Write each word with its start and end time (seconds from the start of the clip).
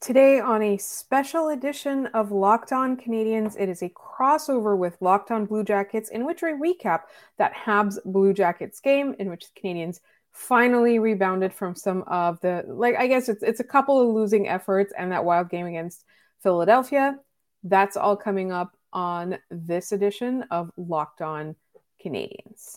Today, 0.00 0.40
on 0.40 0.62
a 0.62 0.76
special 0.76 1.48
edition 1.48 2.06
of 2.08 2.30
Locked 2.30 2.70
On 2.70 2.98
Canadiens, 2.98 3.58
it 3.58 3.70
is 3.70 3.82
a 3.82 3.88
crossover 3.88 4.76
with 4.76 5.00
Locked 5.00 5.30
On 5.30 5.46
Blue 5.46 5.64
Jackets, 5.64 6.10
in 6.10 6.26
which 6.26 6.42
we 6.42 6.50
recap 6.50 7.00
that 7.38 7.54
Habs 7.54 7.98
Blue 8.04 8.34
Jackets 8.34 8.78
game, 8.80 9.16
in 9.18 9.30
which 9.30 9.46
the 9.46 9.60
Canadiens 9.60 10.00
finally 10.32 10.98
rebounded 10.98 11.52
from 11.52 11.74
some 11.74 12.02
of 12.08 12.38
the, 12.40 12.62
like, 12.68 12.94
I 12.96 13.06
guess 13.06 13.30
it's, 13.30 13.42
it's 13.42 13.60
a 13.60 13.64
couple 13.64 14.00
of 14.00 14.14
losing 14.14 14.46
efforts 14.46 14.92
and 14.96 15.10
that 15.12 15.24
wild 15.24 15.48
game 15.48 15.66
against 15.66 16.04
Philadelphia. 16.42 17.16
That's 17.64 17.96
all 17.96 18.16
coming 18.16 18.52
up 18.52 18.76
on 18.92 19.38
this 19.50 19.92
edition 19.92 20.44
of 20.50 20.70
Locked 20.76 21.22
On 21.22 21.56
Canadiens. 22.04 22.76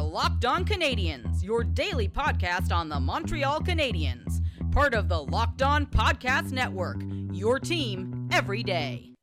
Locked 0.00 0.44
On 0.44 0.64
Canadiens, 0.64 1.44
your 1.44 1.62
daily 1.62 2.08
podcast 2.08 2.72
on 2.72 2.88
the 2.88 2.98
Montreal 2.98 3.60
Canadiens 3.60 4.40
part 4.76 4.92
of 4.92 5.08
the 5.08 5.18
Locked 5.18 5.62
On 5.62 5.86
Podcast 5.86 6.52
Network. 6.52 7.02
Your 7.32 7.58
team 7.58 8.28
every 8.30 8.62
day. 8.62 9.14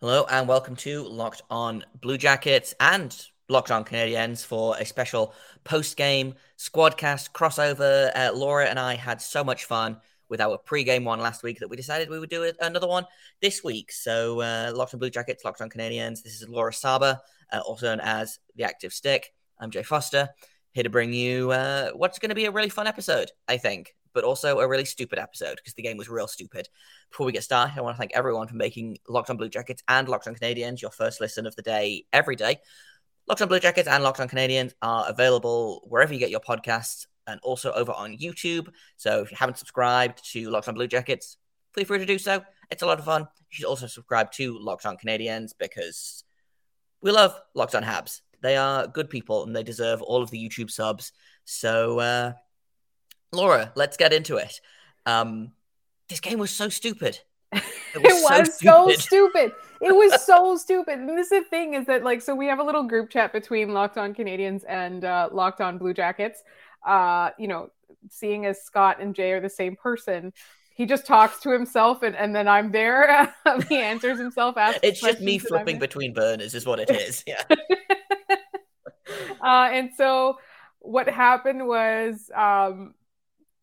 Hello 0.00 0.26
and 0.28 0.48
welcome 0.48 0.74
to 0.74 1.04
Locked 1.04 1.42
On 1.48 1.84
Blue 2.00 2.18
Jackets 2.18 2.74
and 2.80 3.16
Locked 3.48 3.70
On 3.70 3.84
Canadiens 3.84 4.44
for 4.44 4.76
a 4.78 4.86
special 4.86 5.34
post 5.64 5.96
game 5.96 6.34
squadcast 6.58 7.32
crossover. 7.32 8.10
Uh, 8.14 8.32
Laura 8.34 8.66
and 8.66 8.78
I 8.78 8.94
had 8.94 9.20
so 9.20 9.44
much 9.44 9.64
fun 9.64 9.98
with 10.28 10.40
our 10.40 10.56
pre-game 10.56 11.04
one 11.04 11.20
last 11.20 11.42
week 11.42 11.60
that 11.60 11.68
we 11.68 11.76
decided 11.76 12.08
we 12.08 12.18
would 12.18 12.30
do 12.30 12.50
another 12.60 12.88
one 12.88 13.04
this 13.42 13.62
week. 13.62 13.92
So, 13.92 14.40
uh, 14.40 14.72
Locked 14.74 14.94
on 14.94 15.00
Blue 15.00 15.10
Jackets, 15.10 15.44
Locked 15.44 15.60
on 15.60 15.68
Canadiens. 15.68 16.22
This 16.22 16.40
is 16.40 16.48
Laura 16.48 16.72
Saba, 16.72 17.20
uh, 17.52 17.60
also 17.60 17.86
known 17.86 18.00
as 18.00 18.38
the 18.56 18.64
Active 18.64 18.92
Stick. 18.92 19.32
I'm 19.58 19.70
Jay 19.70 19.82
Foster, 19.82 20.30
here 20.72 20.82
to 20.82 20.90
bring 20.90 21.12
you 21.12 21.50
uh, 21.50 21.90
what's 21.90 22.18
going 22.18 22.30
to 22.30 22.34
be 22.34 22.46
a 22.46 22.50
really 22.50 22.70
fun 22.70 22.86
episode, 22.86 23.30
I 23.46 23.58
think, 23.58 23.94
but 24.14 24.24
also 24.24 24.60
a 24.60 24.68
really 24.68 24.86
stupid 24.86 25.18
episode 25.18 25.56
because 25.56 25.74
the 25.74 25.82
game 25.82 25.98
was 25.98 26.08
real 26.08 26.26
stupid. 26.26 26.68
Before 27.10 27.26
we 27.26 27.32
get 27.32 27.44
started, 27.44 27.74
I 27.76 27.82
want 27.82 27.96
to 27.96 27.98
thank 27.98 28.12
everyone 28.14 28.48
for 28.48 28.56
making 28.56 28.98
Locked 29.06 29.28
on 29.28 29.36
Blue 29.36 29.50
Jackets 29.50 29.82
and 29.86 30.08
Locked 30.08 30.26
on 30.26 30.34
Canadiens 30.34 30.80
your 30.80 30.90
first 30.90 31.20
listen 31.20 31.46
of 31.46 31.54
the 31.56 31.62
day 31.62 32.06
every 32.12 32.36
day. 32.36 32.58
Locked 33.26 33.40
on 33.40 33.48
Blue 33.48 33.60
Jackets 33.60 33.88
and 33.88 34.04
Locked 34.04 34.20
on 34.20 34.28
Canadiens 34.28 34.74
are 34.82 35.08
available 35.08 35.86
wherever 35.88 36.12
you 36.12 36.20
get 36.20 36.30
your 36.30 36.40
podcasts 36.40 37.06
and 37.26 37.40
also 37.42 37.72
over 37.72 37.92
on 37.92 38.16
YouTube. 38.18 38.68
So 38.96 39.22
if 39.22 39.30
you 39.30 39.36
haven't 39.38 39.56
subscribed 39.56 40.22
to 40.32 40.50
Locked 40.50 40.68
on 40.68 40.74
Blue 40.74 40.86
Jackets, 40.86 41.38
feel 41.74 41.86
free 41.86 41.98
to 41.98 42.06
do 42.06 42.18
so. 42.18 42.42
It's 42.70 42.82
a 42.82 42.86
lot 42.86 42.98
of 42.98 43.06
fun. 43.06 43.22
You 43.22 43.56
should 43.56 43.64
also 43.64 43.86
subscribe 43.86 44.30
to 44.32 44.58
Locked 44.58 44.84
on 44.84 44.98
Canadiens 44.98 45.52
because 45.58 46.24
we 47.00 47.12
love 47.12 47.34
Locked 47.54 47.74
on 47.74 47.82
Habs. 47.82 48.20
They 48.42 48.56
are 48.58 48.86
good 48.86 49.08
people 49.08 49.44
and 49.44 49.56
they 49.56 49.62
deserve 49.62 50.02
all 50.02 50.22
of 50.22 50.30
the 50.30 50.38
YouTube 50.38 50.70
subs. 50.70 51.12
So, 51.46 52.00
uh, 52.00 52.32
Laura, 53.32 53.72
let's 53.74 53.96
get 53.96 54.12
into 54.12 54.36
it. 54.36 54.60
Um, 55.06 55.52
this 56.10 56.20
game 56.20 56.38
was 56.38 56.50
so 56.50 56.68
stupid. 56.68 57.18
It 57.54 58.02
was, 58.02 58.04
it 58.30 58.40
was 58.40 58.58
so, 58.58 58.88
stupid. 58.88 59.00
so, 59.00 59.00
stupid. 59.00 59.52
It 59.80 59.94
was 59.94 60.22
so 60.26 60.56
stupid. 60.56 60.98
And 60.98 61.08
this 61.08 61.30
is 61.30 61.44
the 61.44 61.48
thing 61.48 61.74
is 61.74 61.86
that 61.86 62.02
like 62.02 62.22
so 62.22 62.34
we 62.34 62.46
have 62.46 62.58
a 62.58 62.62
little 62.62 62.84
group 62.84 63.10
chat 63.10 63.32
between 63.32 63.72
Locked 63.72 63.98
On 63.98 64.14
Canadiens 64.14 64.62
and 64.68 65.04
uh, 65.04 65.28
Locked 65.32 65.60
On 65.60 65.78
Blue 65.78 65.94
Jackets. 65.94 66.42
Uh, 66.86 67.30
you 67.38 67.48
know, 67.48 67.70
seeing 68.10 68.46
as 68.46 68.62
Scott 68.62 69.00
and 69.00 69.14
Jay 69.14 69.32
are 69.32 69.40
the 69.40 69.48
same 69.48 69.76
person, 69.76 70.32
he 70.74 70.86
just 70.86 71.06
talks 71.06 71.40
to 71.40 71.50
himself 71.50 72.02
and, 72.02 72.16
and 72.16 72.34
then 72.34 72.48
I'm 72.48 72.72
there. 72.72 73.34
he 73.68 73.76
answers 73.76 74.18
himself. 74.18 74.56
Asks 74.56 74.80
it's 74.82 75.00
just 75.00 75.20
me 75.20 75.38
flipping 75.38 75.78
between 75.78 76.12
burners, 76.12 76.54
is 76.54 76.66
what 76.66 76.80
it 76.80 76.90
is. 76.90 77.24
Yeah. 77.26 77.42
uh, 79.42 79.68
and 79.72 79.90
so 79.96 80.38
what 80.80 81.08
happened 81.08 81.66
was 81.66 82.30
um, 82.34 82.94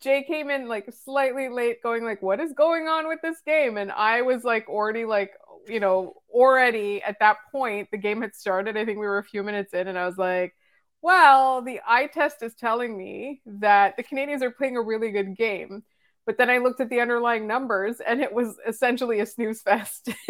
Jay 0.01 0.23
came 0.23 0.49
in 0.49 0.67
like 0.67 0.91
slightly 1.05 1.49
late, 1.49 1.81
going 1.83 2.03
like, 2.03 2.21
"What 2.21 2.39
is 2.39 2.53
going 2.53 2.87
on 2.87 3.07
with 3.07 3.19
this 3.21 3.39
game?" 3.45 3.77
And 3.77 3.91
I 3.91 4.21
was 4.23 4.43
like, 4.43 4.67
already 4.69 5.05
like, 5.05 5.31
you 5.67 5.79
know, 5.79 6.15
already 6.29 7.01
at 7.03 7.19
that 7.19 7.37
point, 7.51 7.89
the 7.91 7.97
game 7.97 8.21
had 8.21 8.35
started. 8.35 8.77
I 8.77 8.85
think 8.85 8.99
we 8.99 9.05
were 9.05 9.19
a 9.19 9.23
few 9.23 9.43
minutes 9.43 9.73
in, 9.73 9.87
and 9.87 9.97
I 9.97 10.05
was 10.07 10.17
like, 10.17 10.55
"Well, 11.01 11.61
the 11.61 11.81
eye 11.87 12.07
test 12.07 12.43
is 12.43 12.55
telling 12.55 12.97
me 12.97 13.41
that 13.45 13.97
the 13.97 14.03
Canadiens 14.03 14.41
are 14.41 14.51
playing 14.51 14.77
a 14.77 14.81
really 14.81 15.11
good 15.11 15.35
game." 15.35 15.83
But 16.25 16.37
then 16.37 16.49
I 16.49 16.59
looked 16.59 16.81
at 16.81 16.89
the 16.89 17.01
underlying 17.01 17.47
numbers, 17.47 17.99
and 17.99 18.21
it 18.21 18.33
was 18.33 18.57
essentially 18.67 19.19
a 19.19 19.25
snooze 19.25 19.61
fest. 19.61 20.09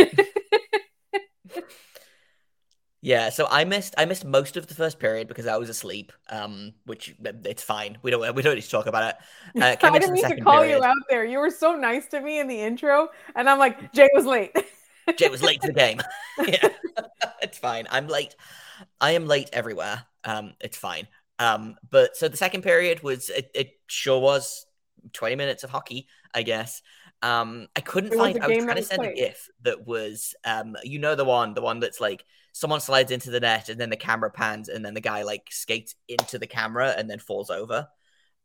Yeah, 3.03 3.29
so 3.29 3.47
I 3.50 3.66
missed 3.66 3.95
I 3.97 4.06
missed 4.06 4.25
most 4.25 4.57
of 4.57 4.67
the 4.67 4.75
first 4.75 5.00
period 5.00 5.28
because 5.28 5.47
I 5.47 5.57
was 5.57 5.69
asleep. 5.69 6.12
Um, 6.29 6.73
which 6.85 7.16
it's 7.23 7.63
fine. 7.63 7.97
We 8.03 8.12
don't 8.12 8.35
we 8.35 8.44
don't 8.44 8.56
need 8.56 8.62
to 8.62 8.69
talk 8.69 8.85
about 8.85 9.09
it. 9.09 9.16
Uh, 9.62 9.75
I 9.81 10.00
didn't 10.00 10.13
need 10.13 10.28
to 10.28 10.39
call 10.41 10.62
period. 10.62 10.78
you 10.78 10.84
out 10.84 10.95
there. 11.09 11.25
You 11.25 11.39
were 11.39 11.50
so 11.50 11.75
nice 11.75 12.07
to 12.09 12.22
me 12.22 12.39
in 12.39 12.47
the 12.47 12.62
intro, 12.62 13.09
and 13.35 13.50
I'm 13.50 13.59
like, 13.59 13.91
Jay 13.91 14.07
was 14.13 14.25
late. 14.25 14.56
Jay 15.17 15.29
was 15.29 15.41
late 15.41 15.62
to 15.62 15.67
the 15.67 15.73
game. 15.73 16.00
yeah, 16.47 16.69
it's 17.41 17.57
fine. 17.57 17.88
I'm 17.89 18.07
late. 18.07 18.35
I 19.00 19.12
am 19.12 19.25
late 19.25 19.50
everywhere. 19.51 20.06
Um, 20.23 20.53
it's 20.62 20.78
fine. 20.78 21.07
Um, 21.39 21.75
but 21.89 22.16
so 22.16 22.28
the 22.28 22.38
second 22.38 22.62
period 22.62 23.01
was 23.01 23.29
it, 23.29 23.50
it 23.56 23.72
sure 23.88 24.19
was 24.19 24.66
20 25.13 25.35
minutes 25.35 25.63
of 25.63 25.72
hockey, 25.72 26.07
I 26.33 26.44
guess. 26.44 26.81
Um, 27.24 27.68
I 27.76 27.82
couldn't 27.82 28.14
find. 28.14 28.40
I 28.42 28.48
was 28.48 28.64
trying 28.64 28.76
to 28.76 28.84
send 28.84 29.02
played. 29.02 29.12
a 29.12 29.16
GIF 29.16 29.50
that 29.62 29.86
was, 29.86 30.36
um, 30.44 30.76
you 30.84 31.00
know, 31.00 31.16
the 31.16 31.26
one, 31.26 31.54
the 31.54 31.62
one 31.62 31.80
that's 31.80 32.02
like 32.02 32.26
someone 32.54 32.82
slides 32.82 33.12
into 33.12 33.30
the 33.32 33.40
net 33.40 33.70
and 33.70 33.80
then 33.80 33.90
the 33.90 33.96
camera 33.98 34.32
pans 34.32 34.70
and 34.70 34.84
then 34.84 34.94
the 34.94 35.02
guy 35.02 35.24
like 35.24 35.48
skates 35.52 35.96
into 36.08 36.40
the 36.40 36.48
camera 36.48 36.94
and 36.98 37.10
then 37.10 37.20
falls 37.20 37.50
over. 37.50 37.88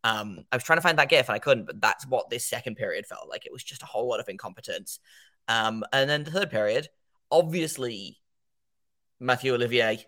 Um, 0.04 0.44
I 0.52 0.56
was 0.56 0.62
trying 0.62 0.76
to 0.76 0.82
find 0.82 0.98
that 0.98 1.08
gif 1.08 1.28
and 1.28 1.34
I 1.34 1.40
couldn't, 1.40 1.66
but 1.66 1.80
that's 1.80 2.06
what 2.06 2.30
this 2.30 2.46
second 2.46 2.76
period 2.76 3.06
felt 3.06 3.28
like. 3.28 3.46
It 3.46 3.52
was 3.52 3.64
just 3.64 3.82
a 3.82 3.86
whole 3.86 4.08
lot 4.08 4.20
of 4.20 4.28
incompetence. 4.28 5.00
Um, 5.48 5.82
and 5.92 6.08
then 6.08 6.24
the 6.24 6.30
third 6.30 6.50
period, 6.50 6.88
obviously, 7.30 8.18
Mathieu 9.18 9.54
Olivier 9.54 10.04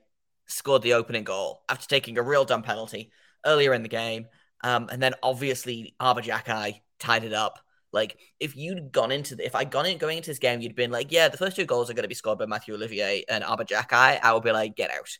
scored 0.47 0.83
the 0.83 0.95
opening 0.95 1.25
goal 1.25 1.62
after 1.69 1.89
taking 1.89 2.19
a 2.19 2.23
real 2.23 2.45
dumb 2.45 2.62
penalty 2.62 3.11
earlier 3.45 3.73
in 3.73 3.83
the 3.83 3.89
game. 3.89 4.27
Um, 4.62 4.89
and 4.91 5.03
then 5.03 5.15
obviously 5.23 5.95
Arber 5.99 6.23
Xhekaj 6.23 6.81
tied 6.99 7.25
it 7.25 7.33
up 7.33 7.59
like 7.93 8.19
if 8.38 8.56
you'd 8.56 8.93
gone 8.93 9.10
into 9.10 9.34
the, 9.34 9.47
if 9.47 9.54
I'd 9.54 9.71
gone 9.71 9.87
in 9.87 9.99
going 9.99 10.19
into 10.19 10.31
this 10.31 10.38
game, 10.38 10.60
you'd 10.60 10.75
been 10.75 10.91
like, 10.91 11.10
yeah, 11.10 11.28
the 11.28 11.38
first 11.38 11.56
two 11.56 11.65
goals 11.65 11.91
are 11.91 11.94
going 11.94 12.04
to 12.04 12.09
be 12.09 12.15
scored 12.15 12.38
by 12.38 12.47
Mathieu 12.47 12.75
Olivier 12.75 13.25
and 13.28 13.43
Arber 13.44 13.65
Xhekaj. 13.65 14.21
I 14.22 14.32
would 14.32 14.43
be 14.43 14.53
like, 14.53 14.76
get 14.76 14.91
out. 14.91 15.19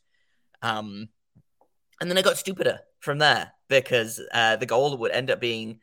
Um, 0.61 1.09
and 2.01 2.11
then 2.11 2.19
I 2.19 2.23
got 2.23 2.37
stupider 2.37 2.81
from 3.01 3.19
there 3.19 3.53
because 3.69 4.21
uh, 4.33 4.57
the 4.57 4.67
goal 4.67 4.97
would 4.97 5.13
end 5.13 5.31
up 5.31 5.41
being 5.41 5.81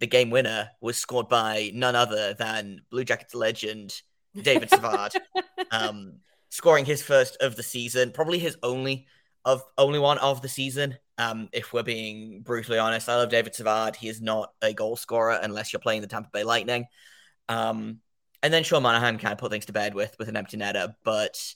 the 0.00 0.06
game 0.06 0.30
winner 0.30 0.70
was 0.80 0.96
scored 0.96 1.28
by 1.28 1.70
none 1.74 1.96
other 1.96 2.34
than 2.34 2.82
Blue 2.90 3.04
Jackets 3.04 3.34
legend 3.34 4.02
David 4.40 4.70
Savard, 4.70 5.12
um, 5.70 6.14
scoring 6.50 6.84
his 6.84 7.02
first 7.02 7.36
of 7.40 7.56
the 7.56 7.62
season, 7.62 8.10
probably 8.10 8.38
his 8.38 8.56
only 8.62 9.06
of 9.44 9.62
only 9.78 9.98
one 9.98 10.18
of 10.18 10.42
the 10.42 10.48
season. 10.48 10.96
Um, 11.18 11.48
if 11.52 11.72
we're 11.72 11.82
being 11.82 12.42
brutally 12.42 12.78
honest, 12.78 13.08
I 13.08 13.16
love 13.16 13.30
David 13.30 13.54
Savard. 13.54 13.96
He 13.96 14.08
is 14.08 14.20
not 14.20 14.52
a 14.62 14.72
goal 14.72 14.96
scorer 14.96 15.38
unless 15.42 15.72
you're 15.72 15.80
playing 15.80 16.00
the 16.00 16.06
Tampa 16.06 16.30
Bay 16.32 16.44
Lightning. 16.44 16.86
Um, 17.48 18.00
and 18.42 18.52
then 18.52 18.64
Sean 18.64 18.82
Monahan 18.82 19.18
kind 19.18 19.32
of 19.32 19.38
put 19.38 19.50
things 19.50 19.66
to 19.66 19.72
bed 19.72 19.94
with 19.94 20.16
with 20.18 20.28
an 20.28 20.36
empty 20.36 20.56
netter, 20.56 20.94
but 21.04 21.54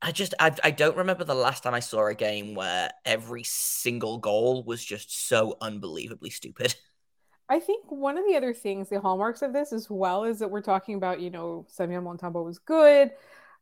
I 0.00 0.12
just 0.12 0.34
I, 0.38 0.54
I 0.62 0.70
don't 0.70 0.96
remember 0.96 1.24
the 1.24 1.34
last 1.34 1.62
time 1.62 1.74
I 1.74 1.80
saw 1.80 2.06
a 2.06 2.14
game 2.14 2.54
where 2.54 2.90
every 3.04 3.42
single 3.42 4.18
goal 4.18 4.62
was 4.64 4.84
just 4.84 5.28
so 5.28 5.56
unbelievably 5.60 6.30
stupid. 6.30 6.74
I 7.50 7.60
think 7.60 7.90
one 7.90 8.18
of 8.18 8.24
the 8.28 8.36
other 8.36 8.52
things, 8.52 8.90
the 8.90 9.00
hallmarks 9.00 9.40
of 9.40 9.54
this 9.54 9.72
as 9.72 9.88
well, 9.88 10.24
is 10.24 10.38
that 10.40 10.50
we're 10.50 10.60
talking 10.60 10.96
about, 10.96 11.20
you 11.20 11.30
know, 11.30 11.66
Samuel 11.68 12.02
Montembeault 12.02 12.44
was 12.44 12.58
good. 12.58 13.10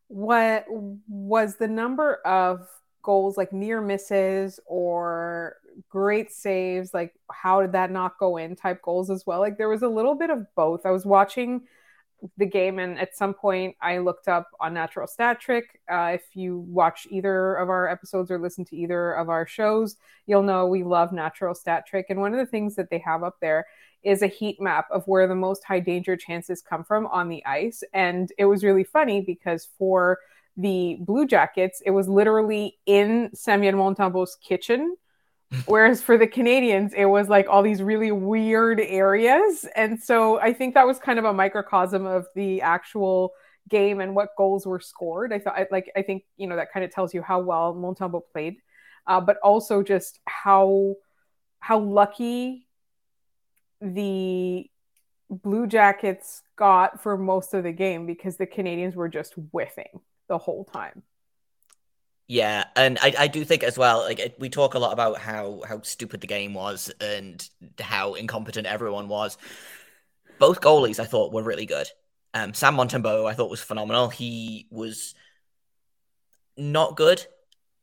What 0.08 0.66
was 1.08 1.56
the 1.56 1.68
number 1.68 2.16
of 2.26 2.68
goals 3.06 3.38
like 3.38 3.52
near 3.52 3.80
misses 3.80 4.60
or 4.66 5.56
great 5.88 6.32
saves 6.32 6.92
like 6.92 7.14
how 7.30 7.60
did 7.60 7.72
that 7.72 7.90
not 7.90 8.18
go 8.18 8.36
in 8.36 8.56
type 8.56 8.82
goals 8.82 9.08
as 9.08 9.24
well. 9.26 9.40
Like 9.40 9.56
there 9.56 9.68
was 9.68 9.82
a 9.82 9.88
little 9.88 10.16
bit 10.16 10.30
of 10.30 10.46
both. 10.56 10.84
I 10.84 10.90
was 10.90 11.06
watching 11.06 11.62
the 12.36 12.46
game 12.46 12.78
and 12.78 12.98
at 12.98 13.14
some 13.14 13.34
point 13.34 13.76
i 13.82 13.98
looked 13.98 14.26
up 14.26 14.48
on 14.58 14.74
natural 14.74 15.06
stat 15.06 15.38
trick. 15.38 15.80
Uh, 15.90 16.12
if 16.14 16.24
you 16.34 16.60
watch 16.68 17.06
either 17.10 17.54
of 17.56 17.68
our 17.68 17.88
episodes 17.88 18.30
or 18.30 18.38
listen 18.38 18.64
to 18.64 18.76
either 18.76 19.12
of 19.12 19.28
our 19.28 19.46
shows 19.46 19.96
you'll 20.26 20.42
know 20.42 20.66
we 20.66 20.82
love 20.82 21.12
natural 21.12 21.54
stat 21.54 21.86
trick. 21.86 22.06
And 22.10 22.20
one 22.20 22.32
of 22.32 22.38
the 22.38 22.50
things 22.50 22.74
that 22.76 22.90
they 22.90 22.98
have 22.98 23.22
up 23.22 23.36
there 23.40 23.66
is 24.02 24.22
a 24.22 24.26
heat 24.28 24.60
map 24.60 24.86
of 24.90 25.06
where 25.06 25.26
the 25.26 25.34
most 25.34 25.64
high 25.64 25.80
danger 25.80 26.16
chances 26.16 26.62
come 26.62 26.84
from 26.84 27.06
on 27.06 27.28
the 27.28 27.44
ice. 27.44 27.82
And 27.92 28.30
it 28.38 28.44
was 28.44 28.64
really 28.64 28.84
funny 28.84 29.20
because 29.20 29.68
for 29.78 30.18
the 30.56 30.96
Blue 31.00 31.26
Jackets, 31.26 31.82
it 31.84 31.90
was 31.90 32.08
literally 32.08 32.78
in 32.86 33.30
Samuel 33.34 33.74
Montembeault's 33.74 34.36
kitchen 34.36 34.96
Whereas 35.66 36.02
for 36.02 36.18
the 36.18 36.26
Canadiens, 36.26 36.92
it 36.94 37.06
was 37.06 37.28
like 37.28 37.48
all 37.48 37.62
these 37.62 37.82
really 37.82 38.10
weird 38.10 38.80
areas. 38.80 39.66
And 39.76 40.02
so 40.02 40.40
I 40.40 40.52
think 40.52 40.74
that 40.74 40.86
was 40.86 40.98
kind 40.98 41.18
of 41.18 41.24
a 41.24 41.32
microcosm 41.32 42.04
of 42.04 42.26
the 42.34 42.62
actual 42.62 43.32
game 43.68 44.00
and 44.00 44.14
what 44.14 44.30
goals 44.36 44.66
were 44.66 44.80
scored. 44.80 45.32
I 45.32 45.38
thought, 45.38 45.56
like, 45.70 45.90
I 45.96 46.02
think, 46.02 46.24
you 46.36 46.46
know, 46.46 46.56
that 46.56 46.72
kind 46.72 46.84
of 46.84 46.90
tells 46.90 47.14
you 47.14 47.22
how 47.22 47.40
well 47.40 47.74
Montembeault 47.74 48.24
played, 48.32 48.56
uh, 49.06 49.20
but 49.20 49.36
also 49.42 49.82
just 49.82 50.18
how, 50.26 50.96
how 51.60 51.78
lucky 51.78 52.66
the 53.80 54.68
Blue 55.30 55.66
Jackets 55.66 56.42
got 56.56 57.02
for 57.02 57.16
most 57.16 57.54
of 57.54 57.62
the 57.62 57.72
game 57.72 58.06
because 58.06 58.36
the 58.36 58.46
Canadiens 58.46 58.94
were 58.94 59.08
just 59.08 59.34
whiffing 59.52 60.00
the 60.28 60.38
whole 60.38 60.64
time. 60.64 61.02
Yeah, 62.28 62.64
and 62.74 62.98
I, 63.00 63.14
I 63.18 63.26
do 63.28 63.44
think 63.44 63.62
as 63.62 63.78
well, 63.78 64.00
like 64.00 64.34
we 64.38 64.48
talk 64.48 64.74
a 64.74 64.80
lot 64.80 64.92
about 64.92 65.18
how 65.18 65.62
how 65.66 65.80
stupid 65.82 66.20
the 66.20 66.26
game 66.26 66.54
was 66.54 66.92
and 67.00 67.48
how 67.78 68.14
incompetent 68.14 68.66
everyone 68.66 69.08
was. 69.08 69.38
Both 70.40 70.60
goalies 70.60 70.98
I 70.98 71.04
thought 71.04 71.32
were 71.32 71.44
really 71.44 71.66
good. 71.66 71.86
Um, 72.34 72.52
Sam 72.52 72.76
Montembeault 72.76 73.30
I 73.30 73.34
thought 73.34 73.50
was 73.50 73.62
phenomenal. 73.62 74.08
He 74.08 74.66
was 74.70 75.14
not 76.56 76.96
good 76.96 77.24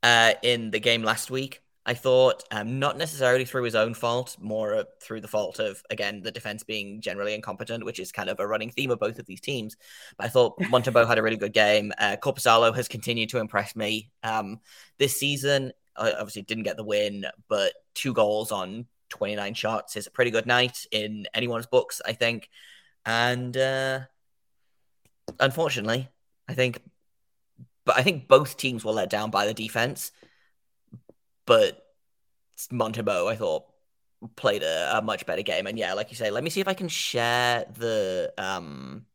uh, 0.04 0.34
in 0.44 0.72
the 0.72 0.80
game 0.80 1.04
last 1.04 1.32
week. 1.32 1.63
I 1.86 1.94
thought, 1.94 2.44
um, 2.50 2.80
not 2.80 2.98
necessarily 2.98 3.44
through 3.44 3.64
his 3.64 3.76
own 3.76 3.94
fault, 3.94 4.38
more 4.40 4.76
uh, 4.76 4.84
through 5.02 5.20
the 5.20 5.28
fault 5.28 5.60
of, 5.60 5.84
again, 5.90 6.22
the 6.22 6.32
defense 6.32 6.64
being 6.64 7.02
generally 7.02 7.34
incompetent, 7.34 7.84
which 7.84 8.00
is 8.00 8.12
kind 8.12 8.30
of 8.30 8.40
a 8.40 8.48
running 8.48 8.72
theme 8.72 8.90
of 8.90 9.00
both 9.00 9.20
of 9.20 9.26
these 9.26 9.42
teams. 9.42 9.76
But 10.18 10.28
I 10.28 10.30
thought 10.30 10.58
Montembeault 10.60 11.08
had 11.08 11.18
a 11.18 11.24
really 11.24 11.36
good 11.36 11.52
game. 11.52 11.92
Uh, 11.98 12.16
Korpisalo 12.22 12.74
has 12.74 12.88
continued 12.88 13.30
to 13.30 13.40
impress 13.40 13.76
me 13.76 14.12
um, 14.24 14.62
this 14.98 15.18
season. 15.18 15.74
I 15.98 16.14
obviously 16.14 16.44
didn't 16.44 16.64
get 16.64 16.78
the 16.78 16.86
win, 16.86 17.26
but 17.50 17.74
two 17.94 18.14
goals 18.14 18.54
on 18.54 18.86
29 19.10 19.54
shots 19.54 19.98
is 19.98 20.08
a 20.08 20.12
pretty 20.12 20.32
good 20.32 20.46
night 20.46 20.86
in 20.92 21.28
anyone's 21.34 21.68
books, 21.68 22.02
I 22.06 22.14
think. 22.14 22.50
And 23.06 23.56
uh, 23.58 24.00
unfortunately, 25.38 26.08
I 26.48 26.54
think, 26.54 26.82
but 27.84 27.98
I 27.98 28.04
think 28.04 28.30
both 28.30 28.56
teams 28.56 28.86
were 28.86 28.94
let 28.94 29.10
down 29.10 29.30
by 29.32 29.46
the 29.46 29.54
defense 29.54 30.12
but 31.46 31.86
Montembeault, 32.72 33.32
I 33.32 33.36
thought, 33.36 33.66
played 34.36 34.64
a, 34.64 34.98
a, 34.98 35.02
much 35.02 35.26
better 35.26 35.42
game. 35.42 35.68
And 35.68 35.78
yeah, 35.78 35.94
like 35.94 36.10
you 36.10 36.16
say, 36.16 36.32
let 36.32 36.44
me 36.44 36.50
see 36.50 36.62
if 36.62 36.68
I 36.68 36.74
can 36.74 36.88
share 36.88 37.66
the. 37.78 38.34
um 38.38 39.06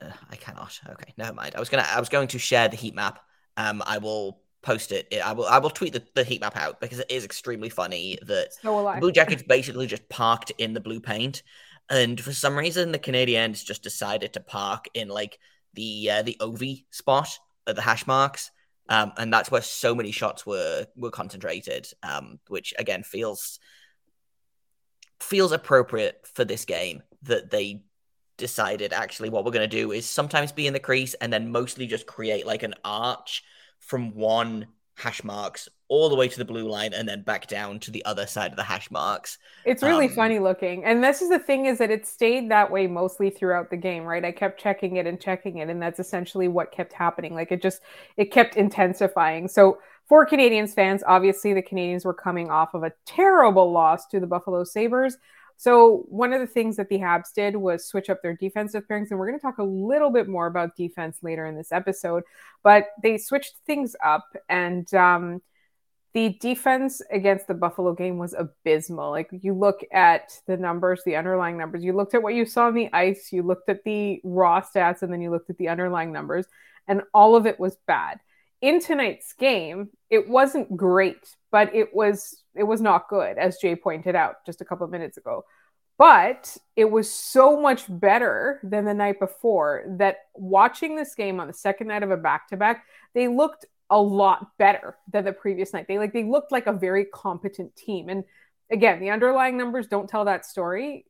uh, 0.00 0.10
I 0.30 0.36
cannot. 0.36 0.78
Okay, 0.90 1.14
never 1.16 1.32
mind. 1.32 1.54
I 1.56 1.60
was 1.60 1.68
gonna. 1.68 1.86
I 1.88 2.00
was 2.00 2.08
going 2.08 2.28
to 2.28 2.38
share 2.38 2.68
the 2.68 2.76
heat 2.76 2.94
map. 2.94 3.20
Um, 3.56 3.82
I 3.86 3.98
will 3.98 4.40
post 4.62 4.92
it. 4.92 5.12
I 5.24 5.32
will. 5.32 5.46
I 5.46 5.58
will 5.58 5.70
tweet 5.70 5.92
the, 5.94 6.02
the 6.14 6.24
heat 6.24 6.40
map 6.40 6.56
out 6.56 6.80
because 6.80 6.98
it 6.98 7.10
is 7.10 7.24
extremely 7.24 7.70
funny 7.70 8.18
that 8.26 8.52
so 8.60 8.94
Blue 9.00 9.12
Jackets 9.12 9.42
basically 9.42 9.86
just 9.86 10.06
parked 10.08 10.52
in 10.58 10.74
the 10.74 10.80
blue 10.80 11.00
paint, 11.00 11.42
and 11.88 12.20
for 12.20 12.32
some 12.32 12.56
reason 12.56 12.92
the 12.92 12.98
Canadiens 12.98 13.64
just 13.64 13.82
decided 13.82 14.34
to 14.34 14.40
park 14.40 14.86
in 14.92 15.08
like 15.08 15.38
the 15.72 16.10
uh, 16.10 16.22
the 16.22 16.36
OV 16.40 16.62
spot 16.90 17.38
at 17.66 17.76
the 17.76 17.82
hash 17.82 18.06
marks. 18.06 18.50
Um, 18.88 19.12
and 19.16 19.32
that's 19.32 19.50
where 19.50 19.62
so 19.62 19.94
many 19.94 20.12
shots 20.12 20.46
were 20.46 20.86
were 20.96 21.10
concentrated, 21.10 21.88
um, 22.02 22.38
which 22.48 22.74
again 22.78 23.02
feels 23.02 23.58
feels 25.20 25.52
appropriate 25.52 26.26
for 26.34 26.44
this 26.44 26.64
game 26.64 27.02
that 27.22 27.50
they 27.50 27.82
decided 28.36 28.92
actually 28.92 29.30
what 29.30 29.44
we're 29.44 29.50
going 29.50 29.68
to 29.68 29.76
do 29.76 29.92
is 29.92 30.06
sometimes 30.06 30.52
be 30.52 30.66
in 30.66 30.74
the 30.74 30.80
crease 30.80 31.14
and 31.14 31.32
then 31.32 31.50
mostly 31.50 31.86
just 31.86 32.06
create 32.06 32.46
like 32.46 32.62
an 32.62 32.74
arch 32.84 33.42
from 33.78 34.14
one 34.14 34.66
hash 34.94 35.24
marks 35.24 35.68
all 35.88 36.08
the 36.08 36.16
way 36.16 36.28
to 36.28 36.38
the 36.38 36.44
blue 36.44 36.68
line 36.68 36.92
and 36.92 37.08
then 37.08 37.22
back 37.22 37.46
down 37.46 37.78
to 37.78 37.90
the 37.90 38.04
other 38.04 38.26
side 38.26 38.50
of 38.50 38.56
the 38.56 38.62
hash 38.62 38.90
marks. 38.90 39.38
It's 39.64 39.82
really 39.82 40.08
um, 40.08 40.14
funny 40.14 40.38
looking. 40.38 40.84
And 40.84 41.02
this 41.02 41.22
is 41.22 41.28
the 41.28 41.38
thing 41.38 41.66
is 41.66 41.78
that 41.78 41.90
it 41.90 42.06
stayed 42.06 42.50
that 42.50 42.70
way 42.70 42.86
mostly 42.86 43.30
throughout 43.30 43.70
the 43.70 43.76
game, 43.76 44.04
right? 44.04 44.24
I 44.24 44.32
kept 44.32 44.60
checking 44.60 44.96
it 44.96 45.06
and 45.06 45.20
checking 45.20 45.58
it 45.58 45.70
and 45.70 45.80
that's 45.80 46.00
essentially 46.00 46.48
what 46.48 46.72
kept 46.72 46.92
happening. 46.92 47.34
Like 47.34 47.52
it 47.52 47.62
just 47.62 47.80
it 48.16 48.32
kept 48.32 48.56
intensifying. 48.56 49.48
So 49.48 49.78
for 50.08 50.26
Canadiens 50.26 50.74
fans, 50.74 51.02
obviously 51.06 51.52
the 51.52 51.62
Canadiens 51.62 52.04
were 52.04 52.14
coming 52.14 52.50
off 52.50 52.74
of 52.74 52.82
a 52.82 52.92
terrible 53.04 53.70
loss 53.70 54.06
to 54.06 54.20
the 54.20 54.26
Buffalo 54.26 54.64
Sabres. 54.64 55.16
So 55.56 56.04
one 56.08 56.32
of 56.32 56.40
the 56.40 56.46
things 56.46 56.76
that 56.76 56.88
the 56.88 56.98
Habs 56.98 57.32
did 57.34 57.56
was 57.56 57.86
switch 57.86 58.10
up 58.10 58.22
their 58.22 58.34
defensive 58.34 58.86
pairings, 58.86 59.10
and 59.10 59.18
we're 59.18 59.26
going 59.26 59.38
to 59.38 59.42
talk 59.42 59.58
a 59.58 59.64
little 59.64 60.10
bit 60.10 60.28
more 60.28 60.46
about 60.46 60.76
defense 60.76 61.18
later 61.22 61.46
in 61.46 61.56
this 61.56 61.72
episode. 61.72 62.24
But 62.62 62.88
they 63.02 63.16
switched 63.16 63.54
things 63.66 63.96
up, 64.04 64.26
and 64.50 64.92
um, 64.92 65.40
the 66.16 66.30
defense 66.40 67.02
against 67.12 67.46
the 67.46 67.52
Buffalo 67.52 67.92
game 67.92 68.16
was 68.16 68.32
abysmal. 68.32 69.10
Like 69.10 69.28
you 69.42 69.52
look 69.52 69.84
at 69.92 70.40
the 70.46 70.56
numbers, 70.56 71.02
the 71.04 71.14
underlying 71.14 71.58
numbers, 71.58 71.84
you 71.84 71.92
looked 71.92 72.14
at 72.14 72.22
what 72.22 72.32
you 72.32 72.46
saw 72.46 72.68
on 72.68 72.74
the 72.74 72.88
ice, 72.94 73.34
you 73.34 73.42
looked 73.42 73.68
at 73.68 73.84
the 73.84 74.22
raw 74.24 74.62
stats, 74.62 75.02
and 75.02 75.12
then 75.12 75.20
you 75.20 75.30
looked 75.30 75.50
at 75.50 75.58
the 75.58 75.68
underlying 75.68 76.12
numbers, 76.12 76.46
and 76.88 77.02
all 77.12 77.36
of 77.36 77.44
it 77.44 77.60
was 77.60 77.76
bad. 77.86 78.18
In 78.62 78.80
tonight's 78.80 79.34
game, 79.34 79.90
it 80.08 80.26
wasn't 80.26 80.74
great, 80.74 81.36
but 81.50 81.74
it 81.74 81.94
was 81.94 82.42
it 82.54 82.64
was 82.64 82.80
not 82.80 83.10
good, 83.10 83.36
as 83.36 83.58
Jay 83.58 83.76
pointed 83.76 84.14
out 84.14 84.36
just 84.46 84.62
a 84.62 84.64
couple 84.64 84.86
of 84.86 84.90
minutes 84.90 85.18
ago. 85.18 85.44
But 85.98 86.56
it 86.76 86.90
was 86.90 87.12
so 87.12 87.60
much 87.60 87.84
better 87.90 88.58
than 88.62 88.86
the 88.86 88.94
night 88.94 89.20
before 89.20 89.84
that 89.98 90.16
watching 90.34 90.96
this 90.96 91.14
game 91.14 91.40
on 91.40 91.46
the 91.46 91.52
second 91.52 91.88
night 91.88 92.02
of 92.02 92.10
a 92.10 92.16
back 92.16 92.48
to 92.48 92.56
back, 92.56 92.86
they 93.12 93.28
looked 93.28 93.66
a 93.90 94.00
lot 94.00 94.56
better 94.58 94.96
than 95.12 95.24
the 95.24 95.32
previous 95.32 95.72
night. 95.72 95.86
They 95.88 95.98
like 95.98 96.12
they 96.12 96.24
looked 96.24 96.52
like 96.52 96.66
a 96.66 96.72
very 96.72 97.04
competent 97.04 97.74
team. 97.76 98.08
And 98.08 98.24
again, 98.70 99.00
the 99.00 99.10
underlying 99.10 99.56
numbers 99.56 99.86
don't 99.86 100.08
tell 100.08 100.24
that 100.24 100.44
story. 100.44 101.04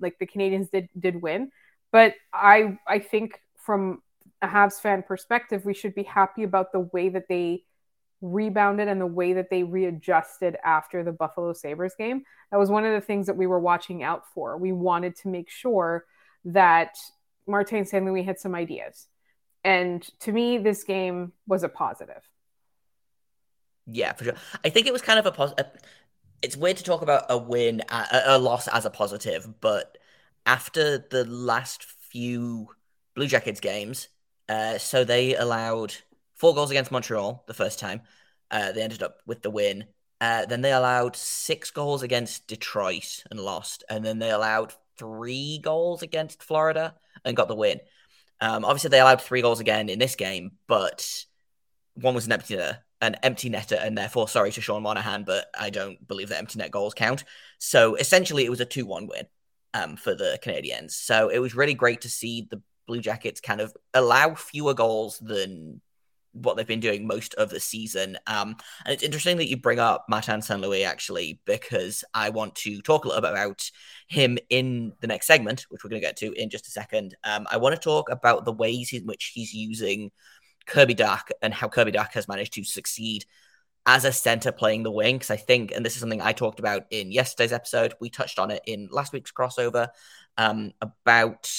Like 0.00 0.18
the 0.18 0.26
Canadiens 0.26 0.70
did 0.70 0.88
did 0.98 1.22
win, 1.22 1.50
but 1.90 2.14
I 2.32 2.78
I 2.86 2.98
think 2.98 3.40
from 3.56 4.02
a 4.42 4.48
Habs 4.48 4.80
fan 4.80 5.02
perspective, 5.02 5.64
we 5.64 5.74
should 5.74 5.94
be 5.94 6.02
happy 6.02 6.42
about 6.42 6.72
the 6.72 6.80
way 6.80 7.08
that 7.08 7.28
they 7.28 7.62
rebounded 8.20 8.88
and 8.88 9.00
the 9.00 9.06
way 9.06 9.32
that 9.34 9.50
they 9.50 9.62
readjusted 9.62 10.56
after 10.64 11.02
the 11.02 11.12
Buffalo 11.12 11.52
Sabres 11.52 11.94
game. 11.96 12.24
That 12.50 12.58
was 12.58 12.70
one 12.70 12.84
of 12.84 12.92
the 12.92 13.00
things 13.00 13.26
that 13.26 13.36
we 13.36 13.46
were 13.46 13.60
watching 13.60 14.02
out 14.02 14.24
for. 14.34 14.56
We 14.56 14.72
wanted 14.72 15.16
to 15.16 15.28
make 15.28 15.50
sure 15.50 16.04
that 16.44 16.96
Martin 17.46 17.84
St. 17.84 18.04
Louis 18.04 18.22
had 18.22 18.38
some 18.38 18.54
ideas. 18.54 19.08
And 19.64 20.02
to 20.20 20.32
me, 20.32 20.58
this 20.58 20.84
game 20.84 21.32
was 21.46 21.62
a 21.62 21.68
positive. 21.68 22.28
Yeah, 23.86 24.12
for 24.12 24.24
sure. 24.24 24.34
I 24.64 24.70
think 24.70 24.86
it 24.86 24.92
was 24.92 25.02
kind 25.02 25.18
of 25.18 25.26
a 25.26 25.32
positive. 25.32 25.66
It's 26.42 26.56
weird 26.56 26.76
to 26.78 26.84
talk 26.84 27.02
about 27.02 27.26
a 27.28 27.38
win, 27.38 27.82
a, 27.88 28.22
a 28.26 28.38
loss 28.38 28.68
as 28.68 28.84
a 28.84 28.90
positive, 28.90 29.60
but 29.60 29.98
after 30.46 30.98
the 30.98 31.24
last 31.24 31.84
few 31.84 32.68
Blue 33.14 33.26
Jackets 33.26 33.60
games, 33.60 34.08
uh, 34.48 34.78
so 34.78 35.04
they 35.04 35.36
allowed 35.36 35.94
four 36.34 36.54
goals 36.54 36.70
against 36.70 36.90
Montreal 36.90 37.44
the 37.46 37.54
first 37.54 37.78
time. 37.78 38.02
Uh, 38.50 38.72
they 38.72 38.82
ended 38.82 39.02
up 39.02 39.18
with 39.26 39.42
the 39.42 39.50
win. 39.50 39.84
Uh, 40.20 40.46
then 40.46 40.60
they 40.60 40.72
allowed 40.72 41.16
six 41.16 41.70
goals 41.70 42.02
against 42.02 42.46
Detroit 42.46 43.24
and 43.30 43.40
lost. 43.40 43.84
And 43.88 44.04
then 44.04 44.18
they 44.18 44.30
allowed 44.30 44.74
three 44.98 45.58
goals 45.58 46.02
against 46.02 46.42
Florida 46.42 46.94
and 47.24 47.36
got 47.36 47.48
the 47.48 47.56
win. 47.56 47.80
Um, 48.42 48.64
obviously, 48.64 48.90
they 48.90 48.98
allowed 48.98 49.22
three 49.22 49.40
goals 49.40 49.60
again 49.60 49.88
in 49.88 50.00
this 50.00 50.16
game, 50.16 50.50
but 50.66 51.24
one 51.94 52.12
was 52.12 52.26
an 52.26 52.32
empty 52.32 52.56
netter, 52.56 52.78
an 53.00 53.14
empty 53.22 53.48
netter, 53.48 53.78
and 53.80 53.96
therefore 53.96 54.26
sorry 54.26 54.50
to 54.50 54.60
Sean 54.60 54.82
Monahan, 54.82 55.22
but 55.22 55.46
I 55.56 55.70
don't 55.70 56.06
believe 56.08 56.28
that 56.30 56.38
empty 56.38 56.58
net 56.58 56.72
goals 56.72 56.92
count. 56.92 57.22
So 57.58 57.94
essentially, 57.94 58.44
it 58.44 58.50
was 58.50 58.60
a 58.60 58.64
two-one 58.64 59.06
win 59.06 59.26
um, 59.74 59.94
for 59.94 60.16
the 60.16 60.40
Canadiens. 60.42 60.90
So 60.90 61.28
it 61.28 61.38
was 61.38 61.54
really 61.54 61.74
great 61.74 62.00
to 62.00 62.08
see 62.08 62.48
the 62.50 62.60
Blue 62.88 63.00
Jackets 63.00 63.40
kind 63.40 63.60
of 63.60 63.76
allow 63.94 64.34
fewer 64.34 64.74
goals 64.74 65.20
than 65.20 65.80
what 66.32 66.56
they've 66.56 66.66
been 66.66 66.80
doing 66.80 67.06
most 67.06 67.34
of 67.34 67.50
the 67.50 67.60
season. 67.60 68.18
Um, 68.26 68.56
and 68.84 68.92
it's 68.92 69.02
interesting 69.02 69.36
that 69.36 69.48
you 69.48 69.56
bring 69.56 69.78
up 69.78 70.06
Martin 70.08 70.42
St. 70.42 70.60
Louis 70.60 70.84
actually, 70.84 71.40
because 71.44 72.04
I 72.14 72.30
want 72.30 72.54
to 72.56 72.80
talk 72.82 73.04
a 73.04 73.08
little 73.08 73.22
bit 73.22 73.32
about 73.32 73.70
him 74.08 74.38
in 74.50 74.92
the 75.00 75.06
next 75.06 75.26
segment, 75.26 75.66
which 75.68 75.84
we're 75.84 75.90
going 75.90 76.00
to 76.00 76.06
get 76.06 76.16
to 76.18 76.32
in 76.32 76.50
just 76.50 76.68
a 76.68 76.70
second. 76.70 77.16
Um, 77.24 77.46
I 77.50 77.58
want 77.58 77.74
to 77.74 77.80
talk 77.80 78.10
about 78.10 78.44
the 78.44 78.52
ways 78.52 78.92
in 78.92 79.04
which 79.04 79.32
he's 79.34 79.52
using 79.52 80.10
Kirby 80.66 80.94
Dach 80.94 81.30
and 81.40 81.52
how 81.52 81.68
Kirby 81.68 81.92
Dach 81.92 82.12
has 82.12 82.28
managed 82.28 82.54
to 82.54 82.64
succeed 82.64 83.24
as 83.84 84.04
a 84.04 84.12
center 84.12 84.52
playing 84.52 84.82
the 84.84 84.90
wing. 84.90 85.16
Because 85.16 85.30
I 85.30 85.36
think, 85.36 85.72
and 85.72 85.84
this 85.84 85.94
is 85.94 86.00
something 86.00 86.22
I 86.22 86.32
talked 86.32 86.60
about 86.60 86.84
in 86.90 87.12
yesterday's 87.12 87.52
episode, 87.52 87.94
we 88.00 88.10
touched 88.10 88.38
on 88.38 88.50
it 88.50 88.62
in 88.66 88.88
last 88.90 89.12
week's 89.12 89.32
crossover 89.32 89.88
um, 90.38 90.72
about 90.80 91.50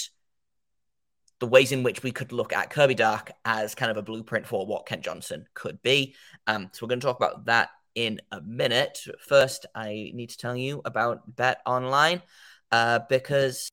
the 1.44 1.50
ways 1.50 1.74
in 1.74 1.84
which 1.84 2.04
we 2.04 2.12
could 2.14 2.32
look 2.32 2.54
at 2.54 2.70
Kirby 2.70 2.96
Dach 2.96 3.30
as 3.44 3.76
kind 3.76 3.92
of 3.92 3.98
a 3.98 4.02
blueprint 4.02 4.48
for 4.48 4.66
what 4.66 4.86
Kent 4.86 5.04
Johnson 5.04 5.46
could 5.54 5.82
be. 5.82 6.16
Um, 6.48 6.70
so 6.72 6.86
we're 6.86 6.88
going 6.88 7.02
to 7.02 7.06
talk 7.06 7.18
about 7.18 7.44
that 7.48 7.68
in 7.96 8.22
a 8.32 8.40
minute. 8.40 9.06
First, 9.28 9.66
I 9.76 10.12
need 10.14 10.30
to 10.30 10.38
tell 10.38 10.56
you 10.56 10.82
about 10.86 11.36
Bet 11.36 11.58
Online 11.66 12.22
uh, 12.72 13.00
because 13.10 13.70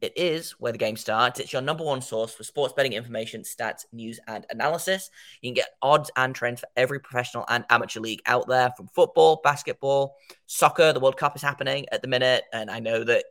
It 0.00 0.16
is 0.16 0.52
where 0.52 0.72
the 0.72 0.78
game 0.78 0.96
starts. 0.96 1.40
It's 1.40 1.52
your 1.52 1.60
number 1.60 1.84
one 1.84 2.00
source 2.00 2.32
for 2.32 2.42
sports 2.42 2.72
betting 2.74 2.94
information, 2.94 3.42
stats, 3.42 3.84
news, 3.92 4.18
and 4.26 4.46
analysis. 4.50 5.10
You 5.42 5.48
can 5.48 5.54
get 5.54 5.70
odds 5.82 6.10
and 6.16 6.34
trends 6.34 6.60
for 6.60 6.68
every 6.76 7.00
professional 7.00 7.44
and 7.48 7.64
amateur 7.68 8.00
league 8.00 8.22
out 8.24 8.48
there 8.48 8.70
from 8.76 8.88
football, 8.88 9.40
basketball, 9.44 10.16
soccer. 10.46 10.92
The 10.92 11.00
World 11.00 11.18
Cup 11.18 11.36
is 11.36 11.42
happening 11.42 11.86
at 11.92 12.00
the 12.00 12.08
minute. 12.08 12.44
And 12.52 12.70
I 12.70 12.80
know 12.80 13.04
that 13.04 13.26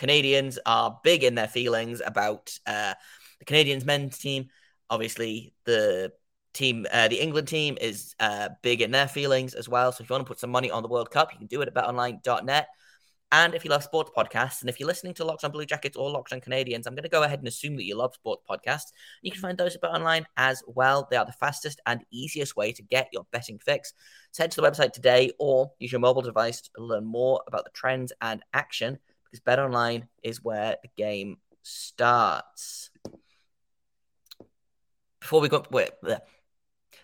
Canadians 0.00 0.58
are 0.64 0.98
big 1.04 1.24
in 1.24 1.34
their 1.34 1.46
feelings 1.46 2.00
about 2.04 2.58
uh, 2.66 2.94
the 3.38 3.44
Canadians 3.44 3.84
men's 3.84 4.16
team. 4.16 4.48
Obviously, 4.88 5.52
the 5.66 6.10
team, 6.54 6.86
uh, 6.90 7.08
the 7.08 7.20
England 7.20 7.48
team, 7.48 7.76
is 7.78 8.14
uh, 8.18 8.48
big 8.62 8.80
in 8.80 8.92
their 8.92 9.06
feelings 9.06 9.52
as 9.52 9.68
well. 9.68 9.92
So 9.92 10.02
if 10.02 10.08
you 10.08 10.14
want 10.14 10.24
to 10.24 10.28
put 10.28 10.40
some 10.40 10.48
money 10.48 10.70
on 10.70 10.82
the 10.82 10.88
World 10.88 11.10
Cup, 11.10 11.32
you 11.32 11.38
can 11.38 11.48
do 11.48 11.60
it 11.60 11.68
at 11.68 11.74
betonline.net. 11.74 12.68
And 13.30 13.54
if 13.54 13.62
you 13.62 13.70
love 13.70 13.84
sports 13.84 14.10
podcasts, 14.16 14.62
and 14.62 14.70
if 14.70 14.80
you're 14.80 14.86
listening 14.86 15.12
to 15.14 15.24
Locked 15.26 15.44
on 15.44 15.50
Blue 15.52 15.66
Jackets 15.66 15.98
or 15.98 16.10
Locked 16.10 16.32
on 16.32 16.40
Canadiens, 16.40 16.86
I'm 16.86 16.94
going 16.94 17.02
to 17.02 17.10
go 17.10 17.22
ahead 17.22 17.40
and 17.40 17.46
assume 17.46 17.76
that 17.76 17.84
you 17.84 17.94
love 17.94 18.14
sports 18.14 18.42
podcasts. 18.48 18.92
You 19.20 19.30
can 19.30 19.42
find 19.42 19.58
those 19.58 19.76
at 19.76 19.82
BetOnline 19.82 20.24
as 20.38 20.62
well. 20.66 21.06
They 21.10 21.18
are 21.18 21.26
the 21.26 21.32
fastest 21.32 21.78
and 21.84 22.00
easiest 22.10 22.56
way 22.56 22.72
to 22.72 22.82
get 22.82 23.10
your 23.12 23.26
betting 23.32 23.58
fix. 23.58 23.92
So 24.32 24.42
head 24.42 24.50
to 24.52 24.62
the 24.62 24.68
website 24.68 24.92
today 24.92 25.30
or 25.38 25.70
use 25.78 25.92
your 25.92 26.00
mobile 26.00 26.22
device 26.22 26.62
to 26.62 26.70
learn 26.78 27.04
more 27.04 27.42
about 27.46 27.64
the 27.64 27.70
trends 27.74 28.14
and 28.22 28.42
action 28.54 28.98
because 29.30 29.44
BetOnline 29.44 30.04
is 30.22 30.42
where 30.42 30.76
the 30.82 30.90
game 30.96 31.38
starts. 31.62 32.90
Before 35.20 35.40
we 35.40 35.48
go, 35.48 35.64
wait, 35.70 35.90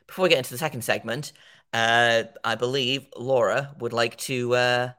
before 0.06 0.22
we 0.22 0.28
get 0.28 0.38
into 0.38 0.50
the 0.50 0.58
second 0.58 0.82
segment, 0.82 1.32
uh, 1.72 2.24
I 2.42 2.54
believe 2.54 3.06
Laura 3.16 3.74
would 3.78 3.92
like 3.92 4.16
to. 4.18 4.54
Uh, 4.54 4.90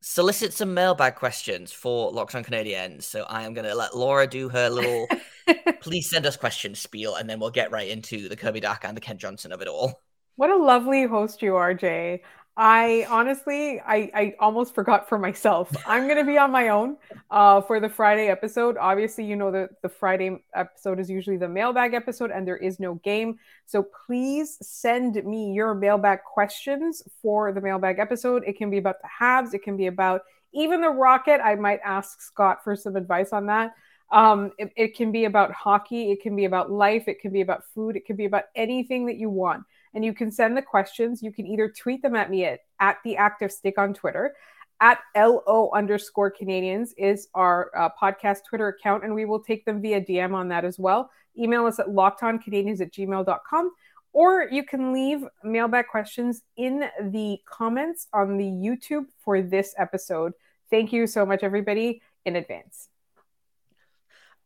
solicit 0.00 0.52
some 0.52 0.74
mailbag 0.74 1.16
questions 1.16 1.72
for 1.72 2.12
Locked 2.12 2.34
on 2.34 2.44
Canadiens. 2.44 3.02
So 3.02 3.24
I 3.24 3.42
am 3.42 3.52
going 3.52 3.66
to 3.66 3.74
let 3.74 3.96
Laura 3.96 4.26
do 4.26 4.48
her 4.48 4.70
little 4.70 5.08
please 5.80 6.08
send 6.08 6.26
us 6.26 6.36
questions 6.36 6.78
spiel, 6.78 7.14
and 7.14 7.28
then 7.28 7.40
we'll 7.40 7.50
get 7.50 7.70
right 7.70 7.88
into 7.88 8.28
the 8.28 8.36
Kirby 8.36 8.60
Dach 8.60 8.84
and 8.84 8.96
the 8.96 9.00
Kent 9.00 9.20
Johnson 9.20 9.52
of 9.52 9.60
it 9.60 9.68
all. 9.68 10.02
What 10.36 10.50
a 10.50 10.56
lovely 10.56 11.04
host 11.04 11.42
you 11.42 11.56
are, 11.56 11.74
Jay. 11.74 12.22
I 12.60 13.06
honestly, 13.08 13.80
I, 13.80 14.10
I 14.12 14.34
almost 14.40 14.74
forgot 14.74 15.08
for 15.08 15.16
myself. 15.16 15.70
I'm 15.86 16.08
going 16.08 16.18
to 16.18 16.24
be 16.24 16.38
on 16.38 16.50
my 16.50 16.70
own 16.70 16.96
uh, 17.30 17.60
for 17.60 17.78
the 17.78 17.88
Friday 17.88 18.26
episode. 18.26 18.76
Obviously, 18.76 19.24
you 19.24 19.36
know 19.36 19.52
that 19.52 19.80
the 19.80 19.88
Friday 19.88 20.42
episode 20.56 20.98
is 20.98 21.08
usually 21.08 21.36
the 21.36 21.48
mailbag 21.48 21.94
episode 21.94 22.32
and 22.32 22.44
there 22.44 22.56
is 22.56 22.80
no 22.80 22.96
game. 22.96 23.38
So 23.64 23.86
please 24.06 24.58
send 24.60 25.24
me 25.24 25.52
your 25.52 25.72
mailbag 25.72 26.24
questions 26.24 27.04
for 27.22 27.52
the 27.52 27.60
mailbag 27.60 28.00
episode. 28.00 28.42
It 28.44 28.58
can 28.58 28.70
be 28.70 28.78
about 28.78 28.96
the 29.02 29.08
Habs, 29.20 29.54
it 29.54 29.62
can 29.62 29.76
be 29.76 29.86
about 29.86 30.22
even 30.52 30.80
the 30.80 30.90
Rocket. 30.90 31.40
I 31.40 31.54
might 31.54 31.78
ask 31.84 32.20
Scott 32.20 32.64
for 32.64 32.74
some 32.74 32.96
advice 32.96 33.32
on 33.32 33.46
that. 33.46 33.72
Um, 34.10 34.50
it, 34.58 34.72
it 34.74 34.96
can 34.96 35.12
be 35.12 35.26
about 35.26 35.52
hockey, 35.52 36.10
it 36.10 36.22
can 36.22 36.34
be 36.34 36.46
about 36.46 36.72
life, 36.72 37.06
it 37.06 37.20
can 37.20 37.30
be 37.30 37.42
about 37.42 37.62
food, 37.72 37.94
it 37.94 38.04
can 38.04 38.16
be 38.16 38.24
about 38.24 38.44
anything 38.56 39.06
that 39.06 39.16
you 39.16 39.30
want 39.30 39.62
and 39.94 40.04
you 40.04 40.14
can 40.14 40.30
send 40.30 40.56
the 40.56 40.62
questions. 40.62 41.22
You 41.22 41.32
can 41.32 41.46
either 41.46 41.68
tweet 41.68 42.02
them 42.02 42.14
at 42.14 42.30
me 42.30 42.44
at, 42.44 42.60
at 42.80 42.98
the 43.04 43.16
active 43.16 43.52
stick 43.52 43.78
on 43.78 43.94
Twitter. 43.94 44.34
At 44.80 45.00
LO 45.16 45.70
underscore 45.74 46.32
Canadiens 46.32 46.90
is 46.96 47.28
our 47.34 47.70
uh, 47.76 47.88
podcast 48.00 48.44
Twitter 48.48 48.68
account, 48.68 49.04
and 49.04 49.14
we 49.14 49.24
will 49.24 49.40
take 49.40 49.64
them 49.64 49.82
via 49.82 50.00
DM 50.00 50.34
on 50.34 50.48
that 50.48 50.64
as 50.64 50.78
well. 50.78 51.10
Email 51.36 51.66
us 51.66 51.80
at 51.80 51.88
lockedoncanadiens 51.88 52.80
at 52.80 52.92
gmail.com, 52.92 53.72
or 54.12 54.48
you 54.50 54.62
can 54.62 54.92
leave 54.92 55.24
mailbag 55.42 55.86
questions 55.88 56.42
in 56.56 56.84
the 57.02 57.38
comments 57.44 58.06
on 58.12 58.36
the 58.36 58.44
YouTube 58.44 59.06
for 59.18 59.42
this 59.42 59.74
episode. 59.78 60.32
Thank 60.70 60.92
you 60.92 61.06
so 61.06 61.26
much, 61.26 61.42
everybody, 61.42 62.00
in 62.24 62.36
advance. 62.36 62.88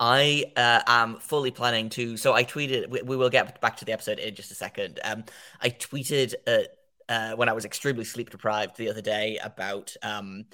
I 0.03 0.47
uh, 0.57 0.81
am 0.89 1.21
fully 1.21 1.53
planning 1.53 1.89
to. 1.91 2.17
So 2.17 2.35
I 2.35 2.43
tweeted. 2.43 2.91
We, 2.91 3.03
we, 3.03 3.17
will 3.17 3.31
get 3.31 3.61
back 3.61 3.77
to 3.77 3.85
the 3.85 3.93
episode 3.93 4.19
in 4.19 4.35
just 4.35 4.51
a 4.51 4.55
second. 4.57 4.99
Um, 5.05 5.23
I 5.61 5.71
tweeted 5.71 6.35
uh, 6.45 6.63
uh, 7.09 7.37
when 7.37 7.49
I 7.49 7.53
was 7.53 7.65
extremely 7.65 8.03
sleep 8.03 8.31
deprived 8.31 8.77
the 8.77 8.91
other 8.91 9.01
day 9.01 9.39
about 9.41 9.95
um, 10.03 10.47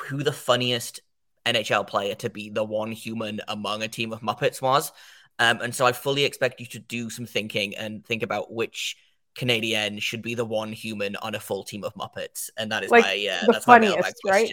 who 0.00 0.22
the 0.22 0.32
funniest 0.32 1.00
NHL 1.44 1.86
player 1.86 2.14
to 2.14 2.30
be 2.30 2.48
the 2.48 2.64
one 2.64 2.90
human 2.90 3.42
among 3.46 3.82
a 3.82 3.88
team 3.88 4.10
of 4.10 4.22
Muppets 4.22 4.62
was. 4.62 4.90
Um, 5.38 5.60
and 5.60 5.74
so 5.74 5.84
I 5.84 5.92
fully 5.92 6.24
expect 6.24 6.58
you 6.58 6.66
to 6.68 6.78
do 6.78 7.10
some 7.10 7.26
thinking 7.26 7.76
and 7.76 8.02
think 8.06 8.22
about 8.22 8.50
which 8.50 8.96
Canadian 9.34 9.98
should 9.98 10.22
be 10.22 10.34
the 10.34 10.46
one 10.46 10.72
human 10.72 11.14
on 11.16 11.34
a 11.34 11.40
full 11.40 11.62
team 11.62 11.84
of 11.84 11.92
Muppets. 11.94 12.48
And 12.56 12.72
that 12.72 12.84
is 12.84 12.90
like 12.90 13.04
my 13.04 13.28
uh, 13.30 13.52
that's 13.52 13.66
funniest, 13.66 14.20
my 14.24 14.30
right? 14.30 14.50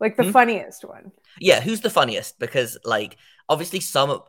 Like 0.00 0.16
the 0.16 0.24
hmm? 0.24 0.30
funniest 0.30 0.84
one. 0.84 1.12
Yeah, 1.40 1.60
who's 1.60 1.80
the 1.80 1.90
funniest? 1.90 2.38
Because 2.38 2.78
like 2.84 3.16
obviously 3.48 3.80
some 3.80 4.20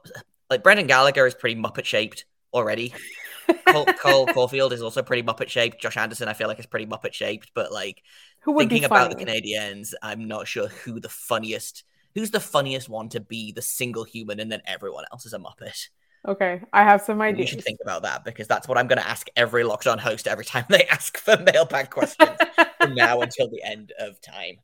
like 0.49 0.63
Brendan 0.63 0.87
Gallagher 0.87 1.25
is 1.25 1.35
pretty 1.35 1.59
Muppet 1.59 1.85
shaped 1.85 2.25
already. 2.53 2.93
Cole, 3.67 3.85
Cole 3.85 4.27
Caufield 4.27 4.71
is 4.71 4.81
also 4.81 5.01
pretty 5.01 5.23
Muppet 5.23 5.49
shaped. 5.49 5.81
Josh 5.81 5.97
Anderson, 5.97 6.27
I 6.27 6.33
feel 6.33 6.47
like, 6.47 6.59
is 6.59 6.65
pretty 6.65 6.85
Muppet 6.85 7.13
shaped. 7.13 7.51
But 7.53 7.71
like 7.71 8.03
thinking 8.45 8.83
about 8.83 9.09
the 9.09 9.23
Canadiens, 9.23 9.93
I'm 10.01 10.27
not 10.27 10.47
sure 10.47 10.67
who 10.67 10.99
the 10.99 11.09
funniest, 11.09 11.83
who's 12.15 12.31
the 12.31 12.39
funniest 12.39 12.89
one 12.89 13.09
to 13.09 13.19
be 13.19 13.51
the 13.51 13.61
single 13.61 14.03
human, 14.03 14.39
and 14.39 14.51
then 14.51 14.61
everyone 14.65 15.05
else 15.11 15.25
is 15.25 15.33
a 15.33 15.39
Muppet. 15.39 15.89
Okay, 16.27 16.61
I 16.73 16.83
have 16.83 17.01
some 17.01 17.21
ideas. 17.21 17.39
You 17.39 17.55
should 17.55 17.63
think 17.63 17.79
about 17.81 18.01
that 18.01 18.25
because 18.25 18.47
that's 18.47 18.67
what 18.67 18.77
I'm 18.77 18.87
going 18.87 18.99
to 18.99 19.07
ask 19.07 19.27
every 19.35 19.63
locked 19.63 19.87
on 19.87 19.97
host 19.97 20.27
every 20.27 20.43
time 20.43 20.65
they 20.69 20.85
ask 20.85 21.17
for 21.17 21.37
mailbag 21.37 21.89
questions 21.89 22.37
from 22.81 22.95
now 22.95 23.21
until 23.21 23.49
the 23.49 23.63
end 23.63 23.93
of 23.99 24.19
time. 24.19 24.57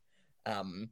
Um, 0.46 0.90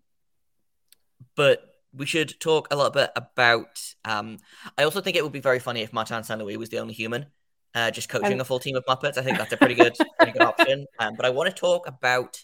but 1.37 1.62
we 1.94 2.06
should 2.06 2.38
talk 2.40 2.68
a 2.71 2.76
little 2.76 2.90
bit 2.90 3.11
about. 3.16 3.80
Um, 4.04 4.38
I 4.78 4.85
also 4.85 5.00
think 5.00 5.16
it 5.16 5.23
would 5.23 5.32
be 5.32 5.40
very 5.40 5.59
funny 5.59 5.82
if 5.82 5.92
Martin 5.92 6.25
St. 6.25 6.40
Louis 6.40 6.56
was 6.56 6.71
the 6.71 6.78
only 6.78 6.94
human, 6.94 7.26
uh, 7.75 7.90
just 7.90 8.09
coaching 8.09 8.40
a 8.40 8.44
full 8.44 8.59
team 8.59 8.76
of 8.76 8.85
Muppets. 8.87 9.18
I 9.18 9.23
think 9.23 9.38
that's 9.38 9.52
a 9.52 9.56
pretty 9.56 9.75
good, 9.75 9.94
pretty 10.18 10.32
good 10.32 10.42
option. 10.42 10.87
Um, 10.99 11.14
but 11.16 11.26
I 11.26 11.30
want 11.30 11.50
to 11.50 11.54
talk 11.54 11.88
about 11.88 12.38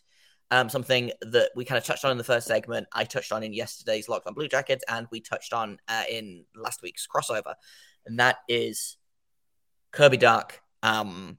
um, 0.50 0.68
something 0.68 1.12
that 1.20 1.50
we 1.54 1.64
kind 1.64 1.78
of 1.78 1.84
touched 1.84 2.04
on 2.04 2.10
in 2.10 2.18
the 2.18 2.24
first 2.24 2.46
segment. 2.46 2.88
I 2.92 3.04
touched 3.04 3.32
on 3.32 3.42
in 3.42 3.52
yesterday's 3.52 4.08
Locked 4.08 4.26
on 4.26 4.34
Blue 4.34 4.48
Jackets, 4.48 4.84
and 4.88 5.06
we 5.10 5.20
touched 5.20 5.52
on 5.52 5.78
uh, 5.86 6.04
in 6.10 6.44
last 6.56 6.82
week's 6.82 7.06
crossover, 7.06 7.54
and 8.06 8.18
that 8.18 8.38
is 8.48 8.96
Kirby 9.92 10.18
Dach 10.18 10.52
um, 10.82 11.38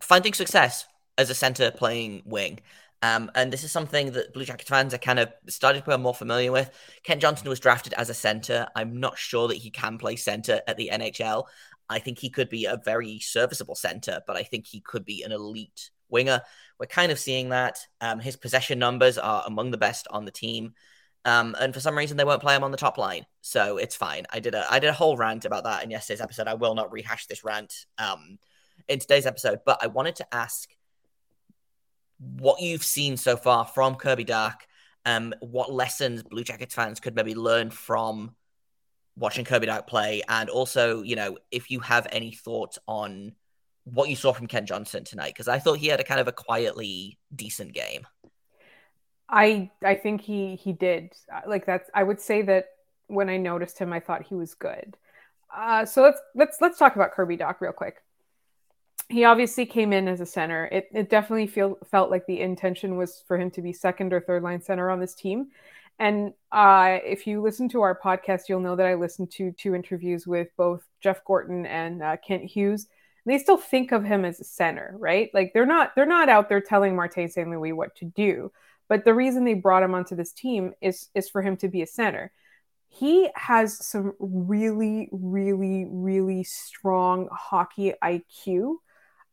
finding 0.00 0.32
success 0.32 0.86
as 1.16 1.30
a 1.30 1.34
center 1.34 1.70
playing 1.70 2.22
wing. 2.24 2.60
Um, 3.02 3.30
and 3.34 3.52
this 3.52 3.62
is 3.62 3.70
something 3.70 4.12
that 4.12 4.34
Blue 4.34 4.44
Jacket 4.44 4.66
fans 4.66 4.92
are 4.92 4.98
kind 4.98 5.20
of 5.20 5.32
started 5.48 5.80
to 5.80 5.84
become 5.84 6.02
more 6.02 6.14
familiar 6.14 6.50
with. 6.50 6.70
Kent 7.04 7.22
Johnson 7.22 7.48
was 7.48 7.60
drafted 7.60 7.92
as 7.94 8.10
a 8.10 8.14
center. 8.14 8.66
I'm 8.74 8.98
not 8.98 9.18
sure 9.18 9.48
that 9.48 9.56
he 9.56 9.70
can 9.70 9.98
play 9.98 10.16
center 10.16 10.60
at 10.66 10.76
the 10.76 10.90
NHL. 10.92 11.44
I 11.88 12.00
think 12.00 12.18
he 12.18 12.28
could 12.28 12.48
be 12.48 12.66
a 12.66 12.80
very 12.84 13.18
serviceable 13.20 13.76
center, 13.76 14.20
but 14.26 14.36
I 14.36 14.42
think 14.42 14.66
he 14.66 14.80
could 14.80 15.04
be 15.04 15.22
an 15.22 15.32
elite 15.32 15.90
winger. 16.08 16.42
We're 16.78 16.86
kind 16.86 17.12
of 17.12 17.18
seeing 17.18 17.50
that. 17.50 17.78
Um, 18.00 18.18
his 18.18 18.36
possession 18.36 18.78
numbers 18.78 19.16
are 19.16 19.44
among 19.46 19.70
the 19.70 19.78
best 19.78 20.06
on 20.10 20.24
the 20.24 20.30
team. 20.30 20.74
Um, 21.24 21.56
and 21.58 21.74
for 21.74 21.80
some 21.80 21.96
reason 21.96 22.16
they 22.16 22.24
won't 22.24 22.40
play 22.40 22.54
him 22.54 22.64
on 22.64 22.70
the 22.70 22.76
top 22.76 22.96
line, 22.96 23.26
so 23.42 23.76
it's 23.76 23.96
fine. 23.96 24.24
I 24.32 24.38
did 24.38 24.54
a 24.54 24.64
I 24.70 24.78
did 24.78 24.88
a 24.88 24.94
whole 24.94 25.16
rant 25.16 25.44
about 25.44 25.64
that 25.64 25.84
in 25.84 25.90
yesterday's 25.90 26.20
episode. 26.20 26.46
I 26.46 26.54
will 26.54 26.74
not 26.74 26.92
rehash 26.92 27.26
this 27.26 27.44
rant 27.44 27.86
um, 27.98 28.38
in 28.88 28.98
today's 28.98 29.26
episode, 29.26 29.60
but 29.66 29.78
I 29.82 29.88
wanted 29.88 30.16
to 30.16 30.34
ask 30.34 30.70
what 32.18 32.60
you've 32.60 32.84
seen 32.84 33.16
so 33.16 33.36
far 33.36 33.64
from 33.66 33.94
Kirby 33.94 34.24
Dach, 34.24 34.56
um, 35.06 35.34
what 35.40 35.72
lessons 35.72 36.22
Blue 36.22 36.44
Jackets 36.44 36.74
fans 36.74 37.00
could 37.00 37.14
maybe 37.14 37.34
learn 37.34 37.70
from 37.70 38.34
watching 39.16 39.44
Kirby 39.44 39.66
Dach 39.66 39.86
play, 39.86 40.22
and 40.28 40.48
also, 40.48 41.02
you 41.02 41.16
know, 41.16 41.38
if 41.50 41.70
you 41.70 41.80
have 41.80 42.06
any 42.12 42.32
thoughts 42.32 42.78
on 42.86 43.32
what 43.84 44.08
you 44.08 44.16
saw 44.16 44.32
from 44.32 44.46
Kent 44.46 44.68
Johnson 44.68 45.04
tonight, 45.04 45.34
because 45.34 45.48
I 45.48 45.58
thought 45.58 45.78
he 45.78 45.88
had 45.88 46.00
a 46.00 46.04
kind 46.04 46.20
of 46.20 46.28
a 46.28 46.32
quietly 46.32 47.18
decent 47.34 47.72
game. 47.72 48.06
I 49.28 49.70
I 49.84 49.94
think 49.94 50.20
he 50.20 50.56
he 50.56 50.72
did 50.72 51.12
like 51.46 51.66
that's 51.66 51.90
I 51.94 52.02
would 52.02 52.20
say 52.20 52.42
that 52.42 52.66
when 53.08 53.28
I 53.28 53.36
noticed 53.36 53.78
him, 53.78 53.92
I 53.92 54.00
thought 54.00 54.26
he 54.26 54.34
was 54.34 54.54
good. 54.54 54.96
Uh, 55.54 55.84
so 55.84 56.02
let's 56.02 56.20
let's 56.34 56.58
let's 56.60 56.78
talk 56.78 56.96
about 56.96 57.12
Kirby 57.12 57.36
Dach 57.36 57.60
real 57.60 57.72
quick 57.72 57.96
he 59.08 59.24
obviously 59.24 59.64
came 59.64 59.92
in 59.92 60.06
as 60.06 60.20
a 60.20 60.26
center. 60.26 60.66
It, 60.66 60.88
it 60.92 61.08
definitely 61.08 61.46
feel, 61.46 61.78
felt 61.90 62.10
like 62.10 62.26
the 62.26 62.40
intention 62.40 62.96
was 62.96 63.24
for 63.26 63.38
him 63.38 63.50
to 63.52 63.62
be 63.62 63.72
second 63.72 64.12
or 64.12 64.20
third 64.20 64.42
line 64.42 64.60
center 64.60 64.90
on 64.90 65.00
this 65.00 65.14
team. 65.14 65.48
And 65.98 66.32
uh, 66.52 66.98
if 67.04 67.26
you 67.26 67.42
listen 67.42 67.68
to 67.70 67.80
our 67.80 67.98
podcast, 67.98 68.42
you'll 68.48 68.60
know 68.60 68.76
that 68.76 68.86
I 68.86 68.94
listened 68.94 69.30
to 69.32 69.52
two 69.52 69.74
interviews 69.74 70.26
with 70.26 70.48
both 70.56 70.82
Jeff 71.00 71.24
Gorton 71.24 71.66
and 71.66 72.02
uh, 72.02 72.16
Kent 72.18 72.44
Hughes. 72.44 72.86
And 73.24 73.34
they 73.34 73.38
still 73.38 73.56
think 73.56 73.92
of 73.92 74.04
him 74.04 74.24
as 74.24 74.40
a 74.40 74.44
center, 74.44 74.94
right? 74.98 75.30
Like 75.34 75.52
they're 75.52 75.66
not 75.66 75.96
they're 75.96 76.06
not 76.06 76.28
out 76.28 76.48
there 76.48 76.60
telling 76.60 76.94
Martin 76.94 77.28
St. 77.28 77.50
Louis 77.50 77.72
what 77.72 77.96
to 77.96 78.04
do. 78.04 78.52
But 78.88 79.04
the 79.04 79.14
reason 79.14 79.44
they 79.44 79.54
brought 79.54 79.82
him 79.82 79.94
onto 79.94 80.14
this 80.14 80.32
team 80.32 80.72
is 80.80 81.08
is 81.14 81.28
for 81.28 81.42
him 81.42 81.56
to 81.58 81.68
be 81.68 81.82
a 81.82 81.86
center. 81.86 82.30
He 82.88 83.28
has 83.34 83.84
some 83.84 84.12
really, 84.18 85.08
really, 85.12 85.86
really 85.90 86.44
strong 86.44 87.28
hockey 87.32 87.92
IQ 88.02 88.76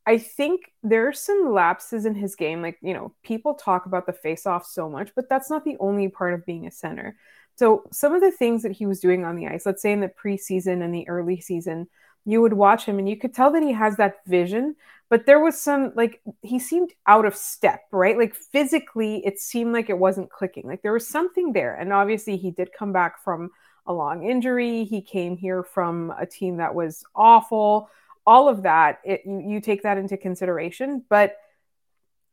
I 0.06 0.18
think 0.18 0.72
there 0.84 1.08
are 1.08 1.14
some 1.14 1.52
lapses 1.52 2.06
in 2.06 2.16
his 2.16 2.36
game. 2.36 2.62
Like, 2.62 2.78
you 2.82 2.94
know, 2.94 3.14
people 3.24 3.56
talk 3.56 3.86
about 3.86 4.06
the 4.06 4.14
face 4.14 4.46
off 4.46 4.66
so 4.66 4.90
much, 4.90 5.12
but 5.16 5.28
that's 5.30 5.50
not 5.50 5.66
the 5.66 5.78
only 5.80 6.10
part 6.10 6.34
of 6.34 6.46
being 6.46 6.68
a 6.68 6.72
center. 6.72 7.18
So 7.56 7.84
some 7.92 8.14
of 8.14 8.22
the 8.22 8.32
things 8.32 8.64
that 8.64 8.74
he 8.74 8.86
was 8.86 9.00
doing 9.00 9.26
on 9.26 9.36
the 9.36 9.48
ice, 9.48 9.66
let's 9.66 9.82
say 9.82 9.92
in 9.92 10.02
the 10.02 10.10
preseason 10.10 10.84
and 10.84 10.94
the 10.94 11.08
early 11.08 11.40
season, 11.40 11.88
you 12.26 12.42
would 12.42 12.54
watch 12.54 12.86
him 12.86 13.00
and 13.00 13.08
you 13.08 13.18
could 13.18 13.34
tell 13.34 13.52
that 13.52 13.64
he 13.64 13.72
has 13.72 13.98
that 13.98 14.26
vision, 14.26 14.76
but 15.10 15.26
there 15.26 15.40
was 15.40 15.60
some 15.60 15.94
like 15.96 16.22
he 16.42 16.60
seemed 16.60 16.92
out 17.08 17.26
of 17.26 17.36
step, 17.36 17.82
right? 17.92 18.18
Like 18.18 18.36
physically, 18.36 19.26
it 19.26 19.40
seemed 19.40 19.74
like 19.74 19.90
it 19.90 19.98
wasn't 19.98 20.32
clicking. 20.32 20.68
Like 20.68 20.82
there 20.82 20.94
was 20.94 21.08
something 21.08 21.54
there. 21.54 21.76
And 21.76 21.94
obviously, 21.94 22.36
he 22.36 22.52
did 22.52 22.74
come 22.78 22.92
back 22.92 23.24
from 23.24 23.52
a 23.86 23.94
long 23.94 24.28
injury. 24.28 24.84
He 24.84 25.02
came 25.02 25.38
here 25.38 25.64
from 25.64 26.12
a 26.18 26.26
team 26.26 26.58
that 26.58 26.74
was 26.74 27.04
awful. 27.16 27.90
All 28.26 28.50
of 28.50 28.64
that, 28.64 29.00
it, 29.04 29.22
you, 29.26 29.40
you 29.40 29.62
take 29.62 29.84
that 29.84 29.98
into 29.98 30.18
consideration. 30.18 31.04
But 31.10 31.38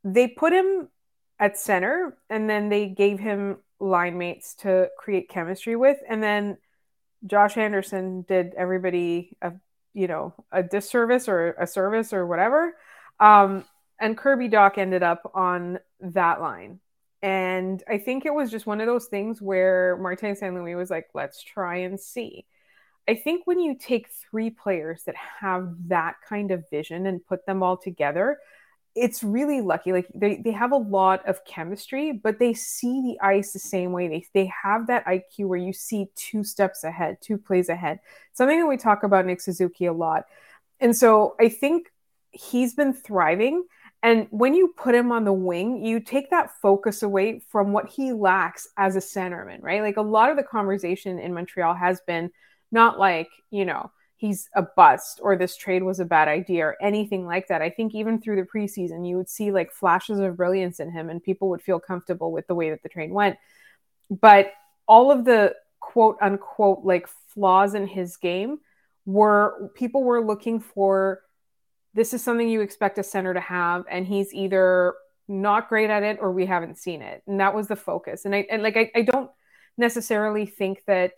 they 0.05 0.29
put 0.29 0.53
him 0.53 0.89
at 1.39 1.59
center 1.59 2.17
and 2.31 2.49
then 2.49 2.69
they 2.69 2.87
gave 2.89 3.19
him 3.19 3.59
line 3.79 4.17
mates 4.17 4.55
to 4.55 4.89
create 4.99 5.29
chemistry 5.29 5.77
with. 5.77 5.99
And 6.09 6.23
then 6.23 6.57
Josh 7.27 7.57
Anderson 7.57 8.23
did 8.23 8.55
everybody 8.57 9.37
a 9.43 9.53
you 9.95 10.07
know 10.09 10.35
a 10.51 10.63
disservice 10.63 11.29
or 11.29 11.53
a 11.53 11.67
service 11.67 12.13
or 12.13 12.27
whatever. 12.27 12.75
Um, 13.21 13.65
and 14.01 14.17
Kirby 14.17 14.49
Dach 14.49 14.79
ended 14.79 15.03
up 15.03 15.31
on 15.35 15.79
that 16.01 16.41
line. 16.41 16.81
And 17.23 17.83
I 17.89 17.99
think 17.99 18.27
it 18.27 18.35
was 18.35 18.51
just 18.51 18.67
one 18.67 18.81
of 18.81 18.87
those 18.87 19.07
things 19.07 19.41
where 19.41 19.97
Martin 19.99 20.35
St. 20.35 20.53
Louis 20.53 20.75
was 20.75 20.91
like, 20.91 21.09
let's 21.15 21.41
try 21.41 21.77
and 21.77 22.01
see. 22.01 22.47
I 23.09 23.15
think 23.15 23.47
when 23.47 23.59
you 23.59 23.75
take 23.75 24.09
three 24.09 24.51
players 24.51 25.03
that 25.05 25.17
have 25.41 25.75
that 25.89 26.17
kind 26.29 26.51
of 26.51 26.69
vision 26.71 27.07
and 27.07 27.25
put 27.27 27.47
them 27.47 27.63
all 27.63 27.77
together, 27.77 28.39
it's 28.95 29.23
really 29.23 29.61
lucky. 29.61 29.93
Like 29.93 30.07
they, 30.15 30.37
they 30.37 30.53
have 30.53 30.73
a 30.73 30.77
lot 30.77 31.27
of 31.27 31.45
chemistry, 31.45 32.13
but 32.13 32.39
they 32.39 32.53
see 32.53 33.01
the 33.03 33.25
ice 33.25 33.53
the 33.53 33.59
same 33.59 33.93
way. 33.93 34.09
They 34.09 34.27
they 34.35 34.53
have 34.63 34.87
that 34.89 35.07
IQ 35.07 35.47
where 35.47 35.59
you 35.59 35.73
see 35.73 36.09
two 36.15 36.45
steps 36.45 36.85
ahead, 36.85 37.19
two 37.21 37.39
plays 37.39 37.69
ahead. 37.69 38.01
Something 38.35 38.61
that 38.61 38.67
we 38.67 38.77
talk 38.77 39.03
about 39.03 39.27
Nick 39.27 39.41
Suzuki 39.41 39.87
a 39.87 39.93
lot. 39.93 40.27
And 40.79 40.97
so 40.97 41.37
I 41.41 41.49
think 41.49 41.91
he's 42.33 42.75
been 42.75 42.93
thriving. 42.93 43.65
And 44.03 44.27
when 44.31 44.55
you 44.55 44.75
put 44.77 44.95
him 44.95 45.13
on 45.13 45.25
the 45.25 45.33
wing, 45.33 45.85
you 45.85 46.01
take 46.01 46.31
that 46.31 46.51
focus 46.61 47.03
away 47.03 47.41
from 47.49 47.73
what 47.73 47.89
he 47.89 48.13
lacks 48.13 48.69
as 48.77 48.97
a 48.97 48.99
centerman, 48.99 49.63
right? 49.63 49.81
Like 49.81 49.97
a 49.97 50.03
lot 50.03 50.31
of 50.31 50.37
the 50.37 50.43
conversation 50.43 51.19
in 51.19 51.33
Montreal 51.33 51.75
has 51.75 52.01
been 52.07 52.31
not 52.73 52.99
like, 52.99 53.29
you 53.51 53.65
know, 53.65 53.91
he's 54.17 54.49
a 54.55 54.63
bust 54.63 55.21
or 55.23 55.37
this 55.37 55.57
trade 55.57 55.83
was 55.83 56.01
a 56.01 56.05
bad 56.05 56.29
idea 56.29 56.65
or 56.65 56.77
anything 56.81 57.27
like 57.27 57.49
that. 57.49 57.61
I 57.61 57.71
think 57.71 57.95
even 57.95 58.21
through 58.21 58.37
the 58.37 58.47
preseason, 58.49 59.07
you 59.07 59.17
would 59.17 59.29
see 59.29 59.51
like 59.51 59.73
flashes 59.73 60.21
of 60.21 60.37
brilliance 60.37 60.81
in 60.81 60.91
him 60.91 61.11
and 61.11 61.23
people 61.23 61.49
would 61.51 61.61
feel 61.61 61.81
comfortable 61.81 62.31
with 62.31 62.47
the 62.47 62.55
way 62.55 62.71
that 62.71 62.83
the 62.83 62.89
trade 62.89 63.11
went. 63.11 63.37
But 64.11 64.53
all 64.87 65.11
of 65.11 65.25
the 65.25 65.55
quote 65.81 66.17
unquote 66.21 66.85
like 66.85 67.09
flaws 67.35 67.75
in 67.75 67.87
his 67.87 68.17
game 68.17 68.59
were 69.05 69.71
people 69.75 70.05
were 70.05 70.25
looking 70.25 70.61
for 70.61 71.21
this 71.95 72.15
is 72.15 72.23
something 72.23 72.49
you 72.49 72.61
expect 72.61 72.99
a 72.99 73.03
center 73.03 73.35
to 73.35 73.41
have 73.41 73.85
and 73.91 74.07
he's 74.07 74.33
either 74.33 74.95
not 75.29 75.69
great 75.69 75.91
at 75.91 76.03
it 76.03 76.19
or 76.21 76.31
we 76.31 76.47
haven't 76.47 76.79
seen 76.79 77.03
it 77.03 77.23
and 77.27 77.41
that 77.41 77.55
was 77.55 77.67
the 77.67 77.77
focus 77.77 78.25
and 78.25 78.35
i 78.35 78.47
and 78.49 78.63
like 78.63 78.77
i, 78.77 78.91
I 78.95 79.03
don't 79.03 79.31
necessarily 79.77 80.47
think 80.47 80.85
that 80.87 81.13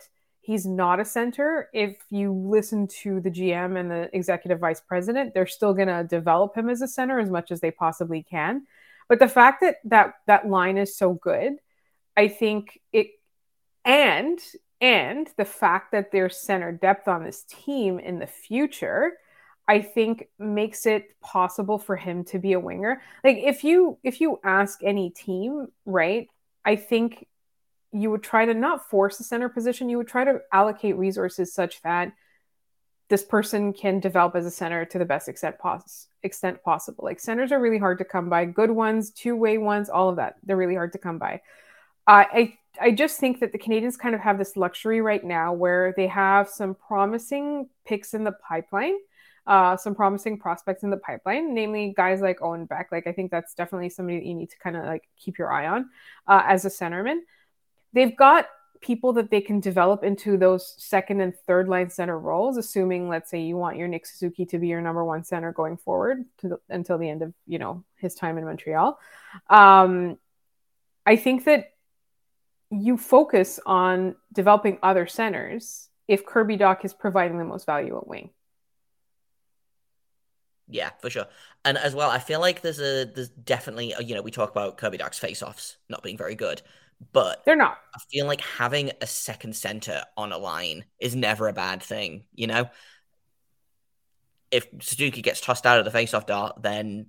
he's 0.45 0.65
not 0.65 0.99
a 0.99 1.05
center. 1.05 1.69
If 1.73 1.97
you 2.11 2.31
listen 2.31 2.87
to 3.01 3.19
the 3.19 3.31
GM 3.31 3.79
and 3.79 3.89
the 3.89 4.15
executive 4.15 4.59
vice 4.59 4.79
president, 4.79 5.33
they're 5.33 5.47
still 5.47 5.73
going 5.73 5.87
to 5.87 6.03
develop 6.03 6.55
him 6.55 6.69
as 6.69 6.81
a 6.83 6.87
center 6.87 7.19
as 7.19 7.31
much 7.31 7.51
as 7.51 7.61
they 7.61 7.71
possibly 7.71 8.21
can. 8.21 8.67
But 9.09 9.19
the 9.19 9.27
fact 9.27 9.61
that 9.61 9.77
that 9.85 10.15
that 10.27 10.47
line 10.47 10.77
is 10.77 10.95
so 10.95 11.13
good, 11.13 11.53
I 12.15 12.27
think 12.27 12.79
it 12.93 13.07
and 13.83 14.39
and 14.81 15.27
the 15.37 15.45
fact 15.45 15.91
that 15.93 16.11
there's 16.11 16.37
center 16.37 16.71
depth 16.71 17.07
on 17.07 17.23
this 17.23 17.43
team 17.43 17.97
in 17.97 18.19
the 18.19 18.27
future, 18.27 19.13
I 19.67 19.81
think 19.81 20.27
makes 20.37 20.85
it 20.85 21.19
possible 21.21 21.79
for 21.79 21.95
him 21.95 22.23
to 22.25 22.39
be 22.39 22.53
a 22.53 22.59
winger. 22.59 23.01
Like 23.23 23.37
if 23.37 23.63
you 23.63 23.97
if 24.03 24.21
you 24.21 24.39
ask 24.43 24.79
any 24.83 25.09
team, 25.09 25.67
right? 25.85 26.27
I 26.63 26.75
think 26.75 27.27
you 27.95 28.11
would 28.11 28.23
try 28.23 28.45
to 28.45 28.53
not 28.53 28.89
force 28.89 29.17
the 29.17 29.23
center 29.23 29.47
position. 29.47 29.89
You 29.89 29.97
would 29.97 30.07
try 30.07 30.25
to 30.25 30.41
allocate 30.51 30.97
resources 30.97 31.53
such 31.53 31.81
that 31.83 32.11
this 33.07 33.23
person 33.23 33.71
can 33.71 33.99
develop 33.99 34.35
as 34.35 34.45
a 34.45 34.51
center 34.51 34.83
to 34.83 34.99
the 34.99 35.05
best 35.05 35.29
extent, 35.29 35.57
pos- 35.59 36.07
extent 36.23 36.61
possible. 36.63 37.05
Like 37.05 37.19
centers 37.19 37.51
are 37.51 37.61
really 37.61 37.77
hard 37.77 37.99
to 37.99 38.05
come 38.05 38.29
by. 38.29 38.45
Good 38.45 38.71
ones, 38.71 39.11
two 39.11 39.35
way 39.35 39.57
ones, 39.57 39.89
all 39.89 40.09
of 40.09 40.17
that. 40.17 40.35
They're 40.43 40.57
really 40.57 40.75
hard 40.75 40.91
to 40.93 40.97
come 40.97 41.17
by. 41.17 41.41
Uh, 42.07 42.25
I 42.31 42.57
I 42.81 42.91
just 42.91 43.19
think 43.19 43.39
that 43.39 43.53
the 43.53 43.59
Canadiens 43.59 43.97
kind 43.97 44.13
of 44.13 44.19
have 44.19 44.37
this 44.37 44.57
luxury 44.57 44.99
right 44.99 45.23
now 45.23 45.53
where 45.53 45.93
they 45.95 46.07
have 46.07 46.49
some 46.49 46.75
promising 46.75 47.69
picks 47.85 48.13
in 48.13 48.25
the 48.25 48.33
pipeline, 48.33 48.95
uh, 49.47 49.77
some 49.77 49.95
promising 49.95 50.37
prospects 50.37 50.83
in 50.83 50.89
the 50.89 50.97
pipeline, 50.97 51.53
namely 51.53 51.93
guys 51.95 52.19
like 52.19 52.41
Owen 52.41 52.65
Beck. 52.65 52.89
Like 52.91 53.07
I 53.07 53.13
think 53.13 53.31
that's 53.31 53.53
definitely 53.53 53.89
somebody 53.89 54.19
that 54.19 54.25
you 54.25 54.35
need 54.35 54.49
to 54.49 54.57
kind 54.57 54.75
of 54.75 54.83
like 54.83 55.07
keep 55.17 55.37
your 55.37 55.53
eye 55.53 55.67
on 55.67 55.89
uh, 56.27 56.43
as 56.45 56.65
a 56.65 56.69
centerman 56.69 57.19
they've 57.95 58.15
got 58.15 58.47
people 58.81 59.13
that 59.13 59.31
they 59.31 59.41
can 59.41 59.59
develop 59.59 60.03
into 60.03 60.37
those 60.37 60.75
second 60.77 61.19
and 61.19 61.35
third 61.47 61.67
line 61.67 61.89
center 61.89 62.19
roles 62.19 62.57
assuming 62.57 63.09
let's 63.09 63.31
say 63.31 63.41
you 63.41 63.57
want 63.57 63.77
your 63.77 63.87
Nick 63.87 64.05
Suzuki 64.05 64.45
to 64.45 64.59
be 64.59 64.67
your 64.67 64.81
number 64.81 65.03
one 65.03 65.23
center 65.23 65.51
going 65.51 65.77
forward 65.77 66.23
the, 66.43 66.59
until 66.69 66.99
the 66.99 67.09
end 67.09 67.23
of 67.23 67.33
you 67.47 67.57
know 67.57 67.83
his 67.95 68.13
time 68.13 68.37
in 68.37 68.45
Montreal 68.45 68.99
um, 69.49 70.19
I 71.05 71.15
think 71.15 71.45
that 71.45 71.71
you 72.69 72.97
focus 72.97 73.59
on 73.65 74.15
developing 74.33 74.77
other 74.83 75.07
centers 75.07 75.89
if 76.07 76.25
Kirby 76.25 76.57
Dach 76.57 76.85
is 76.85 76.93
providing 76.93 77.39
the 77.39 77.45
most 77.45 77.65
value 77.65 77.97
at 77.97 78.07
wing 78.07 78.29
yeah, 80.67 80.89
for 80.99 81.11
sure. 81.11 81.27
And 81.63 81.77
as 81.77 81.93
well, 81.93 82.09
I 82.09 82.17
feel 82.17 82.39
like 82.39 82.61
there's 82.61 82.79
a 82.79 83.05
there's 83.05 83.29
definitely 83.29 83.93
a, 83.93 84.01
you 84.01 84.15
know 84.15 84.21
we 84.21 84.31
talk 84.31 84.49
about 84.49 84.77
Kirby 84.77 84.97
Dach's 84.97 85.19
face-offs 85.19 85.77
not 85.89 86.01
being 86.01 86.17
very 86.17 86.35
good. 86.35 86.61
But 87.11 87.43
they're 87.45 87.55
not. 87.55 87.77
I 87.93 87.99
feel 88.11 88.25
like 88.25 88.41
having 88.41 88.91
a 89.01 89.07
second 89.07 89.55
center 89.55 90.03
on 90.17 90.31
a 90.31 90.37
line 90.37 90.85
is 90.99 91.15
never 91.15 91.47
a 91.47 91.53
bad 91.53 91.83
thing, 91.83 92.25
you 92.33 92.47
know? 92.47 92.69
If 94.51 94.67
Suzuki 94.81 95.21
gets 95.21 95.41
tossed 95.41 95.65
out 95.65 95.79
of 95.79 95.85
the 95.85 95.97
faceoff 95.97 96.25
dot, 96.25 96.61
then 96.61 97.07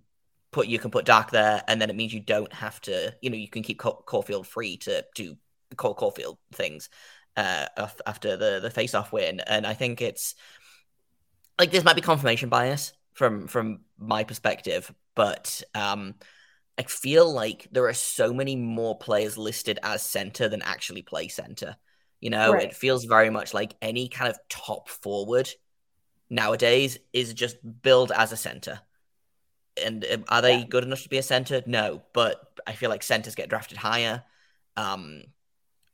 put 0.51 0.67
you 0.69 0.79
can 0.79 0.91
put 0.91 1.07
Dach 1.07 1.31
there, 1.31 1.63
and 1.69 1.81
then 1.81 1.91
it 1.91 1.97
means 1.97 2.13
you 2.13 2.21
don't 2.21 2.53
have 2.53 2.81
to, 2.83 3.15
you 3.21 3.31
know, 3.31 3.37
you 3.37 3.49
can 3.49 3.63
keep 3.63 3.79
Caufield 3.79 4.47
free 4.47 4.79
to 4.79 5.05
do 5.15 5.37
Cole 5.77 5.95
Caufield 5.95 6.39
things 6.53 6.89
uh, 7.37 7.67
after 8.07 8.37
the 8.37 8.61
the 8.61 8.71
faceoff 8.71 9.13
win. 9.13 9.41
And 9.41 9.67
I 9.67 9.75
think 9.75 10.01
it's 10.01 10.35
like 11.59 11.71
this 11.71 11.85
might 11.85 11.97
be 11.97 12.03
confirmation 12.03 12.49
bias 12.49 12.93
from 13.13 13.47
from 13.47 13.81
my 13.99 14.25
perspective, 14.25 14.93
but 15.15 15.63
um, 15.75 16.15
I 16.79 16.83
feel 16.83 17.33
like 17.33 17.69
there 17.73 17.87
are 17.87 17.95
so 17.95 18.33
many 18.33 18.55
more 18.57 18.99
players 18.99 19.39
listed 19.39 19.79
as 19.83 20.03
center 20.03 20.49
than 20.49 20.63
actually 20.63 21.03
play 21.03 21.29
center. 21.29 21.77
You 22.21 22.31
know, 22.31 22.53
right. 22.53 22.65
it 22.65 22.75
feels 22.75 23.05
very 23.05 23.31
much 23.31 23.55
like 23.55 23.75
any 23.81 24.09
kind 24.09 24.31
of 24.31 24.39
top 24.49 24.89
forward 24.89 25.49
nowadays 26.29 26.99
is 27.13 27.35
just 27.35 27.57
billed 27.83 28.13
as 28.13 28.33
a 28.33 28.37
center. 28.37 28.81
And 29.83 30.05
um, 30.11 30.25
are 30.29 30.43
they 30.43 30.59
yeah. 30.59 30.67
good 30.69 30.85
enough 30.85 31.03
to 31.03 31.09
be 31.09 31.19
a 31.19 31.23
center? 31.23 31.63
No, 31.67 32.03
but 32.13 32.41
I 32.67 32.73
feel 32.73 32.91
like 32.91 33.03
centers 33.03 33.35
get 33.35 33.49
drafted 33.49 33.79
higher. 33.79 34.25
Um, 34.77 35.23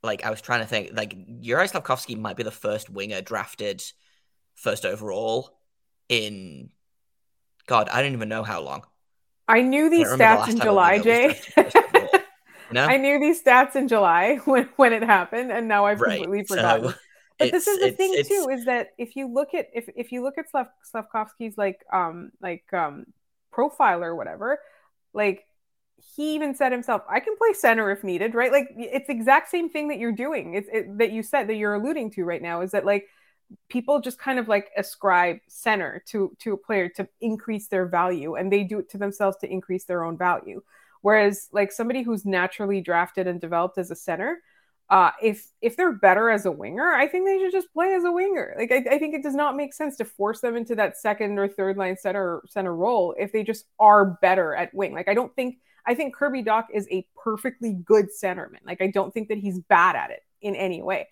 like 0.01 0.25
I 0.25 0.29
was 0.29 0.41
trying 0.41 0.61
to 0.61 0.67
think, 0.67 0.91
like 0.93 1.13
Juraj 1.41 1.71
Slafkovsky 1.71 2.17
might 2.17 2.37
be 2.37 2.43
the 2.43 2.51
first 2.51 2.89
winger 2.89 3.21
drafted 3.21 3.83
first 4.55 4.85
overall 4.85 5.57
in 6.09 6.69
God, 7.67 7.89
I 7.89 8.01
don't 8.01 8.13
even 8.13 8.29
know 8.29 8.43
how 8.43 8.61
long. 8.61 8.83
I 9.47 9.61
knew 9.61 9.89
these 9.89 10.07
stats 10.07 10.49
in 10.49 10.59
July, 10.59 10.99
Jay. 10.99 11.39
no? 12.71 12.85
I 12.85 12.97
knew 12.97 13.19
these 13.19 13.41
stats 13.43 13.75
in 13.75 13.87
July 13.87 14.35
when, 14.45 14.69
when 14.77 14.93
it 14.93 15.03
happened, 15.03 15.51
and 15.51 15.67
now 15.67 15.85
I've 15.85 16.01
right. 16.01 16.21
completely 16.21 16.45
forgotten. 16.45 16.89
So 16.89 16.95
but 17.39 17.51
this 17.51 17.67
is 17.67 17.79
the 17.79 17.91
thing 17.91 18.13
it's, 18.13 18.29
too, 18.29 18.49
is 18.51 18.65
that 18.65 18.89
if 18.97 19.15
you 19.15 19.27
look 19.27 19.53
at 19.53 19.67
if 19.73 19.89
if 19.95 20.11
you 20.11 20.23
look 20.23 20.37
at 20.37 20.49
Slav, 20.49 20.67
Slafkovsky's 20.93 21.57
like 21.57 21.83
um 21.91 22.31
like 22.41 22.63
um 22.73 23.05
profile 23.51 24.03
or 24.03 24.15
whatever, 24.15 24.59
like 25.13 25.43
he 26.15 26.35
even 26.35 26.53
said 26.53 26.71
himself, 26.71 27.01
I 27.09 27.19
can 27.19 27.35
play 27.37 27.53
center 27.53 27.89
if 27.91 28.03
needed, 28.03 28.35
right? 28.35 28.51
Like 28.51 28.67
it's 28.77 29.07
the 29.07 29.13
exact 29.13 29.49
same 29.49 29.69
thing 29.69 29.87
that 29.87 29.97
you're 29.97 30.11
doing. 30.11 30.53
It's 30.53 30.69
it, 30.71 30.97
that 30.99 31.11
you 31.11 31.23
said 31.23 31.47
that 31.49 31.55
you're 31.55 31.73
alluding 31.73 32.11
to 32.11 32.23
right 32.23 32.41
now 32.41 32.61
is 32.61 32.71
that 32.71 32.85
like 32.85 33.07
people 33.69 33.99
just 33.99 34.19
kind 34.19 34.39
of 34.39 34.47
like 34.47 34.71
ascribe 34.77 35.37
center 35.47 36.03
to 36.07 36.35
to 36.39 36.53
a 36.53 36.57
player 36.57 36.89
to 36.89 37.07
increase 37.21 37.67
their 37.67 37.85
value 37.85 38.35
and 38.35 38.51
they 38.51 38.63
do 38.63 38.79
it 38.79 38.89
to 38.89 38.97
themselves 38.97 39.37
to 39.37 39.51
increase 39.51 39.85
their 39.85 40.03
own 40.03 40.17
value 40.17 40.61
whereas 41.01 41.49
like 41.51 41.71
somebody 41.71 42.01
who's 42.01 42.25
naturally 42.25 42.81
drafted 42.81 43.27
and 43.27 43.41
developed 43.41 43.77
as 43.77 43.91
a 43.91 43.95
center 43.95 44.39
uh, 44.89 45.11
if 45.21 45.47
if 45.61 45.75
they're 45.75 45.93
better 45.93 46.29
as 46.29 46.45
a 46.45 46.51
winger, 46.51 46.93
I 46.93 47.07
think 47.07 47.25
they 47.25 47.39
should 47.39 47.51
just 47.51 47.73
play 47.73 47.93
as 47.93 48.03
a 48.03 48.11
winger. 48.11 48.53
Like 48.57 48.71
I, 48.71 48.95
I, 48.95 48.99
think 48.99 49.15
it 49.15 49.23
does 49.23 49.33
not 49.33 49.55
make 49.55 49.73
sense 49.73 49.97
to 49.97 50.05
force 50.05 50.41
them 50.41 50.55
into 50.55 50.75
that 50.75 50.97
second 50.97 51.39
or 51.39 51.47
third 51.47 51.77
line 51.77 51.97
center 51.97 52.43
center 52.47 52.75
role 52.75 53.15
if 53.17 53.31
they 53.31 53.43
just 53.43 53.65
are 53.79 54.05
better 54.21 54.53
at 54.53 54.73
wing. 54.73 54.93
Like 54.93 55.07
I 55.07 55.13
don't 55.13 55.33
think 55.35 55.57
I 55.85 55.95
think 55.95 56.13
Kirby 56.13 56.43
Dach 56.43 56.65
is 56.71 56.87
a 56.91 57.07
perfectly 57.21 57.73
good 57.73 58.09
centerman. 58.11 58.59
Like 58.65 58.81
I 58.81 58.87
don't 58.87 59.13
think 59.13 59.29
that 59.29 59.37
he's 59.37 59.59
bad 59.59 59.95
at 59.95 60.11
it 60.11 60.21
in 60.41 60.55
any 60.55 60.81
way. 60.81 61.07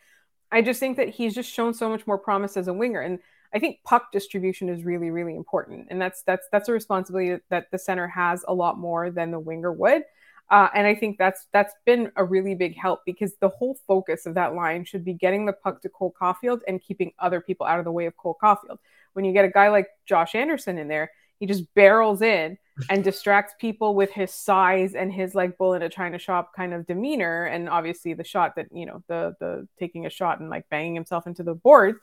I 0.52 0.62
just 0.62 0.80
think 0.80 0.98
that 0.98 1.10
he's 1.10 1.34
just 1.34 1.52
shown 1.52 1.74
so 1.74 1.90
much 1.90 2.06
more 2.06 2.18
promise 2.18 2.58
as 2.58 2.68
a 2.68 2.74
winger. 2.74 3.02
And 3.02 3.20
I 3.54 3.60
think 3.60 3.80
puck 3.84 4.12
distribution 4.12 4.70
is 4.70 4.84
really, 4.84 5.10
really 5.10 5.36
important. 5.36 5.88
And 5.90 6.02
that's 6.02 6.24
that's 6.24 6.48
that's 6.52 6.70
a 6.70 6.74
responsibility 6.74 7.42
that 7.50 7.72
the 7.72 7.80
center 7.80 8.08
has 8.08 8.44
a 8.48 8.54
lot 8.54 8.78
more 8.78 9.10
than 9.10 9.32
the 9.32 9.40
winger 9.40 9.72
would. 9.72 10.04
Uh, 10.50 10.68
and 10.76 10.86
I 10.86 10.94
think 10.94 11.18
that's 11.18 11.48
that's 11.54 11.74
been 11.86 12.12
a 12.18 12.26
really 12.26 12.56
big 12.56 12.78
help 12.78 13.02
because 13.06 13.34
the 13.40 13.50
whole 13.50 13.78
focus 13.88 14.26
of 14.26 14.34
that 14.36 14.54
line 14.54 14.84
should 14.84 15.06
be 15.06 15.14
getting 15.14 15.46
the 15.46 15.54
puck 15.54 15.82
to 15.82 15.90
Cole 15.90 16.14
Caufield 16.20 16.60
and 16.68 16.82
keeping 16.82 17.14
other 17.20 17.40
people 17.40 17.66
out 17.66 17.80
of 17.80 17.86
the 17.86 17.92
way 17.92 18.06
of 18.06 18.18
Cole 18.18 18.38
Caufield. 18.42 18.78
When 19.14 19.24
you 19.24 19.32
get 19.32 19.46
a 19.46 19.50
guy 19.50 19.70
like 19.70 19.88
Josh 20.06 20.36
Anderson 20.36 20.78
in 20.78 20.90
there, 20.90 21.12
he 21.40 21.46
just 21.46 21.74
barrels 21.74 22.22
in 22.22 22.58
and 22.90 23.04
distracts 23.04 23.54
people 23.60 23.96
with 23.96 24.12
his 24.12 24.32
size 24.32 24.96
and 24.96 25.12
his 25.12 25.36
like 25.36 25.58
bull 25.58 25.74
in 25.74 25.82
a 25.82 25.90
china 25.90 26.18
shop 26.18 26.54
kind 26.56 26.74
of 26.74 26.86
demeanor 26.86 27.46
and 27.46 27.70
obviously 27.70 28.14
the 28.14 28.24
shot 28.24 28.56
that 28.56 28.68
you 28.74 28.86
know 28.86 29.04
the 29.08 29.36
the 29.40 29.68
taking 29.80 30.06
a 30.06 30.10
shot 30.10 30.40
and 30.40 30.50
like 30.50 30.68
banging 30.70 30.96
himself 30.96 31.28
into 31.28 31.44
the 31.44 31.54
boards 31.54 31.98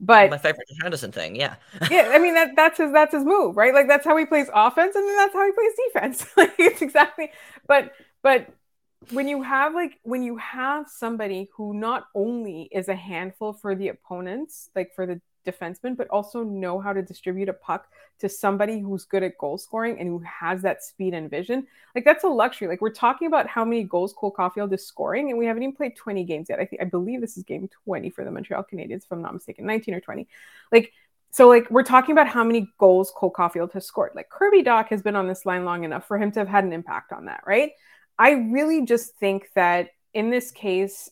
but 0.00 0.30
my 0.30 0.38
favorite 0.38 0.68
Anderson 0.84 1.10
thing, 1.10 1.34
yeah. 1.34 1.56
yeah, 1.90 2.10
I 2.12 2.18
mean 2.18 2.34
that 2.34 2.50
that's 2.54 2.78
his 2.78 2.92
that's 2.92 3.12
his 3.12 3.24
move, 3.24 3.56
right? 3.56 3.74
Like 3.74 3.88
that's 3.88 4.04
how 4.04 4.16
he 4.16 4.26
plays 4.26 4.48
offense, 4.54 4.94
and 4.94 5.06
then 5.08 5.16
that's 5.16 5.34
how 5.34 5.44
he 5.44 5.52
plays 5.52 5.72
defense. 5.86 6.26
like 6.36 6.54
it's 6.58 6.82
exactly. 6.82 7.30
But 7.66 7.92
but 8.22 8.48
when 9.10 9.28
you 9.28 9.42
have 9.42 9.74
like 9.74 9.98
when 10.02 10.22
you 10.22 10.36
have 10.36 10.86
somebody 10.88 11.48
who 11.56 11.74
not 11.74 12.06
only 12.14 12.68
is 12.72 12.88
a 12.88 12.94
handful 12.94 13.52
for 13.52 13.74
the 13.74 13.88
opponents, 13.88 14.70
like 14.76 14.94
for 14.94 15.06
the 15.06 15.20
defenseman, 15.50 15.96
but 15.96 16.08
also 16.08 16.42
know 16.42 16.78
how 16.78 16.92
to 16.92 17.02
distribute 17.02 17.48
a 17.48 17.52
puck 17.52 17.88
to 18.20 18.28
somebody 18.28 18.80
who's 18.80 19.04
good 19.04 19.22
at 19.22 19.38
goal 19.38 19.58
scoring 19.58 19.98
and 19.98 20.08
who 20.08 20.18
has 20.20 20.62
that 20.62 20.82
speed 20.82 21.14
and 21.14 21.30
vision. 21.30 21.66
Like 21.94 22.04
that's 22.04 22.24
a 22.24 22.28
luxury. 22.28 22.68
Like 22.68 22.80
we're 22.80 22.90
talking 22.90 23.26
about 23.26 23.46
how 23.46 23.64
many 23.64 23.84
goals 23.84 24.12
Cole 24.12 24.34
Caufield 24.36 24.72
is 24.72 24.86
scoring, 24.86 25.30
and 25.30 25.38
we 25.38 25.46
haven't 25.46 25.62
even 25.62 25.74
played 25.74 25.96
20 25.96 26.24
games 26.24 26.48
yet. 26.48 26.60
I 26.60 26.64
think 26.64 26.82
I 26.82 26.84
believe 26.84 27.20
this 27.20 27.36
is 27.36 27.44
game 27.44 27.68
20 27.84 28.10
for 28.10 28.24
the 28.24 28.30
Montreal 28.30 28.64
Canadiens, 28.70 29.04
if 29.04 29.12
I'm 29.12 29.22
not 29.22 29.34
mistaken, 29.34 29.66
19 29.66 29.94
or 29.94 30.00
20. 30.00 30.28
Like 30.72 30.92
so, 31.30 31.48
like 31.48 31.70
we're 31.70 31.82
talking 31.82 32.12
about 32.12 32.28
how 32.28 32.42
many 32.42 32.72
goals 32.78 33.12
Cole 33.14 33.32
Caufield 33.32 33.72
has 33.72 33.86
scored. 33.86 34.12
Like 34.14 34.30
Kirby 34.30 34.62
Dach 34.62 34.88
has 34.88 35.02
been 35.02 35.16
on 35.16 35.28
this 35.28 35.44
line 35.44 35.64
long 35.64 35.84
enough 35.84 36.06
for 36.06 36.18
him 36.18 36.32
to 36.32 36.40
have 36.40 36.48
had 36.48 36.64
an 36.64 36.72
impact 36.72 37.12
on 37.12 37.26
that, 37.26 37.42
right? 37.46 37.72
I 38.18 38.32
really 38.32 38.84
just 38.84 39.14
think 39.16 39.50
that 39.54 39.90
in 40.14 40.30
this 40.30 40.50
case, 40.50 41.10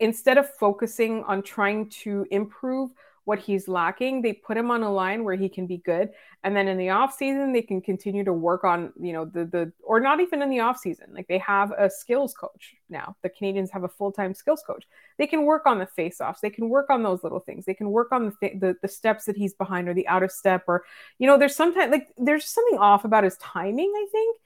instead 0.00 0.38
of 0.38 0.50
focusing 0.56 1.24
on 1.24 1.42
trying 1.42 1.88
to 1.88 2.26
improve 2.30 2.90
what 3.24 3.38
he's 3.38 3.68
lacking 3.68 4.20
they 4.20 4.32
put 4.32 4.56
him 4.56 4.70
on 4.70 4.82
a 4.82 4.92
line 4.92 5.24
where 5.24 5.34
he 5.34 5.48
can 5.48 5.66
be 5.66 5.78
good. 5.78 6.10
And 6.42 6.54
then 6.54 6.68
in 6.68 6.76
the 6.76 6.90
off 6.90 7.14
season 7.14 7.52
they 7.52 7.62
can 7.62 7.80
continue 7.80 8.24
to 8.24 8.32
work 8.32 8.64
on 8.64 8.92
you 9.00 9.12
know 9.12 9.24
the 9.24 9.44
the 9.46 9.72
or 9.82 10.00
not 10.00 10.20
even 10.20 10.42
in 10.42 10.50
the 10.50 10.60
off 10.60 10.78
season 10.78 11.06
like 11.14 11.26
they 11.26 11.38
have 11.38 11.72
a 11.72 11.88
skills 11.88 12.34
coach 12.34 12.74
now. 12.88 13.16
The 13.22 13.30
Canadiens 13.30 13.70
have 13.70 13.84
a 13.84 13.88
full-time 13.88 14.34
skills 14.34 14.62
coach. 14.66 14.84
They 15.18 15.26
can 15.26 15.44
work 15.44 15.62
on 15.66 15.78
the 15.78 15.86
face-offs. 15.86 16.40
They 16.40 16.50
can 16.50 16.68
work 16.68 16.90
on 16.90 17.02
those 17.02 17.22
little 17.22 17.40
things. 17.40 17.64
They 17.64 17.74
can 17.74 17.90
work 17.90 18.12
on 18.12 18.26
the, 18.26 18.32
th- 18.40 18.60
the 18.60 18.76
the 18.82 18.88
steps 18.88 19.24
that 19.24 19.36
he's 19.36 19.54
behind 19.54 19.88
or 19.88 19.94
the 19.94 20.06
out 20.08 20.22
of 20.22 20.30
step 20.30 20.64
or 20.66 20.84
you 21.18 21.26
know 21.26 21.38
there's 21.38 21.56
sometimes 21.56 21.90
like 21.90 22.08
there's 22.18 22.46
something 22.46 22.78
off 22.78 23.04
about 23.04 23.24
his 23.24 23.36
timing 23.38 23.92
i 23.96 24.06
think 24.10 24.38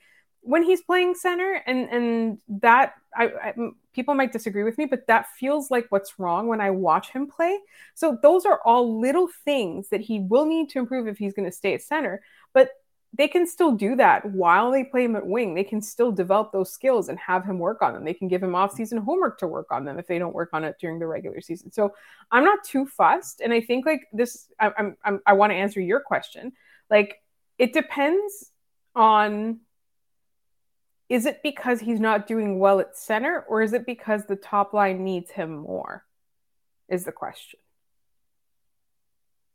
when 0.42 0.62
he's 0.62 0.83
playing 0.83 1.14
center 1.14 1.62
and 1.66 1.88
and 1.90 2.38
that 2.48 2.94
I, 3.14 3.24
I, 3.27 3.55
people 3.92 4.14
might 4.14 4.33
disagree 4.33 4.62
with 4.62 4.79
me 4.79 4.87
but 4.87 5.07
that 5.07 5.27
feels 5.38 5.70
like 5.70 5.87
what's 5.90 6.18
wrong 6.18 6.46
when 6.46 6.61
i 6.61 6.70
watch 6.70 7.11
him 7.11 7.27
play. 7.27 7.59
So 7.94 8.18
those 8.22 8.46
are 8.46 8.61
all 8.64 9.01
little 9.01 9.29
things 9.44 9.88
that 9.90 10.01
he 10.01 10.20
will 10.20 10.46
need 10.46 10.70
to 10.70 10.79
improve 10.79 11.09
if 11.09 11.18
he's 11.18 11.35
going 11.35 11.48
to 11.48 11.57
stay 11.57 11.74
at 11.74 11.83
center 11.83 12.22
but 12.53 12.70
they 13.16 13.27
can 13.27 13.46
still 13.46 13.72
do 13.72 13.96
that 13.96 14.24
while 14.27 14.70
they 14.70 14.85
play 14.85 15.05
him 15.05 15.16
at 15.16 15.27
wing. 15.27 15.55
They 15.55 15.64
can 15.64 15.81
still 15.81 16.12
develop 16.12 16.53
those 16.53 16.70
skills 16.70 17.09
and 17.09 17.18
have 17.18 17.42
him 17.42 17.59
work 17.59 17.81
on 17.81 17.94
them. 17.94 18.05
They 18.05 18.12
can 18.12 18.29
give 18.29 18.42
him 18.42 18.55
off-season 18.55 18.98
homework 18.98 19.38
to 19.38 19.46
work 19.46 19.68
on 19.70 19.87
them 19.87 19.98
if 19.98 20.07
they 20.07 20.18
don't 20.18 20.35
work 20.35 20.51
on 20.53 20.62
it 20.62 20.77
during 20.79 20.98
the 20.98 21.07
regular 21.07 21.40
season. 21.40 21.72
So 21.72 21.94
i'm 22.31 22.44
not 22.44 22.62
too 22.64 22.85
fussed 22.87 23.40
and 23.40 23.53
i 23.53 23.61
think 23.61 23.87
like 23.87 24.03
this 24.12 24.48
I, 24.61 24.70
I'm, 24.77 24.96
I'm 25.05 25.20
i 25.27 25.33
want 25.33 25.53
to 25.53 25.57
answer 25.57 25.81
your 25.81 26.01
question. 26.01 26.53
Like 26.90 27.22
it 27.59 27.72
depends 27.72 28.53
on 28.94 29.61
is 31.08 31.26
it 31.26 31.42
because 31.42 31.80
he's 31.80 32.00
not 32.00 32.26
doing 32.26 32.58
well 32.58 32.80
at 32.80 32.96
center 32.96 33.44
or 33.48 33.62
is 33.62 33.72
it 33.72 33.86
because 33.86 34.26
the 34.26 34.36
top 34.36 34.72
line 34.72 35.04
needs 35.04 35.30
him 35.30 35.58
more 35.58 36.04
is 36.88 37.04
the 37.04 37.12
question 37.12 37.58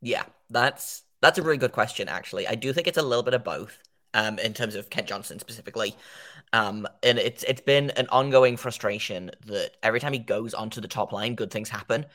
yeah 0.01 0.23
that's 0.49 1.03
that's 1.21 1.37
a 1.37 1.41
really 1.41 1.57
good 1.57 1.71
question 1.71 2.09
actually 2.09 2.47
i 2.47 2.55
do 2.55 2.73
think 2.73 2.87
it's 2.87 2.97
a 2.97 3.03
little 3.03 3.23
bit 3.23 3.33
of 3.33 3.43
both 3.43 3.77
um, 4.13 4.39
in 4.39 4.53
terms 4.53 4.75
of 4.75 4.89
Kent 4.89 5.07
Johnson 5.07 5.39
specifically. 5.39 5.95
Um, 6.51 6.87
and 7.01 7.17
it's 7.17 7.43
it's 7.43 7.61
been 7.61 7.89
an 7.91 8.07
ongoing 8.09 8.57
frustration 8.57 9.31
that 9.47 9.71
every 9.81 9.99
time 9.99 10.13
he 10.13 10.19
goes 10.19 10.53
onto 10.53 10.81
the 10.81 10.87
top 10.87 11.11
line, 11.11 11.35
good 11.35 11.51
things 11.51 11.69
happen. 11.69 12.05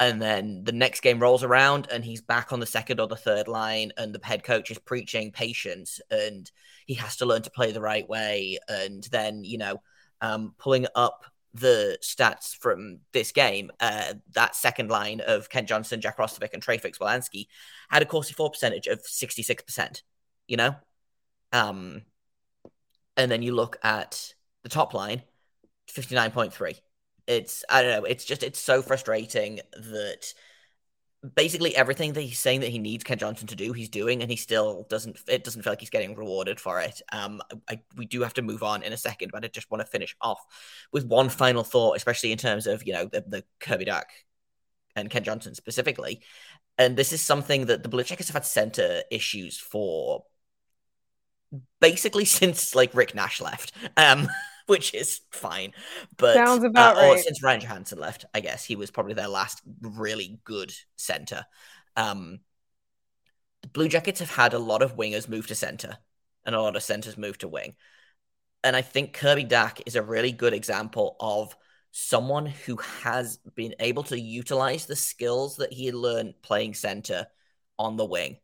And 0.00 0.20
then 0.20 0.64
the 0.64 0.72
next 0.72 1.00
game 1.00 1.20
rolls 1.20 1.44
around 1.44 1.88
and 1.90 2.04
he's 2.04 2.20
back 2.20 2.52
on 2.52 2.60
the 2.60 2.66
second 2.66 2.98
or 2.98 3.06
the 3.06 3.16
third 3.16 3.46
line, 3.46 3.92
and 3.96 4.12
the 4.12 4.24
head 4.24 4.42
coach 4.42 4.70
is 4.70 4.78
preaching 4.78 5.30
patience 5.30 6.00
and 6.10 6.50
he 6.86 6.94
has 6.94 7.16
to 7.16 7.26
learn 7.26 7.42
to 7.42 7.50
play 7.50 7.72
the 7.72 7.80
right 7.80 8.08
way. 8.08 8.58
And 8.68 9.04
then, 9.04 9.44
you 9.44 9.58
know, 9.58 9.80
um, 10.20 10.54
pulling 10.58 10.86
up 10.94 11.24
the 11.54 11.96
stats 12.02 12.56
from 12.56 12.98
this 13.12 13.30
game, 13.30 13.70
uh, 13.78 14.14
that 14.32 14.56
second 14.56 14.90
line 14.90 15.20
of 15.20 15.48
Kent 15.48 15.68
Johnson, 15.68 16.00
Jack 16.00 16.18
Roslovic, 16.18 16.52
and 16.52 16.62
Trey 16.62 16.78
Fix-Wolansky 16.78 17.46
had 17.88 18.02
a 18.02 18.06
Corsi 18.06 18.34
for 18.34 18.50
percentage 18.50 18.88
of 18.88 19.00
66%, 19.02 20.02
you 20.48 20.56
know? 20.56 20.74
Um, 21.52 22.02
and 23.16 23.30
then 23.30 23.42
you 23.42 23.54
look 23.54 23.78
at 23.84 24.34
the 24.64 24.68
top 24.68 24.92
line, 24.92 25.22
59.3 25.88 26.80
it's 27.26 27.64
I 27.68 27.82
don't 27.82 27.90
know. 27.90 28.04
It's 28.04 28.24
just 28.24 28.42
it's 28.42 28.60
so 28.60 28.82
frustrating 28.82 29.60
that 29.72 30.34
basically 31.34 31.74
everything 31.74 32.12
that 32.12 32.20
he's 32.20 32.38
saying 32.38 32.60
that 32.60 32.68
he 32.68 32.78
needs 32.78 33.04
Kent 33.04 33.20
Johnson 33.20 33.46
to 33.48 33.56
do, 33.56 33.72
he's 33.72 33.88
doing, 33.88 34.20
and 34.20 34.30
he 34.30 34.36
still 34.36 34.86
doesn't. 34.90 35.18
It 35.26 35.44
doesn't 35.44 35.62
feel 35.62 35.72
like 35.72 35.80
he's 35.80 35.90
getting 35.90 36.14
rewarded 36.14 36.60
for 36.60 36.80
it. 36.80 37.00
Um, 37.12 37.40
I, 37.68 37.80
we 37.96 38.06
do 38.06 38.22
have 38.22 38.34
to 38.34 38.42
move 38.42 38.62
on 38.62 38.82
in 38.82 38.92
a 38.92 38.96
second, 38.96 39.30
but 39.32 39.44
I 39.44 39.48
just 39.48 39.70
want 39.70 39.80
to 39.80 39.86
finish 39.86 40.14
off 40.20 40.40
with 40.92 41.06
one 41.06 41.28
final 41.28 41.64
thought, 41.64 41.96
especially 41.96 42.32
in 42.32 42.38
terms 42.38 42.66
of 42.66 42.86
you 42.86 42.92
know 42.92 43.06
the 43.06 43.24
the 43.26 43.44
Kirby 43.60 43.86
Dach 43.86 44.04
and 44.96 45.10
Kent 45.10 45.26
Johnson 45.26 45.54
specifically. 45.54 46.22
And 46.76 46.96
this 46.96 47.12
is 47.12 47.22
something 47.22 47.66
that 47.66 47.82
the 47.82 47.88
Blue 47.88 48.02
Jackets 48.02 48.28
have 48.28 48.34
had 48.34 48.44
center 48.44 49.02
issues 49.10 49.58
for 49.58 50.24
basically 51.80 52.24
since 52.26 52.74
like 52.74 52.94
Rick 52.94 53.14
Nash 53.14 53.40
left. 53.40 53.72
Um. 53.96 54.28
which 54.66 54.94
is 54.94 55.20
fine. 55.30 55.72
But 56.16 56.34
sounds 56.34 56.64
about 56.64 56.96
uh, 56.96 57.00
right. 57.00 57.20
since 57.20 57.42
Ryan 57.42 57.60
Johansen 57.60 57.98
left, 57.98 58.24
I 58.34 58.40
guess 58.40 58.64
he 58.64 58.76
was 58.76 58.90
probably 58.90 59.14
their 59.14 59.28
last 59.28 59.62
really 59.80 60.40
good 60.44 60.72
center. 60.96 61.44
Um, 61.96 62.40
the 63.62 63.68
Blue 63.68 63.88
Jackets 63.88 64.20
have 64.20 64.30
had 64.30 64.54
a 64.54 64.58
lot 64.58 64.82
of 64.82 64.96
wingers 64.96 65.28
move 65.28 65.46
to 65.48 65.54
center 65.54 65.98
and 66.44 66.54
a 66.54 66.60
lot 66.60 66.76
of 66.76 66.82
centers 66.82 67.16
move 67.16 67.38
to 67.38 67.48
wing. 67.48 67.74
And 68.62 68.74
I 68.74 68.82
think 68.82 69.12
Kirby 69.12 69.44
Dach 69.44 69.80
is 69.86 69.96
a 69.96 70.02
really 70.02 70.32
good 70.32 70.54
example 70.54 71.16
of 71.20 71.54
someone 71.90 72.46
who 72.46 72.76
has 73.02 73.36
been 73.54 73.74
able 73.78 74.02
to 74.04 74.18
utilize 74.18 74.86
the 74.86 74.96
skills 74.96 75.56
that 75.56 75.72
he 75.72 75.92
learned 75.92 76.34
playing 76.42 76.74
center 76.74 77.26
on 77.78 77.96
the 77.96 78.04
wing 78.04 78.38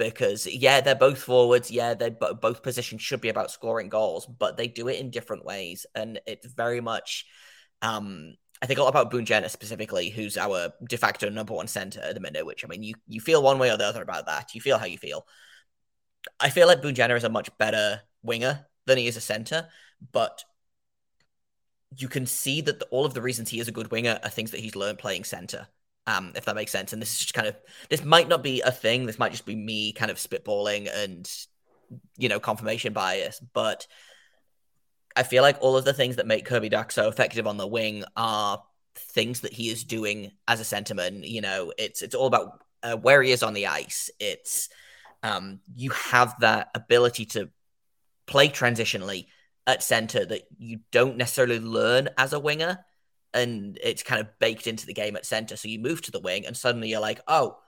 because 0.00 0.46
yeah, 0.46 0.80
they're 0.80 0.94
both 0.94 1.22
forwards. 1.22 1.70
Yeah, 1.70 1.94
they 1.94 2.10
both 2.10 2.62
positions 2.62 3.02
should 3.02 3.20
be 3.20 3.28
about 3.28 3.50
scoring 3.50 3.88
goals, 3.88 4.26
but 4.26 4.56
they 4.56 4.66
do 4.66 4.88
it 4.88 4.98
in 4.98 5.10
different 5.10 5.44
ways, 5.44 5.86
and 5.94 6.20
it's 6.26 6.46
very 6.46 6.80
much. 6.80 7.26
Um, 7.82 8.34
I 8.62 8.66
think 8.66 8.78
a 8.78 8.82
lot 8.82 8.88
about 8.88 9.10
Boone 9.10 9.26
specifically, 9.26 10.10
who's 10.10 10.36
our 10.36 10.72
de 10.86 10.96
facto 10.96 11.28
number 11.28 11.54
one 11.54 11.66
center 11.66 12.00
at 12.00 12.14
the 12.14 12.20
minute. 12.20 12.46
Which 12.46 12.64
I 12.64 12.68
mean, 12.68 12.82
you 12.82 12.94
you 13.06 13.20
feel 13.20 13.42
one 13.42 13.58
way 13.58 13.70
or 13.70 13.76
the 13.76 13.86
other 13.86 14.02
about 14.02 14.26
that. 14.26 14.54
You 14.54 14.60
feel 14.60 14.78
how 14.78 14.86
you 14.86 14.98
feel. 14.98 15.26
I 16.38 16.50
feel 16.50 16.66
like 16.66 16.82
Boone 16.82 16.96
is 16.98 17.24
a 17.24 17.28
much 17.28 17.56
better 17.58 18.00
winger 18.22 18.66
than 18.86 18.98
he 18.98 19.06
is 19.06 19.16
a 19.16 19.20
center, 19.20 19.68
but 20.12 20.44
you 21.96 22.08
can 22.08 22.26
see 22.26 22.60
that 22.62 22.78
the, 22.78 22.86
all 22.86 23.04
of 23.04 23.14
the 23.14 23.22
reasons 23.22 23.48
he 23.48 23.60
is 23.60 23.68
a 23.68 23.72
good 23.72 23.90
winger 23.90 24.18
are 24.22 24.30
things 24.30 24.50
that 24.52 24.60
he's 24.60 24.76
learned 24.76 24.98
playing 24.98 25.24
center 25.24 25.66
um, 26.10 26.32
if 26.34 26.44
that 26.44 26.54
makes 26.54 26.72
sense. 26.72 26.92
And 26.92 27.00
this 27.00 27.12
is 27.12 27.18
just 27.18 27.34
kind 27.34 27.48
of 27.48 27.56
this 27.88 28.04
might 28.04 28.28
not 28.28 28.42
be 28.42 28.60
a 28.60 28.72
thing. 28.72 29.06
This 29.06 29.18
might 29.18 29.32
just 29.32 29.46
be 29.46 29.56
me 29.56 29.92
kind 29.92 30.10
of 30.10 30.16
spitballing 30.16 30.90
and 30.92 31.30
you 32.16 32.28
know 32.28 32.40
confirmation 32.40 32.92
bias, 32.92 33.40
but 33.52 33.86
I 35.16 35.22
feel 35.22 35.42
like 35.42 35.58
all 35.60 35.76
of 35.76 35.84
the 35.84 35.92
things 35.92 36.16
that 36.16 36.26
make 36.26 36.44
Kirby 36.44 36.70
Dach 36.70 36.92
so 36.92 37.08
effective 37.08 37.46
on 37.46 37.56
the 37.56 37.66
wing 37.66 38.04
are 38.16 38.62
things 38.94 39.40
that 39.40 39.52
he 39.52 39.68
is 39.68 39.84
doing 39.84 40.32
as 40.46 40.60
a 40.60 40.64
centerman. 40.76 41.28
You 41.28 41.40
know, 41.40 41.72
it's 41.78 42.02
it's 42.02 42.14
all 42.14 42.26
about 42.26 42.62
uh, 42.82 42.96
where 42.96 43.22
he 43.22 43.30
is 43.32 43.42
on 43.42 43.54
the 43.54 43.66
ice. 43.66 44.10
It's 44.18 44.68
um, 45.22 45.60
you 45.76 45.90
have 45.90 46.34
that 46.40 46.70
ability 46.74 47.26
to 47.26 47.50
play 48.26 48.48
transitionally 48.48 49.26
at 49.66 49.82
center 49.82 50.24
that 50.24 50.42
you 50.58 50.80
don't 50.90 51.16
necessarily 51.16 51.60
learn 51.60 52.08
as 52.16 52.32
a 52.32 52.40
winger 52.40 52.84
and 53.32 53.78
it's 53.82 54.02
kind 54.02 54.20
of 54.20 54.38
baked 54.38 54.66
into 54.66 54.86
the 54.86 54.94
game 54.94 55.16
at 55.16 55.26
center. 55.26 55.56
So 55.56 55.68
you 55.68 55.78
move 55.78 56.02
to 56.02 56.10
the 56.10 56.20
wing, 56.20 56.46
and 56.46 56.56
suddenly 56.56 56.88
you're 56.88 57.00
like, 57.00 57.20
oh, 57.28 57.58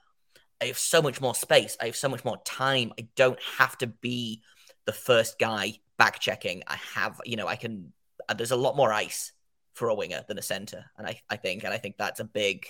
I 0.61 0.67
have 0.67 0.79
so 0.79 1.03
much 1.03 1.21
more 1.21 1.35
space. 1.35 1.77
I 1.81 1.87
have 1.87 1.97
so 1.97 2.09
much 2.09 2.25
more 2.25 2.39
time. 2.45 2.93
I 2.99 3.09
don't 3.17 3.41
have 3.59 3.77
to 3.79 3.87
be 3.87 4.43
the 4.85 4.93
first 4.93 5.39
guy 5.39 5.75
back 5.99 6.21
checking. 6.21 6.63
I 6.67 6.77
have, 6.95 7.21
you 7.25 7.37
know, 7.37 7.47
I 7.47 7.57
can. 7.57 7.93
Uh, 8.29 8.35
there's 8.35 8.53
a 8.53 8.57
lot 8.57 8.77
more 8.77 8.93
ice 8.93 9.33
for 9.75 9.89
a 9.89 9.95
winger 9.95 10.23
than 10.29 10.39
a 10.39 10.43
center. 10.43 10.85
And 10.97 11.07
I, 11.07 11.21
I 11.29 11.37
think, 11.37 11.65
and 11.65 11.73
I 11.73 11.79
think 11.79 11.97
that's 11.97 12.21
a 12.21 12.25
big, 12.25 12.67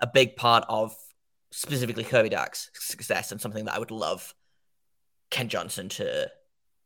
a 0.00 0.06
big 0.06 0.34
part 0.36 0.64
of 0.68 0.94
specifically 1.50 2.04
Kirby 2.04 2.30
Dach's 2.30 2.70
success 2.74 3.30
and 3.30 3.40
something 3.40 3.66
that 3.66 3.74
I 3.74 3.78
would 3.78 3.90
love 3.90 4.34
Kent 5.30 5.50
Johnson 5.50 5.88
to 5.90 6.30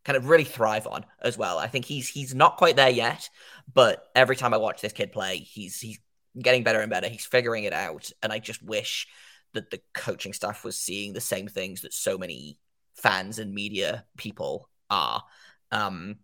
kind 0.06 0.16
of 0.16 0.28
really 0.28 0.44
thrive 0.44 0.86
on 0.86 1.04
as 1.20 1.36
well. 1.36 1.58
I 1.58 1.66
think 1.66 1.84
he's 1.84 2.08
he's 2.08 2.32
not 2.32 2.58
quite 2.58 2.76
there 2.76 2.88
yet, 2.88 3.28
but 3.74 4.08
every 4.14 4.36
time 4.36 4.54
I 4.54 4.58
watch 4.58 4.80
this 4.80 4.92
kid 4.92 5.10
play, 5.10 5.38
he's 5.38 5.80
he's 5.80 5.98
getting 6.40 6.62
better 6.62 6.80
and 6.80 6.88
better. 6.88 7.08
He's 7.08 7.26
figuring 7.26 7.64
it 7.64 7.72
out, 7.72 8.12
and 8.22 8.32
I 8.32 8.38
just 8.38 8.62
wish 8.62 9.08
that 9.54 9.70
the 9.70 9.80
coaching 9.94 10.32
staff 10.32 10.62
was 10.64 10.76
seeing 10.76 11.12
the 11.12 11.20
same 11.20 11.48
things 11.48 11.80
that 11.80 11.92
so 11.92 12.16
many 12.16 12.60
fans 12.94 13.40
and 13.40 13.52
media 13.52 14.04
people 14.16 14.68
are. 14.88 15.24
Um, 15.72 16.18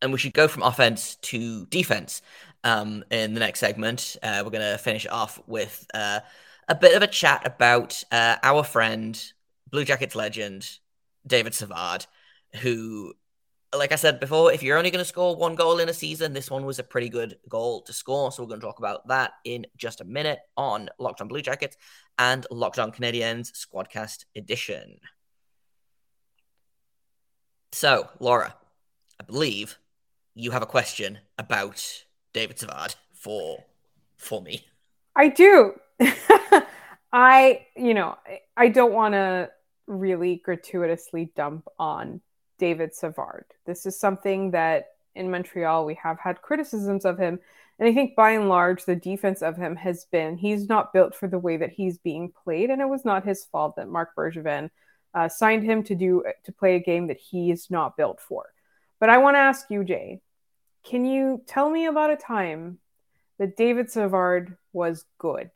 and 0.00 0.10
we 0.10 0.18
should 0.18 0.32
go 0.32 0.48
from 0.48 0.62
offense 0.62 1.16
to 1.16 1.66
defense 1.66 2.22
um, 2.64 3.04
in 3.10 3.34
the 3.34 3.40
next 3.40 3.60
segment. 3.60 4.16
Uh, 4.22 4.40
we're 4.42 4.50
going 4.50 4.72
to 4.72 4.78
finish 4.78 5.06
off 5.06 5.40
with 5.46 5.86
uh, 5.92 6.20
a 6.68 6.74
bit 6.74 6.96
of 6.96 7.02
a 7.02 7.06
chat 7.06 7.46
about 7.46 8.02
uh, 8.10 8.36
our 8.42 8.62
friend, 8.62 9.32
Blue 9.70 9.84
Jackets 9.84 10.14
legend, 10.14 10.78
David 11.26 11.54
Savard, 11.54 12.06
who, 12.60 13.14
like 13.74 13.92
I 13.92 13.96
said 13.96 14.20
before, 14.20 14.52
if 14.52 14.62
you're 14.62 14.78
only 14.78 14.90
going 14.90 15.04
to 15.04 15.08
score 15.08 15.36
one 15.36 15.54
goal 15.54 15.78
in 15.78 15.88
a 15.88 15.94
season, 15.94 16.32
this 16.32 16.50
one 16.50 16.64
was 16.64 16.78
a 16.78 16.84
pretty 16.84 17.08
good 17.08 17.38
goal 17.48 17.82
to 17.82 17.92
score. 17.92 18.30
So 18.32 18.42
we're 18.42 18.48
going 18.48 18.60
to 18.60 18.66
talk 18.66 18.78
about 18.78 19.06
that 19.08 19.32
in 19.44 19.66
just 19.76 20.00
a 20.00 20.04
minute 20.04 20.38
on 20.56 20.88
Locked 20.98 21.20
on 21.20 21.28
Blue 21.28 21.42
Jackets 21.42 21.76
and 22.18 22.46
Locked 22.50 22.78
on 22.78 22.92
Squadcast 22.92 24.24
Edition. 24.34 24.98
So, 27.72 28.08
Laura, 28.20 28.54
I 29.20 29.24
believe 29.24 29.78
you 30.34 30.50
have 30.52 30.62
a 30.62 30.66
question 30.66 31.18
about 31.38 32.04
David 32.32 32.58
Savard 32.58 32.94
for 33.12 33.64
for 34.16 34.40
me. 34.40 34.66
I 35.14 35.28
do. 35.28 35.74
I, 37.12 37.66
you 37.76 37.94
know, 37.94 38.16
I 38.56 38.68
don't 38.68 38.92
want 38.92 39.14
to 39.14 39.50
really 39.86 40.36
gratuitously 40.44 41.32
dump 41.36 41.66
on 41.78 42.20
David 42.58 42.94
Savard. 42.94 43.46
This 43.66 43.86
is 43.86 43.98
something 43.98 44.52
that 44.52 44.88
in 45.14 45.30
Montreal 45.30 45.84
we 45.86 45.94
have 45.94 46.18
had 46.18 46.42
criticisms 46.42 47.04
of 47.04 47.18
him. 47.18 47.38
And 47.78 47.88
I 47.88 47.94
think 47.94 48.16
by 48.16 48.30
and 48.30 48.48
large, 48.48 48.84
the 48.84 48.96
defense 48.96 49.42
of 49.42 49.56
him 49.56 49.76
has 49.76 50.06
been 50.06 50.36
he's 50.36 50.68
not 50.68 50.92
built 50.92 51.14
for 51.14 51.28
the 51.28 51.38
way 51.38 51.56
that 51.58 51.72
he's 51.72 51.98
being 51.98 52.32
played. 52.44 52.70
And 52.70 52.80
it 52.80 52.88
was 52.88 53.04
not 53.04 53.24
his 53.26 53.44
fault 53.44 53.76
that 53.76 53.88
Marc 53.88 54.14
Bergevin 54.16 54.70
uh, 55.14 55.28
signed 55.28 55.64
him 55.64 55.82
to 55.84 55.94
do 55.94 56.24
to 56.44 56.52
play 56.52 56.76
a 56.76 56.80
game 56.80 57.08
that 57.08 57.18
he 57.18 57.50
is 57.50 57.70
not 57.70 57.96
built 57.96 58.20
for. 58.20 58.46
But 58.98 59.10
I 59.10 59.18
want 59.18 59.34
to 59.34 59.40
ask 59.40 59.70
you, 59.70 59.84
Jay, 59.84 60.20
can 60.84 61.04
you 61.04 61.42
tell 61.46 61.68
me 61.68 61.86
about 61.86 62.10
a 62.10 62.16
time 62.16 62.78
that 63.38 63.56
David 63.56 63.90
Savard 63.90 64.56
was 64.72 65.04
good? 65.18 65.50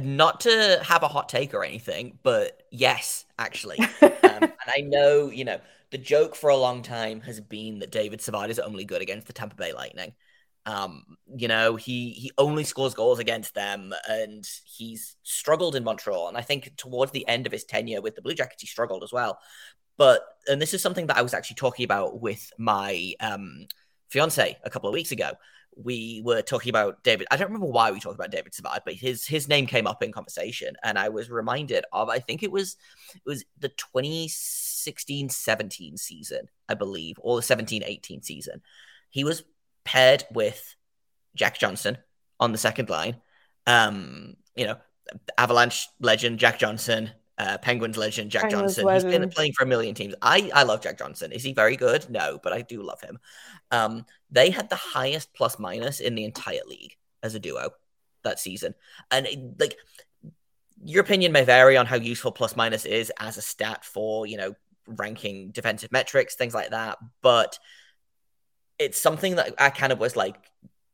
Not 0.00 0.40
to 0.40 0.80
have 0.82 1.02
a 1.02 1.08
hot 1.08 1.28
take 1.28 1.52
or 1.54 1.64
anything, 1.64 2.18
but 2.22 2.62
yes, 2.70 3.26
actually. 3.38 3.78
um, 4.02 4.18
and 4.22 4.52
I 4.66 4.80
know, 4.80 5.30
you 5.30 5.44
know, 5.44 5.60
the 5.90 5.98
joke 5.98 6.34
for 6.34 6.50
a 6.50 6.56
long 6.56 6.82
time 6.82 7.20
has 7.22 7.40
been 7.40 7.80
that 7.80 7.90
David 7.90 8.20
Savard 8.20 8.50
is 8.50 8.58
only 8.58 8.84
good 8.84 9.02
against 9.02 9.26
the 9.26 9.32
Tampa 9.32 9.56
Bay 9.56 9.72
Lightning. 9.72 10.14
Um, 10.66 11.04
you 11.36 11.48
know, 11.48 11.76
he 11.76 12.10
he 12.10 12.30
only 12.38 12.64
scores 12.64 12.94
goals 12.94 13.18
against 13.18 13.54
them, 13.54 13.92
and 14.08 14.46
he's 14.64 15.16
struggled 15.22 15.74
in 15.74 15.84
Montreal. 15.84 16.28
And 16.28 16.36
I 16.36 16.42
think 16.42 16.76
towards 16.76 17.12
the 17.12 17.26
end 17.26 17.46
of 17.46 17.52
his 17.52 17.64
tenure 17.64 18.00
with 18.00 18.14
the 18.14 18.22
Blue 18.22 18.34
Jackets, 18.34 18.62
he 18.62 18.66
struggled 18.66 19.02
as 19.02 19.12
well. 19.12 19.38
But 19.96 20.22
and 20.46 20.60
this 20.60 20.74
is 20.74 20.82
something 20.82 21.06
that 21.08 21.16
I 21.16 21.22
was 21.22 21.34
actually 21.34 21.56
talking 21.56 21.84
about 21.84 22.20
with 22.20 22.52
my 22.58 23.14
um, 23.20 23.66
fiance 24.08 24.56
a 24.62 24.70
couple 24.70 24.88
of 24.88 24.94
weeks 24.94 25.12
ago. 25.12 25.32
We 25.76 26.22
were 26.24 26.42
talking 26.42 26.70
about 26.70 27.02
David. 27.02 27.26
I 27.30 27.36
don't 27.36 27.48
remember 27.48 27.66
why 27.66 27.90
we 27.90 28.00
talked 28.00 28.16
about 28.16 28.30
David 28.30 28.54
Savard, 28.54 28.82
but 28.84 28.94
his 28.94 29.26
his 29.26 29.48
name 29.48 29.66
came 29.66 29.86
up 29.86 30.02
in 30.02 30.12
conversation, 30.12 30.74
and 30.82 30.98
I 30.98 31.08
was 31.08 31.30
reminded 31.30 31.84
of. 31.92 32.08
I 32.08 32.18
think 32.18 32.42
it 32.42 32.52
was 32.52 32.76
it 33.14 33.22
was 33.24 33.44
the 33.58 33.70
2016-17 33.70 35.98
season, 35.98 36.48
I 36.68 36.74
believe, 36.74 37.16
or 37.20 37.36
the 37.36 37.42
17-18 37.42 38.24
season. 38.24 38.62
He 39.10 39.24
was 39.24 39.44
paired 39.84 40.24
with 40.32 40.76
Jack 41.34 41.58
Johnson 41.58 41.98
on 42.38 42.52
the 42.52 42.58
second 42.58 42.90
line. 42.90 43.16
Um, 43.66 44.36
you 44.54 44.66
know, 44.66 44.76
Avalanche 45.38 45.88
legend 46.00 46.38
Jack 46.38 46.58
Johnson, 46.58 47.10
uh, 47.40 47.56
Penguins 47.58 47.96
legend 47.96 48.30
Jack 48.30 48.42
Penguins 48.42 48.76
Johnson. 48.76 48.84
Legend. 48.84 49.12
He's 49.12 49.18
been 49.18 49.30
playing 49.30 49.52
for 49.56 49.64
a 49.64 49.66
million 49.66 49.94
teams. 49.94 50.14
I, 50.20 50.50
I 50.54 50.64
love 50.64 50.82
Jack 50.82 50.98
Johnson. 50.98 51.32
Is 51.32 51.42
he 51.42 51.54
very 51.54 51.74
good? 51.74 52.08
No, 52.10 52.38
but 52.42 52.52
I 52.52 52.60
do 52.60 52.82
love 52.82 53.00
him. 53.00 53.18
Um, 53.70 54.04
they 54.30 54.50
had 54.50 54.68
the 54.68 54.76
highest 54.76 55.32
plus 55.32 55.58
minus 55.58 56.00
in 56.00 56.14
the 56.14 56.24
entire 56.24 56.60
league 56.68 56.96
as 57.22 57.34
a 57.34 57.40
duo 57.40 57.70
that 58.24 58.38
season. 58.38 58.74
And 59.10 59.26
it, 59.26 59.58
like 59.58 59.76
your 60.84 61.00
opinion 61.00 61.32
may 61.32 61.44
vary 61.44 61.78
on 61.78 61.86
how 61.86 61.96
useful 61.96 62.30
plus 62.30 62.56
minus 62.56 62.84
is 62.84 63.10
as 63.18 63.38
a 63.38 63.42
stat 63.42 63.86
for, 63.86 64.26
you 64.26 64.36
know, 64.36 64.54
ranking 64.86 65.50
defensive 65.50 65.90
metrics, 65.92 66.34
things 66.34 66.52
like 66.52 66.70
that. 66.70 66.98
But 67.22 67.58
it's 68.78 69.00
something 69.00 69.36
that 69.36 69.54
I 69.58 69.70
kind 69.70 69.92
of 69.92 69.98
was 69.98 70.14
like, 70.14 70.36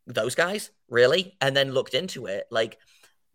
those 0.06 0.36
guys, 0.36 0.70
really? 0.88 1.36
And 1.40 1.56
then 1.56 1.72
looked 1.72 1.94
into 1.94 2.26
it. 2.26 2.46
Like 2.52 2.78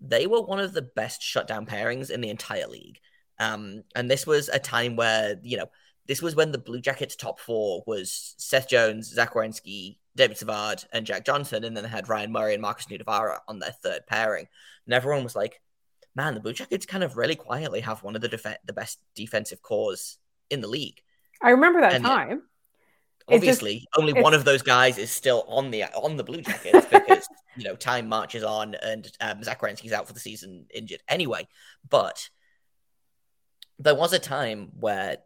they 0.01 0.27
were 0.27 0.41
one 0.41 0.59
of 0.59 0.73
the 0.73 0.81
best 0.81 1.21
shutdown 1.21 1.65
pairings 1.65 2.09
in 2.09 2.21
the 2.21 2.29
entire 2.29 2.67
league. 2.67 2.99
Um, 3.39 3.83
and 3.95 4.09
this 4.09 4.25
was 4.25 4.49
a 4.49 4.59
time 4.59 4.95
where, 4.95 5.37
you 5.43 5.57
know, 5.57 5.67
this 6.07 6.21
was 6.21 6.35
when 6.35 6.51
the 6.51 6.57
Blue 6.57 6.81
Jackets 6.81 7.15
top 7.15 7.39
four 7.39 7.83
was 7.85 8.35
Seth 8.37 8.67
Jones, 8.67 9.13
Zach 9.13 9.33
Werenski, 9.33 9.97
David 10.15 10.37
Savard, 10.37 10.83
and 10.91 11.05
Jack 11.05 11.25
Johnson. 11.25 11.63
And 11.63 11.75
then 11.75 11.83
they 11.83 11.89
had 11.89 12.09
Ryan 12.09 12.31
Murray 12.31 12.53
and 12.53 12.61
Markus 12.61 12.87
Nutivaara 12.87 13.39
on 13.47 13.59
their 13.59 13.71
third 13.71 14.01
pairing. 14.07 14.47
And 14.85 14.93
everyone 14.93 15.23
was 15.23 15.35
like, 15.35 15.61
man, 16.15 16.33
the 16.33 16.39
Blue 16.39 16.53
Jackets 16.53 16.85
kind 16.85 17.03
of 17.03 17.17
really 17.17 17.35
quietly 17.35 17.81
have 17.81 18.03
one 18.03 18.15
of 18.15 18.21
the 18.21 18.27
def- 18.27 18.57
the 18.65 18.73
best 18.73 18.99
defensive 19.15 19.61
cores 19.61 20.17
in 20.49 20.61
the 20.61 20.67
league. 20.67 21.01
I 21.41 21.51
remember 21.51 21.81
that 21.81 21.93
and 21.93 22.03
time 22.03 22.43
obviously 23.31 23.79
just, 23.79 23.87
only 23.97 24.13
one 24.13 24.33
of 24.33 24.45
those 24.45 24.61
guys 24.61 24.97
is 24.97 25.11
still 25.11 25.45
on 25.47 25.71
the 25.71 25.83
on 25.95 26.17
the 26.17 26.23
Blue 26.23 26.41
Jackets 26.41 26.85
because 26.87 27.27
you 27.55 27.63
know 27.63 27.75
time 27.75 28.07
marches 28.07 28.43
on 28.43 28.75
and 28.75 29.11
um, 29.21 29.41
out 29.93 30.07
for 30.07 30.13
the 30.13 30.19
season 30.19 30.65
injured 30.73 31.01
anyway. 31.07 31.47
But 31.89 32.29
there 33.79 33.95
was 33.95 34.13
a 34.13 34.19
time 34.19 34.71
where 34.79 35.17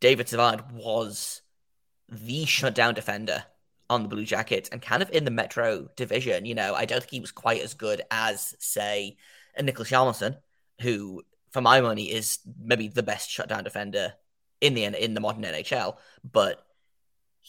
David 0.00 0.28
Savard 0.28 0.72
was 0.72 1.42
the 2.08 2.44
shutdown 2.44 2.94
defender 2.94 3.44
on 3.90 4.02
the 4.02 4.08
Blue 4.08 4.24
Jackets 4.24 4.68
and 4.70 4.82
kind 4.82 5.02
of 5.02 5.10
in 5.10 5.24
the 5.24 5.30
Metro 5.30 5.88
division. 5.96 6.44
You 6.44 6.54
know, 6.54 6.74
I 6.74 6.84
don't 6.84 7.00
think 7.00 7.10
he 7.10 7.20
was 7.20 7.32
quite 7.32 7.62
as 7.62 7.74
good 7.74 8.02
as 8.10 8.54
say 8.58 9.16
a 9.56 9.62
Niklas 9.62 9.90
Hjalmarsson, 9.90 10.36
who 10.80 11.22
for 11.50 11.60
my 11.60 11.80
money 11.80 12.04
is 12.04 12.38
maybe 12.60 12.88
the 12.88 13.02
best 13.02 13.30
shutdown 13.30 13.64
defender 13.64 14.14
in 14.60 14.74
the 14.74 14.84
in 15.04 15.14
the 15.14 15.20
modern 15.20 15.42
NHL, 15.42 15.96
but 16.30 16.64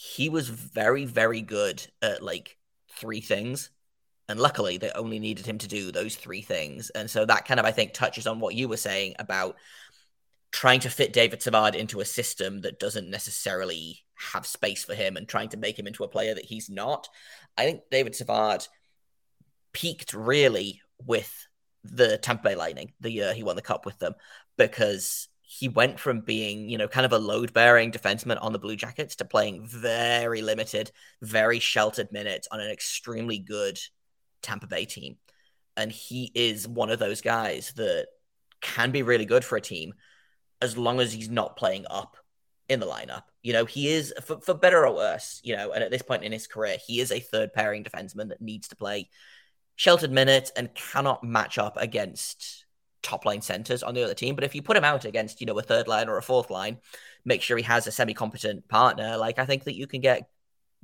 he 0.01 0.29
was 0.29 0.47
very, 0.47 1.03
very 1.03 1.41
good 1.41 1.85
at 2.01 2.23
like 2.23 2.57
three 2.97 3.19
things. 3.19 3.69
And 4.29 4.39
luckily, 4.39 4.77
they 4.77 4.91
only 4.91 5.19
needed 5.19 5.45
him 5.45 5.57
to 5.57 5.67
do 5.67 5.91
those 5.91 6.15
three 6.15 6.41
things. 6.41 6.89
And 6.91 7.09
so 7.09 7.25
that 7.25 7.43
kind 7.43 7.59
of, 7.59 7.65
I 7.65 7.71
think, 7.71 7.91
touches 7.91 8.25
on 8.25 8.39
what 8.39 8.55
you 8.55 8.69
were 8.69 8.77
saying 8.77 9.15
about 9.19 9.57
trying 10.53 10.79
to 10.79 10.89
fit 10.89 11.11
David 11.11 11.41
Savard 11.41 11.75
into 11.75 11.99
a 11.99 12.05
system 12.05 12.61
that 12.61 12.79
doesn't 12.79 13.09
necessarily 13.09 14.05
have 14.15 14.47
space 14.47 14.85
for 14.85 14.95
him 14.95 15.17
and 15.17 15.27
trying 15.27 15.49
to 15.49 15.57
make 15.57 15.77
him 15.77 15.85
into 15.85 16.05
a 16.05 16.09
player 16.09 16.33
that 16.33 16.45
he's 16.45 16.69
not. 16.69 17.09
I 17.57 17.65
think 17.65 17.81
David 17.91 18.15
Savard 18.15 18.65
peaked 19.73 20.13
really 20.13 20.81
with 21.05 21.45
the 21.83 22.17
Tampa 22.17 22.43
Bay 22.43 22.55
Lightning 22.55 22.93
the 23.01 23.11
year 23.11 23.33
he 23.33 23.43
won 23.43 23.57
the 23.57 23.61
cup 23.61 23.85
with 23.85 23.99
them 23.99 24.13
because 24.57 25.27
he 25.59 25.67
went 25.67 25.99
from 25.99 26.21
being, 26.21 26.69
you 26.69 26.77
know, 26.77 26.87
kind 26.87 27.05
of 27.05 27.11
a 27.11 27.19
load 27.19 27.51
bearing 27.51 27.91
defenseman 27.91 28.37
on 28.41 28.53
the 28.53 28.59
Blue 28.59 28.77
Jackets 28.77 29.17
to 29.17 29.25
playing 29.25 29.67
very 29.67 30.41
limited, 30.41 30.89
very 31.21 31.59
sheltered 31.59 32.13
minutes 32.13 32.47
on 32.49 32.61
an 32.61 32.71
extremely 32.71 33.39
good 33.39 33.77
Tampa 34.41 34.67
Bay 34.67 34.85
team. 34.85 35.17
And 35.75 35.91
he 35.91 36.31
is 36.33 36.65
one 36.65 36.89
of 36.89 36.99
those 36.99 37.19
guys 37.19 37.73
that 37.75 38.07
can 38.61 38.91
be 38.91 39.03
really 39.03 39.25
good 39.25 39.43
for 39.43 39.57
a 39.57 39.61
team 39.61 39.95
as 40.61 40.77
long 40.77 41.01
as 41.01 41.11
he's 41.11 41.29
not 41.29 41.57
playing 41.57 41.85
up 41.89 42.15
in 42.69 42.79
the 42.79 42.85
lineup. 42.85 43.23
You 43.43 43.51
know, 43.51 43.65
he 43.65 43.89
is, 43.89 44.13
for, 44.23 44.39
for 44.39 44.53
better 44.53 44.87
or 44.87 44.95
worse, 44.95 45.41
you 45.43 45.57
know, 45.57 45.73
and 45.73 45.83
at 45.83 45.91
this 45.91 46.01
point 46.01 46.23
in 46.23 46.31
his 46.31 46.47
career, 46.47 46.77
he 46.87 47.01
is 47.01 47.11
a 47.11 47.19
third 47.19 47.51
pairing 47.51 47.83
defenseman 47.83 48.29
that 48.29 48.41
needs 48.41 48.69
to 48.69 48.77
play 48.77 49.09
sheltered 49.75 50.11
minutes 50.11 50.53
and 50.55 50.73
cannot 50.73 51.21
match 51.21 51.57
up 51.57 51.75
against 51.75 52.65
top 53.01 53.25
line 53.25 53.41
centers 53.41 53.83
on 53.83 53.93
the 53.93 54.03
other 54.03 54.13
team. 54.13 54.35
But 54.35 54.43
if 54.43 54.55
you 54.55 54.61
put 54.61 54.77
him 54.77 54.83
out 54.83 55.05
against, 55.05 55.41
you 55.41 55.47
know, 55.47 55.57
a 55.57 55.63
third 55.63 55.87
line 55.87 56.09
or 56.09 56.17
a 56.17 56.21
fourth 56.21 56.49
line, 56.49 56.77
make 57.25 57.41
sure 57.41 57.57
he 57.57 57.63
has 57.63 57.87
a 57.87 57.91
semi 57.91 58.13
competent 58.13 58.67
partner. 58.67 59.17
Like 59.17 59.39
I 59.39 59.45
think 59.45 59.63
that 59.65 59.75
you 59.75 59.87
can 59.87 60.01
get 60.01 60.29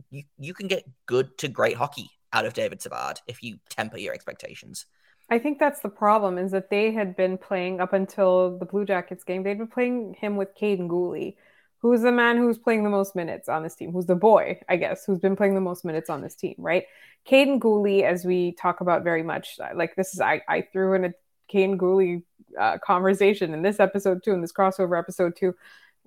you, 0.10 0.24
you 0.38 0.54
can 0.54 0.68
get 0.68 0.84
good 1.06 1.38
to 1.40 1.48
great 1.48 1.76
hockey 1.76 2.10
out 2.34 2.46
of 2.46 2.54
David 2.54 2.82
Savard 2.82 3.22
if 3.28 3.44
you 3.44 3.60
temper 3.70 3.98
your 3.98 4.14
expectations. 4.14 4.86
I 5.30 5.40
think 5.40 5.58
that's 5.58 5.80
the 5.80 5.90
problem 5.90 6.38
is 6.38 6.52
that 6.52 6.70
they 6.70 6.92
had 6.92 7.16
been 7.16 7.38
playing 7.38 7.82
up 7.82 7.94
until 7.94 8.58
the 8.60 8.66
Blue 8.66 8.86
Jackets 8.86 9.24
game. 9.24 9.42
They'd 9.42 9.58
been 9.58 9.68
playing 9.68 10.16
him 10.20 10.36
with 10.38 10.56
Kaiden 10.56 10.88
Guhle, 10.88 11.36
who's 11.80 12.02
the 12.02 12.12
man 12.12 12.38
who's 12.38 12.58
playing 12.58 12.84
the 12.84 12.90
most 12.90 13.16
minutes 13.16 13.50
on 13.50 13.64
this 13.64 13.76
team? 13.76 13.92
Who's 13.92 14.06
the 14.06 14.16
boy, 14.16 14.60
I 14.70 14.76
guess, 14.76 15.06
who's 15.06 15.20
been 15.20 15.36
playing 15.36 15.56
the 15.56 15.62
most 15.62 15.86
minutes 15.86 16.10
on 16.10 16.22
this 16.22 16.36
team, 16.36 16.56
right? 16.58 16.86
Kaiden 17.28 17.60
Guhle, 17.60 18.04
as 18.04 18.26
we 18.26 18.54
talk 18.54 18.82
about 18.82 19.04
very 19.04 19.24
much, 19.24 19.60
like 19.74 19.96
this 19.96 20.14
is, 20.14 20.22
I, 20.22 20.42
I 20.48 20.62
threw 20.62 20.94
in 20.94 21.06
a 21.06 21.14
Kaiden 21.52 21.78
Guhle 21.78 22.24
uh, 22.60 22.78
conversation 22.80 23.54
in 23.54 23.62
this 23.62 23.80
episode 23.80 24.24
too, 24.24 24.34
in 24.34 24.42
this 24.42 24.54
crossover 24.54 24.98
episode 24.98 25.36
too. 25.36 25.56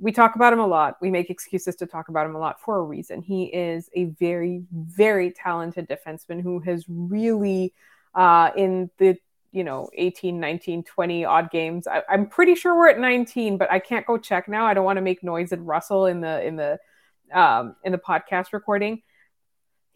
We 0.01 0.13
talk 0.13 0.37
about 0.37 0.53
him 0.53 0.61
a 0.61 0.67
lot. 0.67 0.97
We 1.01 1.11
make 1.11 1.29
excuses 1.29 1.75
to 1.77 1.87
talk 1.87 2.09
about 2.09 2.27
him 2.27 2.37
a 2.37 2.39
lot 2.39 2.61
for 2.61 2.79
a 2.79 2.83
reason. 2.83 3.21
He 3.21 3.45
is 3.47 3.91
a 3.95 4.05
very, 4.05 4.63
very 4.73 5.33
talented 5.33 5.89
defenseman 5.89 6.41
who 6.41 6.61
has 6.61 6.85
really, 6.89 7.75
uh, 8.15 8.51
in 8.57 8.91
the 8.99 9.19
you 9.51 9.65
know 9.65 9.89
18 9.95 10.39
19 10.39 10.83
20 10.85 11.25
odd 11.25 11.51
games 11.51 11.87
I, 11.87 12.03
am 12.11 12.27
pretty 12.27 12.55
sure 12.55 12.77
we're 12.77 12.91
at 12.91 12.99
19 12.99 13.57
but 13.57 13.71
i 13.73 13.79
can't 13.79 14.07
go 14.07 14.19
check 14.19 14.47
now 14.47 14.67
i 14.67 14.75
don't 14.75 14.85
want 14.85 14.99
to 14.99 15.03
make 15.03 15.25
noise 15.25 15.53
and 15.53 15.67
rustle 15.67 16.05
in 16.05 16.21
the 16.21 16.45
in 16.47 16.57
the 16.57 16.79
um 17.33 17.75
in 17.83 17.93
the 17.93 17.99
podcast 17.99 18.53
recording 18.53 19.01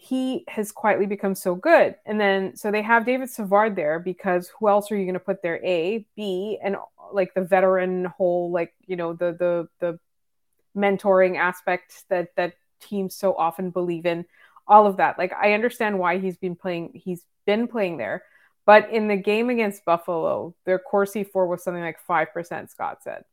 he 0.03 0.45
has 0.49 0.73
quietly 0.73 1.07
become 1.07 1.37
so 1.37 1.55
good. 1.55 1.95
And 2.05 2.21
then 2.21 2.57
so 2.57 2.73
they 2.73 2.83
have 2.83 3.07
david 3.07 3.31
savard 3.31 3.77
there 3.77 4.01
because 4.01 4.51
who 4.59 4.69
else 4.69 4.91
are 4.91 4.97
you 4.97 5.05
going 5.05 5.15
to 5.15 5.21
put 5.21 5.43
there? 5.43 5.65
A 5.65 6.05
b 6.17 6.59
and 6.61 6.77
like 7.12 7.35
the 7.35 7.43
veteran 7.43 8.07
whole 8.07 8.51
like 8.51 8.75
you 8.87 8.97
know 8.97 9.12
the 9.12 9.33
the 9.33 9.69
the 9.79 9.99
mentoring 10.77 11.38
aspect 11.38 12.05
that 12.09 12.35
that 12.35 12.55
teams 12.81 13.15
so 13.15 13.33
often 13.37 13.71
believe 13.71 14.05
in 14.05 14.25
all 14.67 14.88
of 14.88 14.97
that. 14.97 15.19
Like 15.19 15.33
i 15.35 15.53
understand 15.53 16.01
why 16.01 16.19
he's 16.19 16.37
been 16.37 16.57
playing 16.57 16.91
he's 16.95 17.25
been 17.47 17.69
playing 17.69 17.97
there 17.99 18.25
but 18.65 18.91
in 18.91 19.09
the 19.09 19.17
game 19.17 19.51
against 19.51 19.85
Buffalo, 19.85 20.55
their 20.65 20.79
Corsi 20.79 21.25
for 21.25 21.47
was 21.47 21.65
something 21.65 21.83
like 21.83 21.99
five 22.01 22.33
percent. 22.33 22.71
Scott 22.71 23.03
said. 23.03 23.25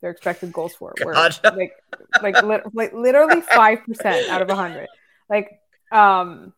Their 0.00 0.10
expected 0.10 0.52
goals 0.52 0.74
for 0.74 0.92
were 1.02 1.14
like 1.44 1.72
like, 2.22 2.36
like 2.74 2.92
literally 2.92 3.40
five 3.40 3.78
percent 3.84 4.28
out 4.28 4.42
of 4.42 4.50
a 4.50 4.54
hundred, 4.54 4.88
like 5.30 5.58
um 5.94 6.52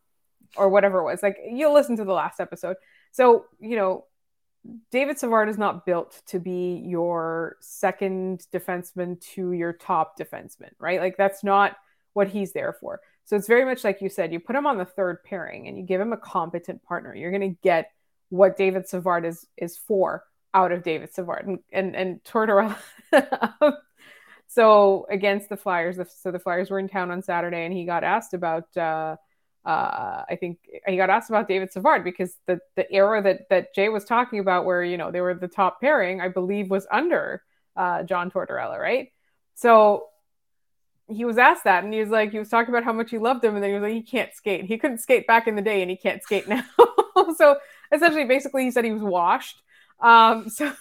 or 0.57 0.69
whatever 0.69 1.01
it 1.01 1.05
was. 1.05 1.23
Like 1.23 1.39
you'll 1.49 1.75
listen 1.75 1.97
to 1.97 2.05
the 2.05 2.13
last 2.13 2.41
episode. 2.41 2.77
So 3.13 3.45
you 3.61 3.77
know, 3.77 4.05
David 4.91 5.19
Savard 5.19 5.49
is 5.49 5.59
not 5.59 5.87
built 5.87 6.23
to 6.27 6.39
be 6.39 6.83
your 6.85 7.57
second 7.61 8.47
defenseman 8.53 9.21
to 9.35 9.53
your 9.53 9.73
top 9.73 10.19
defenseman, 10.19 10.71
right? 10.79 11.01
Like 11.01 11.17
that's 11.17 11.45
not 11.45 11.77
what 12.15 12.29
he's 12.29 12.53
there 12.53 12.77
for. 12.81 13.01
So 13.25 13.37
it's 13.37 13.49
very 13.49 13.65
much 13.65 13.85
like 13.85 14.01
you 14.01 14.09
said, 14.09 14.33
you 14.33 14.41
put 14.41 14.57
him 14.57 14.67
on 14.67 14.79
the 14.79 14.85
third 14.85 15.23
pairing 15.25 15.69
and 15.69 15.77
you 15.77 15.85
give 15.85 16.01
him 16.01 16.13
a 16.13 16.17
competent 16.17 16.83
partner. 16.83 17.15
You're 17.15 17.33
going 17.33 17.55
to 17.55 17.59
get 17.63 17.91
what 18.29 18.57
David 18.57 18.89
Savard 18.89 19.25
is 19.25 19.47
is 19.57 19.77
for 19.77 20.25
out 20.55 20.73
of 20.73 20.83
David 20.83 21.13
Savard 21.13 21.47
and 21.47 21.59
and, 21.73 21.95
and 21.95 22.25
Tortorella. 22.25 22.77
so 24.49 25.07
against 25.11 25.49
the 25.49 25.57
Flyers, 25.57 25.99
so 26.17 26.31
the 26.31 26.39
Flyers 26.39 26.71
were 26.71 26.79
in 26.79 26.89
town 26.89 27.11
on 27.11 27.23
Saturday, 27.23 27.65
and 27.65 27.75
he 27.75 27.85
got 27.85 28.05
asked 28.05 28.35
about. 28.35 28.75
Uh, 28.77 29.17
uh, 29.67 30.25
I 30.29 30.37
think 30.37 30.61
he 30.87 30.97
got 30.97 31.11
asked 31.11 31.29
about 31.29 31.49
David 31.49 31.73
Savard 31.73 32.05
because 32.05 32.37
the 32.47 32.61
the 32.77 32.91
era 32.93 33.21
that 33.23 33.49
that 33.51 33.75
Jay 33.75 33.89
was 33.89 34.05
talking 34.05 34.39
about, 34.39 34.65
where 34.65 34.85
you 34.85 34.97
know 34.97 35.11
they 35.11 35.21
were 35.21 35.35
the 35.35 35.49
top 35.49 35.81
pairing, 35.81 36.21
I 36.21 36.29
believe, 36.29 36.71
was 36.71 36.87
under 36.91 37.43
uh, 37.77 38.05
John 38.05 38.31
Tortorella, 38.31 38.79
right? 38.79 39.13
So 39.57 40.07
he 41.09 41.25
was 41.25 41.37
asked 41.37 41.65
that, 41.65 41.83
and 41.83 41.93
he 41.93 41.99
was 41.99 42.11
like, 42.11 42.31
he 42.31 42.39
was 42.39 42.49
talking 42.49 42.73
about 42.73 42.85
how 42.85 42.93
much 42.93 43.11
he 43.11 43.19
loved 43.19 43.45
him, 43.45 43.55
and 43.55 43.63
then 43.63 43.71
he 43.71 43.75
was 43.75 43.83
like, 43.83 43.93
he 43.93 44.03
can't 44.03 44.33
skate. 44.35 44.65
He 44.65 44.79
couldn't 44.79 44.99
skate 44.99 45.27
back 45.27 45.49
in 45.49 45.57
the 45.57 45.63
day, 45.63 45.83
and 45.83 45.91
he 45.91 45.97
can't 45.97 46.23
skate 46.23 46.47
now. 46.47 46.65
so 47.37 47.57
essentially, 47.91 48.25
basically, 48.25 48.65
he 48.65 48.71
said 48.71 48.85
he 48.85 48.93
was 48.93 49.03
washed. 49.03 49.63
Um, 50.01 50.49
so, 50.49 50.73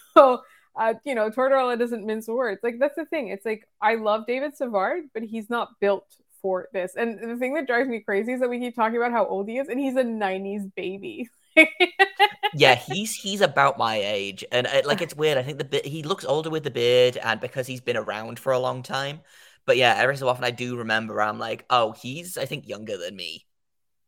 uh, 0.75 0.93
you 1.03 1.15
know, 1.15 1.31
Tortorella 1.31 1.77
doesn't 1.79 2.05
mince 2.05 2.27
words. 2.27 2.61
Like 2.61 2.77
that's 2.79 2.95
the 2.95 3.05
thing. 3.05 3.29
It's 3.29 3.45
like 3.45 3.67
I 3.81 3.95
love 3.95 4.27
David 4.27 4.55
Savard, 4.55 5.05
but 5.11 5.23
he's 5.23 5.49
not 5.49 5.79
built 5.79 6.05
for 6.45 6.69
this. 6.73 6.93
And 6.95 7.17
the 7.19 7.37
thing 7.37 7.55
that 7.55 7.65
drives 7.65 7.89
me 7.89 8.01
crazy 8.01 8.33
is 8.33 8.39
that 8.39 8.51
we 8.51 8.59
keep 8.59 8.75
talking 8.75 8.97
about 8.97 9.11
how 9.11 9.25
old 9.25 9.49
he 9.49 9.57
is, 9.57 9.67
and 9.67 9.79
he's 9.79 9.95
a 9.95 10.03
'90s 10.03 10.71
baby. 10.75 11.27
yeah, 12.53 12.75
he's 12.75 13.15
he's 13.15 13.41
about 13.41 13.79
my 13.79 13.95
age, 13.95 14.45
and 14.51 14.67
uh, 14.67 14.83
like 14.85 15.01
it's 15.01 15.15
weird. 15.15 15.39
I 15.39 15.41
think 15.41 15.57
the 15.57 15.81
he 15.83 16.03
looks 16.03 16.23
older 16.23 16.51
with 16.51 16.63
the 16.63 16.69
beard, 16.69 17.17
and 17.17 17.41
because 17.41 17.65
he's 17.65 17.81
been 17.81 17.97
around 17.97 18.37
for 18.37 18.51
a 18.53 18.59
long 18.59 18.83
time. 18.83 19.21
But 19.65 19.77
yeah, 19.77 19.95
every 19.97 20.17
so 20.17 20.27
often 20.27 20.43
I 20.43 20.51
do 20.51 20.77
remember 20.77 21.19
I'm 21.19 21.39
like, 21.39 21.65
oh, 21.71 21.93
he's 21.93 22.37
I 22.37 22.45
think 22.45 22.67
younger 22.67 22.97
than 22.97 23.15
me, 23.15 23.47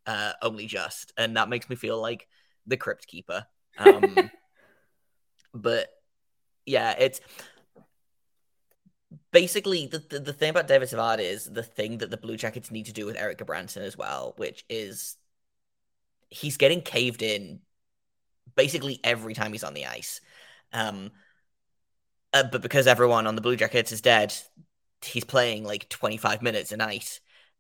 uh, 0.06 0.34
only 0.44 0.68
just, 0.68 1.14
and 1.18 1.38
that 1.38 1.50
makes 1.50 1.68
me 1.68 1.76
feel 1.76 2.00
like 2.00 2.28
the 2.68 2.78
Crypt 2.78 3.08
Keeper. 3.08 3.48
Um, 3.80 4.30
but 5.56 5.90
yeah, 6.68 6.92
it's 7.00 7.20
basically 9.38 9.86
the, 9.86 10.00
the, 10.00 10.20
the 10.20 10.34
thing 10.34 10.50
about 10.50 10.68
David 10.68 10.90
Savard 10.90 11.20
is 11.20 11.46
the 11.46 11.62
thing 11.62 12.00
that 12.00 12.10
the 12.10 12.18
Blue 12.18 12.38
Jackets 12.38 12.72
need 12.72 12.88
to 12.88 12.92
do 12.92 13.06
with 13.06 13.16
Erik 13.16 13.38
Gudbranson 13.38 13.84
as 13.84 13.96
well, 13.96 14.34
which 14.38 14.66
is 14.68 15.16
he's 16.30 16.58
getting 16.58 16.82
caved 16.82 17.22
in 17.22 17.60
basically 18.56 19.00
every 19.04 19.36
time 19.36 19.52
he's 19.52 19.64
on 19.64 19.76
the 19.76 19.86
ice. 19.86 20.22
Um, 20.74 21.12
uh, 22.34 22.46
but 22.52 22.64
because 22.64 22.88
everyone 22.88 23.28
on 23.28 23.36
the 23.36 23.42
Blue 23.42 23.56
Jackets 23.56 23.92
is 23.92 24.02
dead, 24.02 24.34
he's 25.06 25.24
playing 25.24 25.64
like 25.64 25.88
25 25.88 26.42
minutes 26.42 26.72
a 26.72 26.78
night. 26.78 27.20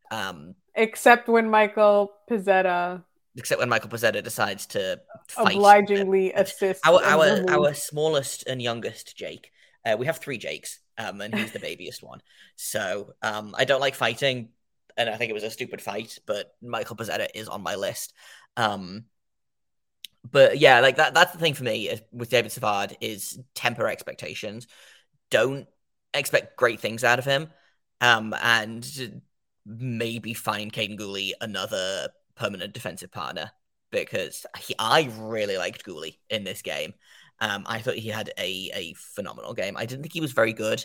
Um, 0.09 0.55
except 0.73 1.27
when 1.27 1.47
Michael 1.47 2.11
Pezzetta 2.27 3.03
except 3.35 3.59
when 3.59 3.69
Michael 3.69 3.91
Pezzetta 3.91 4.23
decides 4.23 4.65
to 4.67 4.99
obligingly 5.37 6.33
assist 6.33 6.83
our 6.87 7.03
our, 7.03 7.45
our 7.51 7.73
smallest 7.75 8.47
and 8.47 8.63
youngest 8.63 9.15
Jake. 9.15 9.51
Uh, 9.87 9.97
we 9.97 10.05
have 10.05 10.17
three 10.17 10.37
Jakes, 10.37 10.79
um, 10.97 11.21
and 11.21 11.33
he's 11.33 11.51
the 11.51 11.59
babyest 11.69 12.03
one. 12.03 12.21
So 12.55 13.13
um, 13.21 13.55
I 13.57 13.65
don't 13.65 13.81
like 13.81 13.95
fighting, 13.95 14.49
and 14.97 15.09
I 15.09 15.15
think 15.15 15.29
it 15.29 15.33
was 15.33 15.43
a 15.43 15.51
stupid 15.51 15.81
fight. 15.81 16.19
But 16.25 16.55
Michael 16.61 16.95
Pezzetta 16.95 17.27
is 17.33 17.47
on 17.47 17.61
my 17.61 17.75
list. 17.75 18.13
Um, 18.55 19.05
but 20.29 20.57
yeah, 20.57 20.79
like 20.81 20.97
that. 20.97 21.13
That's 21.13 21.31
the 21.31 21.39
thing 21.39 21.53
for 21.53 21.63
me 21.63 21.97
with 22.11 22.29
David 22.29 22.51
Savard 22.51 22.97
is 22.99 23.39
temper 23.55 23.87
expectations. 23.87 24.67
Don't 25.29 25.67
expect 26.13 26.57
great 26.57 26.79
things 26.79 27.03
out 27.03 27.19
of 27.19 27.25
him, 27.25 27.49
um, 28.01 28.35
and 28.41 29.21
maybe 29.65 30.33
find 30.33 30.71
Kaiden 30.73 30.99
Guhle 30.99 31.31
another 31.41 32.09
permanent 32.35 32.73
defensive 32.73 33.11
partner 33.11 33.51
because 33.91 34.45
he, 34.59 34.75
I 34.77 35.09
really 35.19 35.57
liked 35.57 35.85
Guhle 35.85 36.17
in 36.29 36.43
this 36.43 36.61
game. 36.61 36.93
Um, 37.39 37.63
I 37.67 37.79
thought 37.79 37.95
he 37.95 38.09
had 38.09 38.31
a, 38.37 38.71
a 38.73 38.93
phenomenal 38.97 39.53
game. 39.53 39.77
I 39.77 39.85
didn't 39.85 40.03
think 40.03 40.13
he 40.13 40.21
was 40.21 40.31
very 40.31 40.53
good 40.53 40.83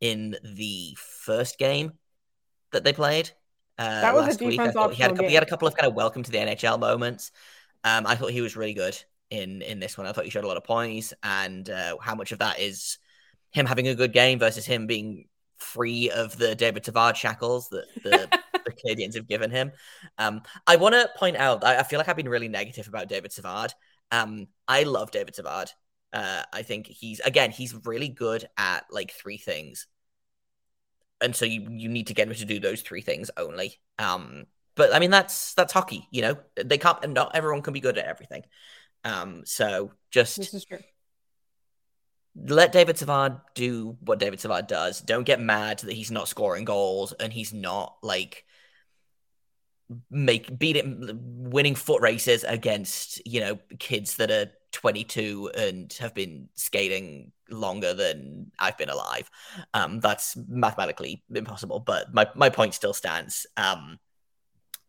in 0.00 0.36
the 0.42 0.96
first 0.98 1.58
game 1.58 1.92
that 2.72 2.84
they 2.84 2.92
played. 2.92 3.30
Uh, 3.78 4.00
that 4.00 4.14
was 4.14 4.26
last 4.26 4.40
a 4.40 4.44
week. 4.44 4.60
I 4.60 4.70
thought 4.70 4.94
he 4.94 5.02
had, 5.02 5.12
a 5.12 5.14
couple, 5.14 5.28
he 5.28 5.34
had 5.34 5.42
a 5.42 5.46
couple 5.46 5.68
of 5.68 5.76
kind 5.76 5.88
of 5.88 5.94
welcome 5.94 6.22
to 6.22 6.30
the 6.30 6.38
NHL 6.38 6.78
moments. 6.78 7.30
Um, 7.84 8.06
I 8.06 8.16
thought 8.16 8.30
he 8.30 8.40
was 8.40 8.56
really 8.56 8.74
good 8.74 8.96
in 9.30 9.62
in 9.62 9.80
this 9.80 9.96
one. 9.96 10.06
I 10.06 10.12
thought 10.12 10.24
he 10.24 10.30
showed 10.30 10.44
a 10.44 10.48
lot 10.48 10.56
of 10.56 10.64
points, 10.64 11.14
and 11.22 11.68
uh, 11.68 11.96
how 12.00 12.14
much 12.14 12.32
of 12.32 12.40
that 12.40 12.60
is 12.60 12.98
him 13.50 13.66
having 13.66 13.88
a 13.88 13.94
good 13.94 14.12
game 14.12 14.38
versus 14.38 14.66
him 14.66 14.86
being 14.86 15.26
free 15.58 16.10
of 16.10 16.36
the 16.36 16.54
David 16.54 16.84
Savard 16.84 17.16
shackles 17.16 17.68
that 17.70 17.86
the 18.02 18.28
the 18.64 18.72
Canadiens 18.72 19.14
have 19.14 19.28
given 19.28 19.50
him. 19.50 19.72
Um, 20.18 20.42
I 20.66 20.76
want 20.76 20.94
to 20.94 21.08
point 21.16 21.36
out, 21.36 21.64
I, 21.64 21.78
I, 21.78 21.82
feel 21.82 21.98
like 21.98 22.08
I've 22.08 22.16
been 22.16 22.28
really 22.28 22.48
negative 22.48 22.88
about 22.88 23.08
David 23.08 23.32
Savard. 23.32 23.72
Um, 24.10 24.48
I 24.68 24.84
love 24.84 25.10
David 25.10 25.34
Savard. 25.34 25.70
Uh, 26.12 26.42
I 26.52 26.62
think 26.62 26.86
he's 26.86 27.20
again, 27.20 27.50
he's 27.50 27.74
really 27.84 28.08
good 28.08 28.48
at 28.56 28.84
like 28.90 29.12
three 29.12 29.38
things, 29.38 29.86
and 31.20 31.34
so 31.34 31.44
you 31.44 31.68
you 31.70 31.88
need 31.88 32.08
to 32.08 32.14
get 32.14 32.28
him 32.28 32.34
to 32.34 32.44
do 32.44 32.60
those 32.60 32.82
three 32.82 33.00
things 33.00 33.30
only. 33.36 33.80
Um, 33.98 34.44
but 34.74 34.94
I 34.94 34.98
mean 34.98 35.10
that's 35.10 35.54
that's 35.54 35.72
hockey, 35.72 36.06
you 36.10 36.22
know. 36.22 36.36
They 36.56 36.78
can't, 36.78 37.02
and 37.02 37.14
not 37.14 37.34
everyone 37.34 37.62
can 37.62 37.72
be 37.72 37.80
good 37.80 37.98
at 37.98 38.06
everything. 38.06 38.42
Um, 39.04 39.42
so 39.44 39.92
just 40.10 40.36
this 40.36 40.54
is 40.54 40.64
true 40.64 40.78
let 42.34 42.72
David 42.72 42.96
Savard 42.98 43.40
do 43.54 43.96
what 44.00 44.18
David 44.18 44.40
Savard 44.40 44.66
does. 44.66 45.00
Don't 45.00 45.24
get 45.24 45.40
mad 45.40 45.80
that 45.80 45.92
he's 45.92 46.10
not 46.10 46.28
scoring 46.28 46.64
goals 46.64 47.12
and 47.12 47.32
he's 47.32 47.52
not 47.52 47.96
like 48.02 48.44
make 50.10 50.58
beat 50.58 50.76
it 50.76 50.86
winning 50.86 51.74
foot 51.74 52.00
races 52.00 52.44
against 52.44 53.20
you 53.26 53.40
know 53.40 53.58
kids 53.78 54.16
that 54.16 54.30
are 54.30 54.50
22 54.72 55.50
and 55.56 55.92
have 56.00 56.14
been 56.14 56.48
skating 56.54 57.32
longer 57.50 57.94
than 57.94 58.50
I've 58.58 58.78
been 58.78 58.88
alive. 58.88 59.30
Um, 59.74 60.00
that's 60.00 60.36
mathematically 60.48 61.22
impossible, 61.32 61.80
but 61.80 62.12
my, 62.12 62.28
my 62.34 62.48
point 62.48 62.74
still 62.74 62.94
stands. 62.94 63.46
Um, 63.56 63.98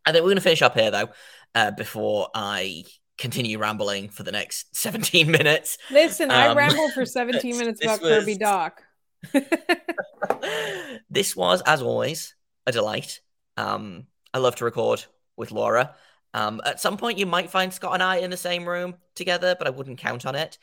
I 0.05 0.11
think 0.11 0.23
we're 0.23 0.29
going 0.29 0.37
to 0.37 0.41
finish 0.41 0.61
up 0.61 0.77
here 0.77 0.91
though, 0.91 1.09
uh, 1.55 1.71
before 1.71 2.29
I 2.33 2.85
continue 3.17 3.57
rambling 3.57 4.09
for 4.09 4.23
the 4.23 4.31
next 4.31 4.75
17 4.75 5.29
minutes. 5.29 5.77
Listen, 5.91 6.31
um, 6.31 6.37
I 6.37 6.53
rambled 6.53 6.93
for 6.93 7.05
17 7.05 7.57
minutes 7.57 7.83
about 7.83 8.01
was, 8.01 8.19
Kirby 8.19 8.37
Dach. 8.37 8.71
this 11.09 11.35
was, 11.35 11.61
as 11.65 11.81
always, 11.81 12.35
a 12.65 12.71
delight. 12.71 13.21
Um, 13.57 14.07
I 14.33 14.39
love 14.39 14.55
to 14.57 14.65
record 14.65 15.05
with 15.37 15.51
Laura. 15.51 15.95
Um, 16.33 16.61
at 16.65 16.79
some 16.79 16.97
point, 16.97 17.17
you 17.17 17.25
might 17.25 17.49
find 17.49 17.73
Scott 17.73 17.93
and 17.93 18.03
I 18.03 18.17
in 18.17 18.29
the 18.29 18.37
same 18.37 18.67
room 18.67 18.95
together, 19.15 19.55
but 19.57 19.67
I 19.67 19.69
wouldn't 19.69 19.99
count 19.99 20.25
on 20.25 20.35
it. 20.35 20.57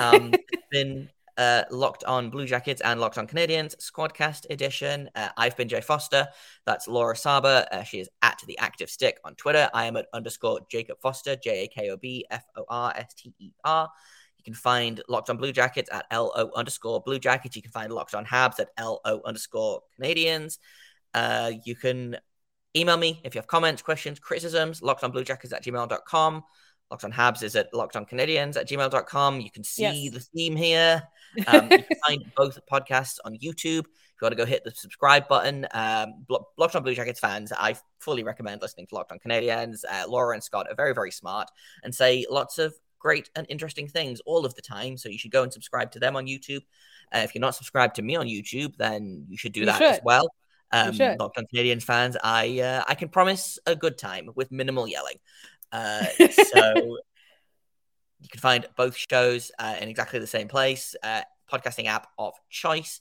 Um, 0.00 0.32
it's 0.52 0.66
been 0.70 1.10
uh, 1.36 1.64
Locked 1.70 2.04
On 2.04 2.30
Blue 2.30 2.46
Jackets 2.46 2.80
and 2.80 3.00
Locked 3.00 3.18
On 3.18 3.26
Canadiens 3.26 3.74
Squadcast 3.76 4.46
edition. 4.50 5.08
Uh, 5.14 5.28
I've 5.36 5.56
been 5.56 5.68
Jay 5.68 5.80
Forster. 5.80 6.28
That's 6.66 6.88
Laura 6.88 7.16
Saba. 7.16 7.66
Uh, 7.72 7.82
she 7.82 8.00
is 8.00 8.08
at 8.22 8.40
the 8.46 8.58
Active 8.58 8.90
Stick 8.90 9.18
on 9.24 9.34
Twitter. 9.34 9.68
I 9.72 9.86
am 9.86 9.96
at 9.96 10.06
underscore 10.12 10.60
Jakob 10.70 11.00
Forster, 11.00 11.36
J 11.36 11.64
A 11.64 11.68
K 11.68 11.90
O 11.90 11.96
B 11.96 12.26
F 12.30 12.44
O 12.56 12.64
R 12.68 12.92
S 12.96 13.14
T 13.14 13.34
E 13.38 13.52
R. 13.64 13.88
You 14.38 14.44
can 14.44 14.54
find 14.54 15.02
Locked 15.08 15.28
On 15.28 15.36
Blue 15.36 15.52
Jackets 15.52 15.90
at 15.92 16.06
LO 16.10 16.50
underscore 16.56 17.02
Blue 17.02 17.18
Jackets. 17.18 17.56
You 17.56 17.62
can 17.62 17.72
find 17.72 17.92
Locked 17.92 18.14
On 18.14 18.24
Habs 18.24 18.58
at 18.58 18.68
LO 18.78 19.20
underscore 19.24 19.82
Canadiens. 19.98 20.58
Uh, 21.12 21.52
you 21.64 21.74
can 21.74 22.16
email 22.76 22.96
me 22.96 23.20
if 23.24 23.34
you 23.34 23.38
have 23.38 23.46
comments, 23.46 23.82
questions, 23.82 24.18
criticisms, 24.18 24.80
lockedonbluejackets 24.80 25.52
at 25.52 25.64
gmail.com. 25.64 26.44
Locked 26.90 27.04
on 27.04 27.12
Habs 27.12 27.42
is 27.42 27.54
at 27.54 27.72
lockedoncanadiens 27.72 28.56
at 28.56 28.68
gmail.com. 28.68 29.40
You 29.40 29.50
can 29.50 29.62
see 29.62 29.82
yes. 30.04 30.12
the 30.14 30.20
theme 30.20 30.56
here. 30.56 31.02
Um, 31.46 31.70
you 31.70 31.78
can 31.84 31.96
find 32.04 32.24
both 32.34 32.58
podcasts 32.68 33.18
on 33.24 33.34
YouTube. 33.34 33.84
If 33.84 34.20
you 34.20 34.22
want 34.22 34.32
to 34.32 34.36
go 34.36 34.44
hit 34.44 34.64
the 34.64 34.72
subscribe 34.72 35.28
button, 35.28 35.64
um, 35.70 36.26
Locked 36.58 36.74
on 36.74 36.82
Blue 36.82 36.92
Jackets 36.92 37.20
fans, 37.20 37.52
I 37.56 37.76
fully 38.00 38.24
recommend 38.24 38.60
listening 38.62 38.88
to 38.88 38.96
Locked 38.96 39.12
on 39.12 39.20
Canadiens. 39.20 39.84
Uh, 39.88 40.06
Laura 40.08 40.34
and 40.34 40.42
Scott 40.42 40.66
are 40.68 40.74
very, 40.74 40.92
very 40.92 41.12
smart 41.12 41.48
and 41.84 41.94
say 41.94 42.26
lots 42.28 42.58
of 42.58 42.74
great 42.98 43.30
and 43.36 43.46
interesting 43.48 43.86
things 43.86 44.18
all 44.26 44.44
of 44.44 44.56
the 44.56 44.62
time. 44.62 44.96
So 44.96 45.08
you 45.08 45.18
should 45.18 45.30
go 45.30 45.44
and 45.44 45.52
subscribe 45.52 45.92
to 45.92 46.00
them 46.00 46.16
on 46.16 46.26
YouTube. 46.26 46.62
Uh, 47.14 47.18
if 47.18 47.32
you're 47.32 47.40
not 47.40 47.54
subscribed 47.54 47.94
to 47.94 48.02
me 48.02 48.16
on 48.16 48.26
YouTube, 48.26 48.76
then 48.76 49.24
you 49.28 49.36
should 49.36 49.52
do 49.52 49.60
you 49.60 49.66
that 49.66 49.78
should. 49.78 49.86
as 49.86 50.00
well. 50.02 50.28
Um, 50.72 50.96
Locked 51.18 51.38
on 51.38 51.46
Canadiens 51.52 51.82
fans, 51.82 52.16
I 52.22 52.60
uh, 52.60 52.84
I 52.86 52.94
can 52.94 53.08
promise 53.08 53.58
a 53.66 53.74
good 53.74 53.98
time 53.98 54.30
with 54.34 54.52
minimal 54.52 54.86
yelling. 54.86 55.16
Uh, 55.72 56.04
so 56.28 56.74
you 58.20 58.28
can 58.30 58.40
find 58.40 58.66
both 58.76 58.96
shows 58.96 59.50
uh, 59.58 59.76
in 59.80 59.88
exactly 59.88 60.18
the 60.18 60.26
same 60.26 60.48
place, 60.48 60.94
uh, 61.02 61.22
podcasting 61.50 61.86
app 61.86 62.08
of 62.18 62.34
choice. 62.48 63.00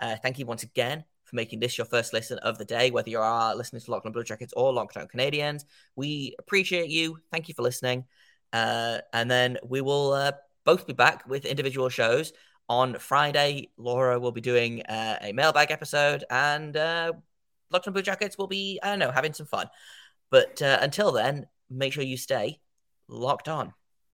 Uh, 0.00 0.16
thank 0.22 0.38
you 0.38 0.46
once 0.46 0.62
again 0.62 1.04
for 1.24 1.36
making 1.36 1.60
this 1.60 1.76
your 1.76 1.84
first 1.84 2.12
listen 2.12 2.38
of 2.38 2.56
the 2.58 2.64
day, 2.64 2.90
whether 2.90 3.10
you 3.10 3.18
are 3.18 3.54
listening 3.54 3.82
to 3.82 3.90
Locked 3.90 4.06
on 4.06 4.12
Blue 4.12 4.24
Jackets 4.24 4.52
or 4.56 4.72
Locked 4.72 4.96
on 4.96 5.08
Canadiens. 5.08 5.64
We 5.96 6.34
appreciate 6.38 6.88
you. 6.88 7.18
Thank 7.30 7.48
you 7.48 7.54
for 7.54 7.62
listening. 7.62 8.04
Uh, 8.52 8.98
and 9.12 9.30
then 9.30 9.58
we 9.62 9.80
will 9.80 10.12
uh, 10.12 10.32
both 10.64 10.86
be 10.86 10.94
back 10.94 11.26
with 11.28 11.44
individual 11.44 11.88
shows. 11.88 12.32
On 12.68 12.98
Friday, 12.98 13.70
Laura 13.78 14.20
will 14.20 14.32
be 14.32 14.42
doing 14.42 14.82
uh, 14.82 15.18
a 15.22 15.32
mailbag 15.32 15.70
episode, 15.70 16.24
and 16.30 16.76
uh, 16.76 17.12
Locked 17.70 17.86
on 17.86 17.92
Blue 17.92 18.02
Jackets 18.02 18.36
will 18.36 18.46
be, 18.46 18.78
I 18.82 18.88
don't 18.90 18.98
know, 18.98 19.10
having 19.10 19.32
some 19.32 19.46
fun. 19.46 19.68
But 20.30 20.60
uh, 20.60 20.78
until 20.80 21.12
then, 21.12 21.46
make 21.70 21.92
sure 21.92 22.04
you 22.04 22.16
stay 22.16 22.60
locked 23.08 23.48
on. 23.48 23.72